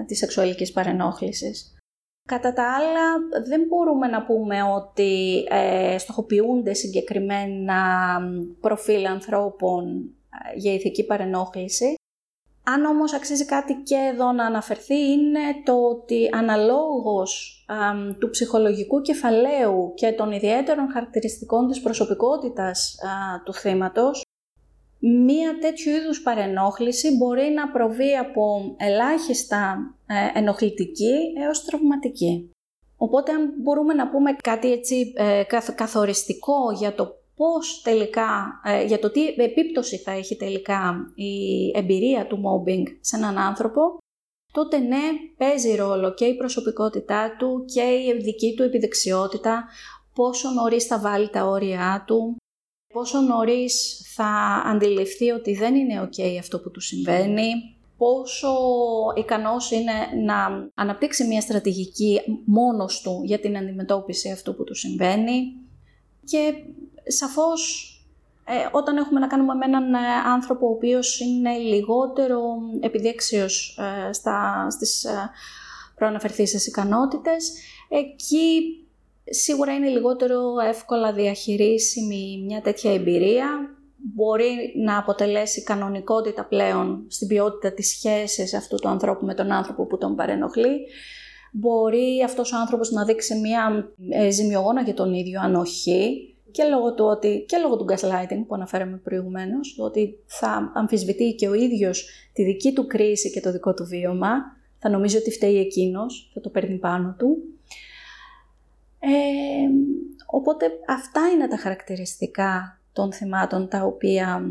ε, 0.00 0.04
της 0.04 0.18
σεξουαλικής 0.18 0.72
παρενόχλησης. 0.72 1.76
Κατά 2.28 2.52
τα 2.52 2.74
άλλα, 2.74 3.42
δεν 3.48 3.62
μπορούμε 3.68 4.06
να 4.06 4.24
πούμε 4.24 4.62
ότι 4.62 5.44
ε, 5.50 5.98
στοχοποιούνται 5.98 6.74
συγκεκριμένα 6.74 8.20
προφίλ 8.60 9.06
ανθρώπων 9.06 9.84
ε, 9.94 10.58
για 10.58 10.72
ηθική 10.72 11.06
παρενόχληση. 11.06 11.94
Αν 12.68 12.84
όμως 12.84 13.12
αξίζει 13.12 13.44
κάτι 13.44 13.74
και 13.74 13.94
εδώ 13.94 14.32
να 14.32 14.44
αναφερθεί 14.44 15.12
είναι 15.12 15.40
το 15.64 15.72
ότι 15.72 16.28
αναλόγως 16.32 17.64
του 18.18 18.30
ψυχολογικού 18.30 19.00
κεφαλαίου 19.00 19.92
και 19.94 20.12
των 20.12 20.32
ιδιαίτερων 20.32 20.90
χαρακτηριστικών 20.90 21.68
της 21.68 21.80
προσωπικότητας 21.80 22.98
του 23.44 23.54
θύματος, 23.54 24.24
μία 24.98 25.58
τέτοιου 25.58 25.90
είδους 25.92 26.22
παρενόχληση 26.22 27.16
μπορεί 27.16 27.50
να 27.50 27.70
προβεί 27.70 28.16
από 28.16 28.74
ελάχιστα 28.76 29.76
ε, 30.06 30.38
ενοχλητική 30.38 31.14
έως 31.44 31.64
τραυματική. 31.64 32.50
Οπότε 32.96 33.32
αν 33.32 33.52
μπορούμε 33.62 33.94
να 33.94 34.08
πούμε 34.08 34.32
κάτι 34.32 34.72
έτσι 34.72 35.12
ε, 35.16 35.42
καθοριστικό 35.74 36.72
για 36.78 36.94
το 36.94 37.08
πώς 37.36 37.82
τελικά, 37.82 38.60
ε, 38.64 38.84
για 38.84 38.98
το 38.98 39.10
τι 39.10 39.26
επίπτωση 39.26 39.96
θα 39.96 40.10
έχει 40.10 40.36
τελικά 40.36 41.12
η 41.14 41.70
εμπειρία 41.78 42.26
του 42.26 42.36
mobbing 42.36 42.82
σε 43.00 43.16
έναν 43.16 43.38
άνθρωπο, 43.38 43.98
τότε 44.52 44.78
ναι, 44.78 45.02
παίζει 45.36 45.74
ρόλο 45.74 46.14
και 46.14 46.24
η 46.24 46.36
προσωπικότητά 46.36 47.36
του 47.38 47.64
και 47.64 47.82
η 47.82 48.16
δική 48.22 48.54
του 48.54 48.62
επιδεξιότητα, 48.62 49.64
πόσο 50.14 50.50
νωρίς 50.50 50.84
θα 50.84 50.98
βάλει 50.98 51.30
τα 51.30 51.44
όρια 51.44 52.04
του, 52.06 52.36
πόσο 52.92 53.20
νωρίς 53.20 54.02
θα 54.14 54.62
αντιληφθεί 54.66 55.30
ότι 55.30 55.54
δεν 55.54 55.74
είναι 55.74 56.02
ok 56.02 56.36
αυτό 56.38 56.60
που 56.60 56.70
του 56.70 56.80
συμβαίνει, 56.80 57.76
πόσο 57.96 58.48
ικανός 59.16 59.70
είναι 59.70 59.92
να 60.24 60.70
αναπτύξει 60.74 61.26
μια 61.26 61.40
στρατηγική 61.40 62.20
μόνος 62.44 63.00
του 63.00 63.20
για 63.24 63.38
την 63.38 63.56
αντιμετώπιση 63.56 64.30
αυτού 64.30 64.54
που 64.56 64.64
του 64.64 64.74
συμβαίνει 64.74 65.42
και 66.24 66.54
σαφώς 67.06 67.90
ε, 68.48 68.68
όταν 68.72 68.96
έχουμε 68.96 69.20
να 69.20 69.26
κάνουμε 69.26 69.54
με 69.54 69.64
έναν 69.64 69.94
ε, 69.94 69.98
άνθρωπο 70.26 70.66
ο 70.66 70.70
οποίος 70.70 71.20
είναι 71.20 71.56
λιγότερο 71.56 72.40
επιδέξιος 72.80 73.78
ε, 74.08 74.12
στα, 74.12 74.66
στις 74.70 75.04
ε, 75.04 75.30
προαναφερθήσεις 75.94 76.66
ικανότητες, 76.66 77.52
εκεί 77.88 78.60
σίγουρα 79.24 79.74
είναι 79.74 79.88
λιγότερο 79.88 80.40
εύκολα 80.68 81.12
διαχειρίσιμη 81.12 82.42
μια 82.46 82.60
τέτοια 82.60 82.92
εμπειρία. 82.92 83.48
Μπορεί 84.14 84.72
να 84.84 84.98
αποτελέσει 84.98 85.62
κανονικότητα 85.62 86.44
πλέον 86.44 87.04
στην 87.08 87.28
ποιότητα 87.28 87.72
της 87.72 87.88
σχέσης 87.88 88.54
αυτού 88.54 88.76
του 88.76 88.88
ανθρώπου 88.88 89.26
με 89.26 89.34
τον 89.34 89.52
άνθρωπο 89.52 89.86
που 89.86 89.98
τον 89.98 90.16
παρενοχλεί. 90.16 90.76
Μπορεί 91.52 92.22
αυτός 92.24 92.52
ο 92.52 92.56
άνθρωπος 92.56 92.90
να 92.90 93.04
δείξει 93.04 93.34
μια 93.34 93.92
ζημιογόνα 94.30 94.82
για 94.82 94.94
τον 94.94 95.14
ίδιο 95.14 95.40
ανοχή 95.40 96.35
και 96.56 96.64
λόγω 96.64 96.94
του, 96.94 97.04
ότι, 97.04 97.44
και 97.48 97.58
λόγω 97.58 97.76
του 97.76 97.84
gaslighting 97.88 98.44
που 98.46 98.54
αναφέραμε 98.54 98.96
προηγουμένως, 98.96 99.74
το 99.74 99.84
ότι 99.84 100.18
θα 100.26 100.72
αμφισβητεί 100.74 101.34
και 101.34 101.48
ο 101.48 101.54
ίδιος 101.54 102.08
τη 102.32 102.44
δική 102.44 102.72
του 102.72 102.86
κρίση 102.86 103.30
και 103.30 103.40
το 103.40 103.52
δικό 103.52 103.74
του 103.74 103.84
βίωμα, 103.84 104.30
θα 104.78 104.88
νομίζει 104.88 105.16
ότι 105.16 105.30
φταίει 105.30 105.58
εκείνος, 105.58 106.30
θα 106.34 106.40
το 106.40 106.48
παίρνει 106.48 106.76
πάνω 106.76 107.14
του. 107.18 107.36
Ε, 108.98 109.08
οπότε 110.26 110.70
αυτά 110.88 111.20
είναι 111.34 111.48
τα 111.48 111.56
χαρακτηριστικά 111.56 112.80
των 112.92 113.12
θυμάτων 113.12 113.68
τα 113.68 113.82
οποία, 113.82 114.42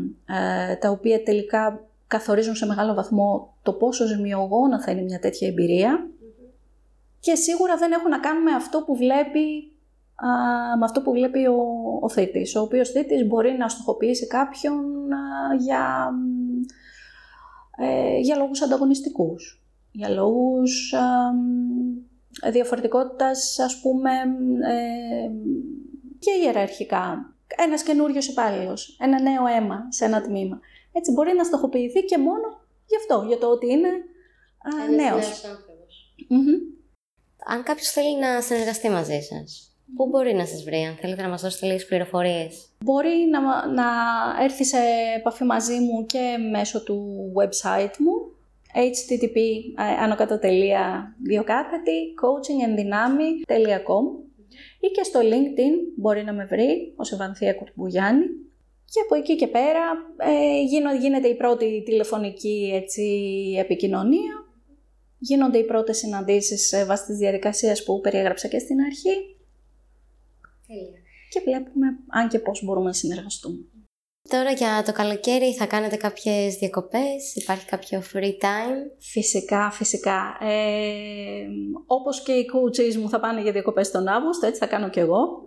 ε, 0.70 0.76
τα 0.76 0.90
οποία 0.90 1.22
τελικά 1.22 1.84
καθορίζουν 2.06 2.54
σε 2.54 2.66
μεγάλο 2.66 2.94
βαθμό 2.94 3.54
το 3.62 3.72
πόσο 3.72 4.06
ζημιογόνα 4.06 4.82
θα 4.82 4.90
είναι 4.90 5.02
μια 5.02 5.18
τέτοια 5.18 5.48
εμπειρία 5.48 6.06
και 7.20 7.34
σίγουρα 7.34 7.76
δεν 7.76 7.92
έχουν 7.92 8.10
να 8.10 8.18
κάνουν 8.18 8.42
με 8.42 8.52
αυτό 8.52 8.82
που 8.86 8.96
βλέπει 8.96 9.72
με 10.78 10.84
αυτό 10.84 11.02
που 11.02 11.12
βλέπει 11.12 11.46
ο, 11.46 11.56
ο 12.00 12.08
θήτης. 12.08 12.56
Ο 12.56 12.60
οποίος 12.60 12.90
θήτης 12.90 13.26
μπορεί 13.26 13.52
να 13.52 13.68
στοχοποιήσει 13.68 14.26
κάποιον 14.26 14.84
για, 15.58 16.10
ε, 17.76 18.18
για 18.18 18.36
λόγους 18.36 18.62
ανταγωνιστικούς, 18.62 19.62
για 19.90 20.08
λόγους 20.08 20.94
ε, 22.42 22.50
διαφορετικότητας, 22.50 23.58
ας 23.58 23.80
πούμε, 23.80 24.10
ε, 24.72 25.30
και 26.18 26.30
ιεραρχικά. 26.42 27.34
Ένας 27.56 27.82
καινούριος 27.82 28.28
υπάλληλος, 28.28 28.96
ένα 29.00 29.20
νέο 29.20 29.46
αίμα 29.46 29.86
σε 29.88 30.04
ένα 30.04 30.22
τμήμα. 30.22 30.60
Έτσι 30.92 31.12
μπορεί 31.12 31.32
να 31.36 31.44
στοχοποιηθεί 31.44 32.04
και 32.04 32.18
μόνο 32.18 32.60
γι' 32.86 32.96
αυτό, 32.96 33.24
για 33.26 33.38
το 33.38 33.46
ότι 33.46 33.70
είναι 33.70 33.88
α, 33.88 34.90
νέος. 34.94 35.44
Αν 37.48 37.62
κάποιος 37.62 37.90
θέλει 37.90 38.18
να 38.18 38.40
συνεργαστεί 38.40 38.88
μαζί 38.88 39.20
σας, 39.20 39.65
Πού 39.94 40.06
μπορεί 40.06 40.34
να 40.34 40.46
σας 40.46 40.62
βρει, 40.62 40.82
αν 40.82 40.96
θέλετε 41.00 41.22
να 41.22 41.28
μας 41.28 41.42
δώσετε 41.42 41.66
λίγες 41.66 41.86
πληροφορίες; 41.86 42.68
Μπορεί 42.84 43.28
να, 43.30 43.66
να 43.66 43.84
έρθει 44.42 44.64
σε 44.64 44.78
επαφή 45.16 45.44
μαζί 45.44 45.78
μου 45.78 46.06
και 46.06 46.36
μέσω 46.50 46.82
του 46.82 47.32
website 47.36 47.96
μου 47.98 48.36
http 48.76 49.38
ανωκατοτελεία 50.02 51.14
διοκάθετη 51.22 52.14
coachingenδυνάμει.com 52.22 54.04
ή 54.80 54.86
και 54.86 55.02
στο 55.02 55.20
LinkedIn 55.20 55.74
μπορεί 55.96 56.24
να 56.24 56.32
με 56.32 56.44
βρει 56.44 56.92
ως 56.96 57.12
Ευανθία 57.12 57.54
Κουρτμπουγιάννη 57.54 58.24
και 58.84 59.00
από 59.04 59.14
εκεί 59.14 59.36
και 59.36 59.46
πέρα 59.46 59.82
ε, 60.16 60.62
γίνεται 61.00 61.28
η 61.28 61.34
πρώτη 61.34 61.82
τηλεφωνική 61.84 62.70
έτσι, 62.74 63.02
επικοινωνία 63.58 64.44
γίνονται 65.18 65.58
οι 65.58 65.64
πρώτες 65.64 65.98
συναντήσεις 65.98 66.84
βάσει 66.86 67.04
της 67.06 67.16
διαδικασίας 67.16 67.84
που 67.84 68.00
περιέγραψα 68.00 68.48
και 68.48 68.58
στην 68.58 68.80
αρχή 68.80 69.35
Τέλεια. 70.66 71.00
και 71.30 71.40
βλέπουμε 71.44 71.86
αν 72.08 72.28
και 72.28 72.38
πώς 72.38 72.64
μπορούμε 72.64 72.86
να 72.86 72.92
συνεργαστούμε. 72.92 73.58
Τώρα 74.28 74.50
για 74.50 74.82
το 74.86 74.92
καλοκαίρι 74.92 75.54
θα 75.54 75.66
κάνετε 75.66 75.96
κάποιες 75.96 76.54
διακοπές, 76.54 77.34
υπάρχει 77.34 77.66
κάποιο 77.66 78.02
free 78.12 78.44
time; 78.44 78.76
Φυσικά, 78.98 79.70
φυσικά. 79.70 80.38
Ε, 80.40 81.46
όπως 81.86 82.22
και 82.22 82.32
οι 82.32 82.46
coaches 82.54 82.94
μου 82.94 83.08
θα 83.08 83.20
πάνε 83.20 83.42
για 83.42 83.52
διακοπές 83.52 83.90
τον 83.90 84.08
Αύγουστο, 84.08 84.46
έτσι 84.46 84.60
θα 84.60 84.66
κάνω 84.66 84.88
και 84.88 85.00
εγώ. 85.00 85.46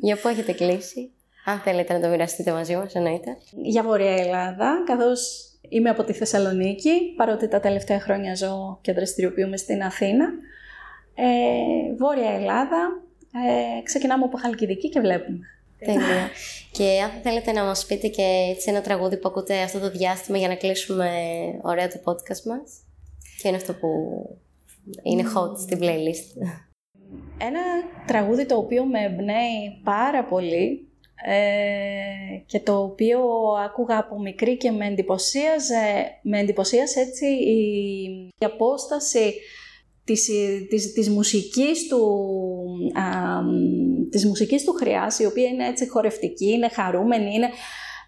Για 0.00 0.16
πού 0.20 0.28
έχετε 0.28 0.52
κλείσει, 0.52 1.12
αν 1.44 1.58
θέλετε 1.58 1.92
να 1.92 2.00
το 2.00 2.08
μοιραστείτε 2.08 2.52
μαζί 2.52 2.76
μας, 2.76 2.94
εννοείται. 2.94 3.36
Για 3.62 3.82
Βόρεια 3.82 4.16
Ελλάδα, 4.16 4.82
καθώς 4.86 5.50
είμαι 5.68 5.90
από 5.90 6.04
τη 6.04 6.12
Θεσσαλονίκη, 6.12 7.14
παρότι 7.16 7.48
τα 7.48 7.60
τελευταία 7.60 8.00
χρόνια 8.00 8.34
ζω 8.34 8.78
και 8.82 8.92
δραστηριοποιούμε 8.92 9.56
στην 9.56 9.82
Αθήνα. 9.82 10.28
Ε, 11.14 11.94
Βόρεια 11.98 12.30
Ελλάδα, 12.30 13.02
ε, 13.32 13.82
ξεκινάμε 13.82 14.24
από 14.24 14.36
Χαλκιδική 14.36 14.88
και 14.88 15.00
βλέπουμε. 15.00 15.46
Τέλεια. 15.84 16.30
και 16.72 17.00
αν 17.02 17.10
θέλετε 17.22 17.52
να 17.52 17.64
μας 17.64 17.86
πείτε 17.86 18.08
και 18.08 18.22
έτσι 18.50 18.70
ένα 18.70 18.80
τραγούδι 18.80 19.16
που 19.16 19.28
ακούτε 19.28 19.62
αυτό 19.62 19.78
το 19.78 19.90
διάστημα 19.90 20.38
για 20.38 20.48
να 20.48 20.54
κλείσουμε 20.54 21.10
ωραία 21.62 21.88
το 21.88 22.00
podcast 22.04 22.42
μας. 22.42 22.70
Και 23.42 23.48
είναι 23.48 23.56
αυτό 23.56 23.74
που 23.74 23.88
είναι 25.02 25.22
hot 25.22 25.58
στην 25.58 25.78
playlist. 25.80 26.42
Ένα 27.38 27.60
τραγούδι 28.06 28.46
το 28.46 28.56
οποίο 28.56 28.84
με 28.84 29.04
εμπνέει 29.04 29.80
πάρα 29.84 30.24
πολύ 30.24 30.88
ε, 31.26 32.36
και 32.46 32.60
το 32.60 32.82
οποίο 32.82 33.20
άκουγα 33.64 33.98
από 33.98 34.20
μικρή 34.20 34.56
και 34.56 34.70
με 34.70 34.86
εντυπωσίαζε, 34.86 36.18
με 36.22 36.38
εντυπωσίασε 36.38 37.00
έτσι 37.00 37.26
η, 37.26 37.62
η 38.38 38.44
απόσταση 38.44 39.34
της, 40.12 40.30
της, 40.68 40.92
της, 40.92 41.08
μουσικής 41.08 41.88
του, 41.88 42.02
α, 42.94 43.04
της 44.10 44.26
μουσικής 44.26 44.64
του 44.64 44.72
χροιάς, 44.72 45.18
η 45.18 45.26
οποία 45.26 45.48
είναι 45.48 45.66
έτσι 45.66 45.88
χορευτική, 45.88 46.50
είναι 46.50 46.68
χαρούμενη, 46.68 47.34
είναι 47.34 47.48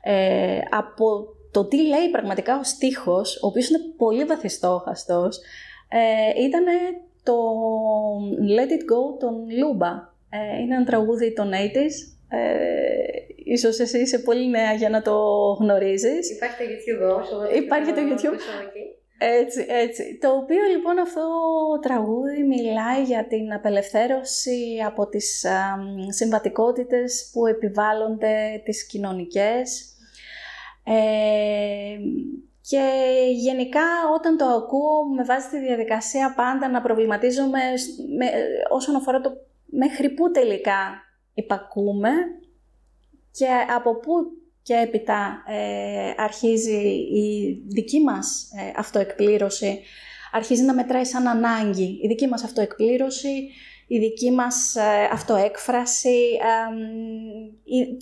ε, 0.03 0.59
από 0.70 1.34
το 1.50 1.64
τι 1.64 1.76
λέει 1.76 2.09
πραγματικά 2.12 2.59
ο 2.59 2.62
στίχος, 2.62 3.36
ο 3.42 3.46
οποίος 3.46 3.68
είναι 3.68 3.78
πολύ 3.96 4.24
βαθυστόχαστος, 4.24 5.40
ε, 5.88 6.42
ήταν 6.42 6.64
το 7.22 7.34
Let 8.57 8.70
It 8.70 8.82
Go 8.92 9.18
των 9.20 9.34
Luba. 9.59 9.90
Ε, 10.30 10.61
είναι 10.62 10.74
ένα 10.74 10.84
τραγούδι 10.84 11.32
των 11.32 11.50
80's. 11.53 11.96
Ε, 12.28 13.03
ίσως 13.44 13.78
εσύ 13.78 13.98
είσαι 13.98 14.18
πολύ 14.18 14.48
νέα 14.48 14.72
για 14.72 14.88
να 14.88 15.03
το 15.03 15.16
γνωρίζεις. 15.61 16.30
Υπάρχει 16.30 16.57
το 16.57 16.64
YouTube 16.64 17.20
όσο 17.20 17.57
Υπάρχει 17.57 17.92
το 17.92 18.00
YouTube. 18.00 18.38
Έτσι, 19.25 19.66
έτσι. 19.68 20.18
Το 20.20 20.31
οποίο 20.37 20.62
λοιπόν 20.70 20.99
αυτό 20.99 21.20
το 21.20 21.79
τραγούδι 21.79 22.43
μιλάει 22.43 23.03
για 23.03 23.27
την 23.27 23.53
απελευθέρωση 23.53 24.83
από 24.87 25.09
τις 25.09 25.45
α, 25.45 25.79
συμβατικότητες 26.09 27.31
που 27.33 27.47
επιβάλλονται 27.47 28.62
τις 28.64 28.87
κοινωνικές. 28.87 29.95
Ε, 30.85 31.97
και 32.68 32.83
γενικά 33.35 33.85
όταν 34.14 34.37
το 34.37 34.45
ακούω 34.45 35.05
με 35.16 35.25
βάζει 35.25 35.49
τη 35.49 35.59
διαδικασία 35.59 36.35
πάντα 36.37 36.68
να 36.68 36.83
προβληματίζομαι 36.83 37.61
με, 38.18 38.27
όσον 38.70 38.97
αφορά 38.97 39.20
το 39.20 39.33
μέχρι 39.64 40.11
πού 40.11 40.31
τελικά 40.31 41.03
υπακούμε 41.35 42.11
και 43.31 43.47
από 43.77 43.97
πού 43.97 44.12
και 44.62 44.74
έπειτα 44.74 45.42
ε, 45.46 46.22
αρχίζει 46.22 46.86
η 47.14 47.58
δική 47.68 48.00
μας 48.00 48.50
ε, 48.56 48.72
αυτοεκπλήρωση, 48.76 49.80
αρχίζει 50.32 50.62
να 50.62 50.74
μετράει 50.74 51.04
σαν 51.04 51.26
ανάγκη. 51.28 51.98
Η 52.02 52.06
δική 52.06 52.26
μας 52.26 52.44
αυτοεκπλήρωση, 52.44 53.48
η 53.86 53.98
δική 53.98 54.30
μας 54.30 54.74
ε, 54.74 55.08
αυτοέκφραση, 55.12 56.38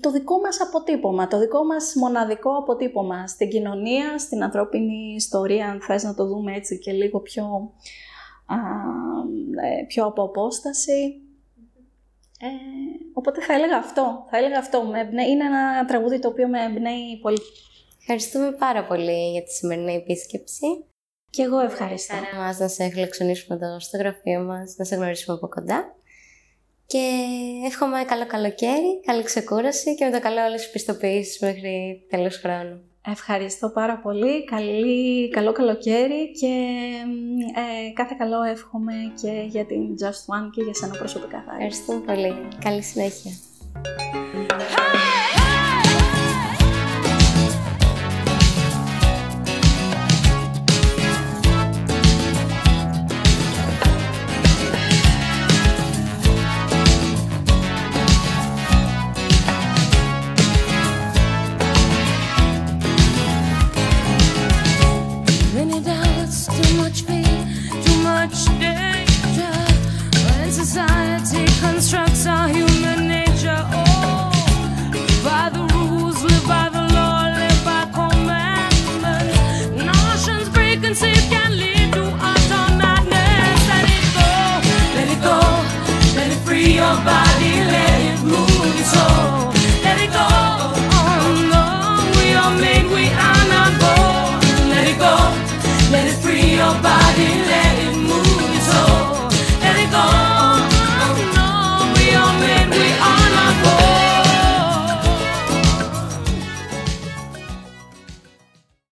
το 0.01 0.11
δικό 0.11 0.41
μας 0.41 0.61
αποτύπωμα, 0.61 1.27
το 1.27 1.39
δικό 1.39 1.65
μας 1.65 1.95
μοναδικό 1.95 2.57
αποτύπωμα 2.57 3.27
στην 3.27 3.49
κοινωνία, 3.49 4.19
στην 4.19 4.43
ανθρώπινη 4.43 5.15
ιστορία, 5.17 5.69
αν 5.69 5.81
θες 5.81 6.03
να 6.03 6.15
το 6.15 6.27
δούμε 6.27 6.55
έτσι 6.55 6.79
και 6.79 6.93
λίγο 6.93 7.21
πιο, 7.21 7.73
ε, 9.81 9.85
πιο 9.87 10.05
από 10.05 10.23
απόσταση. 10.23 11.23
Ε, 12.43 12.47
οπότε 13.13 13.41
θα 13.41 13.53
έλεγα 13.53 13.77
αυτό. 13.77 14.27
Θα 14.31 14.37
έλεγα 14.37 14.59
αυτό. 14.59 14.85
Με 14.85 15.25
είναι 15.25 15.45
ένα 15.45 15.85
τραγούδι 15.85 16.19
το 16.19 16.29
οποίο 16.29 16.49
με 16.49 16.65
εμπνέει 16.65 17.19
πολύ. 17.23 17.41
Ευχαριστούμε 18.01 18.53
πάρα 18.53 18.85
πολύ 18.85 19.31
για 19.31 19.43
τη 19.43 19.53
σημερινή 19.53 19.95
επίσκεψη. 19.95 20.85
Και 21.31 21.43
εγώ 21.43 21.59
ευχαριστώ. 21.59 22.15
Χαρά 22.15 22.45
μας 22.45 22.59
να 22.59 22.69
σε 22.69 22.89
φιλοξενήσουμε 22.89 23.57
εδώ 23.57 23.81
στο 23.81 23.97
γραφείο 23.97 24.41
μας, 24.41 24.75
να 24.77 24.85
σε 24.85 24.95
γνωρίσουμε 24.97 25.37
από 25.37 25.49
κοντά. 25.49 25.95
Και 26.87 27.13
εύχομαι 27.67 28.05
καλό 28.05 28.27
καλοκαίρι, 28.27 29.01
καλή 29.05 29.23
ξεκούραση 29.23 29.95
και 29.95 30.05
με 30.05 30.11
το 30.11 30.21
καλό 30.21 30.45
όλες 30.45 30.61
τις 30.61 30.71
πιστοποιήσεις 30.71 31.41
μέχρι 31.41 32.07
τέλος 32.11 32.37
χρόνου. 32.37 32.90
Ευχαριστώ 33.07 33.69
πάρα 33.69 33.97
πολύ. 33.97 34.45
Καλή, 34.45 35.29
καλό 35.29 35.53
καλοκαίρι 35.53 36.31
και 36.31 36.77
ε, 37.57 37.93
κάθε 37.93 38.15
καλό 38.19 38.43
εύχομαι 38.43 38.93
και 39.23 39.45
για 39.49 39.65
την 39.65 39.95
Just 40.01 40.35
One 40.35 40.51
και 40.53 40.63
για 40.63 40.75
σένα 40.75 40.97
προσωπικά. 40.97 41.45
Ευχαριστούμε 41.49 42.01
πολύ. 42.01 42.35
Καλή 42.65 42.83
συνέχεια. 42.83 43.33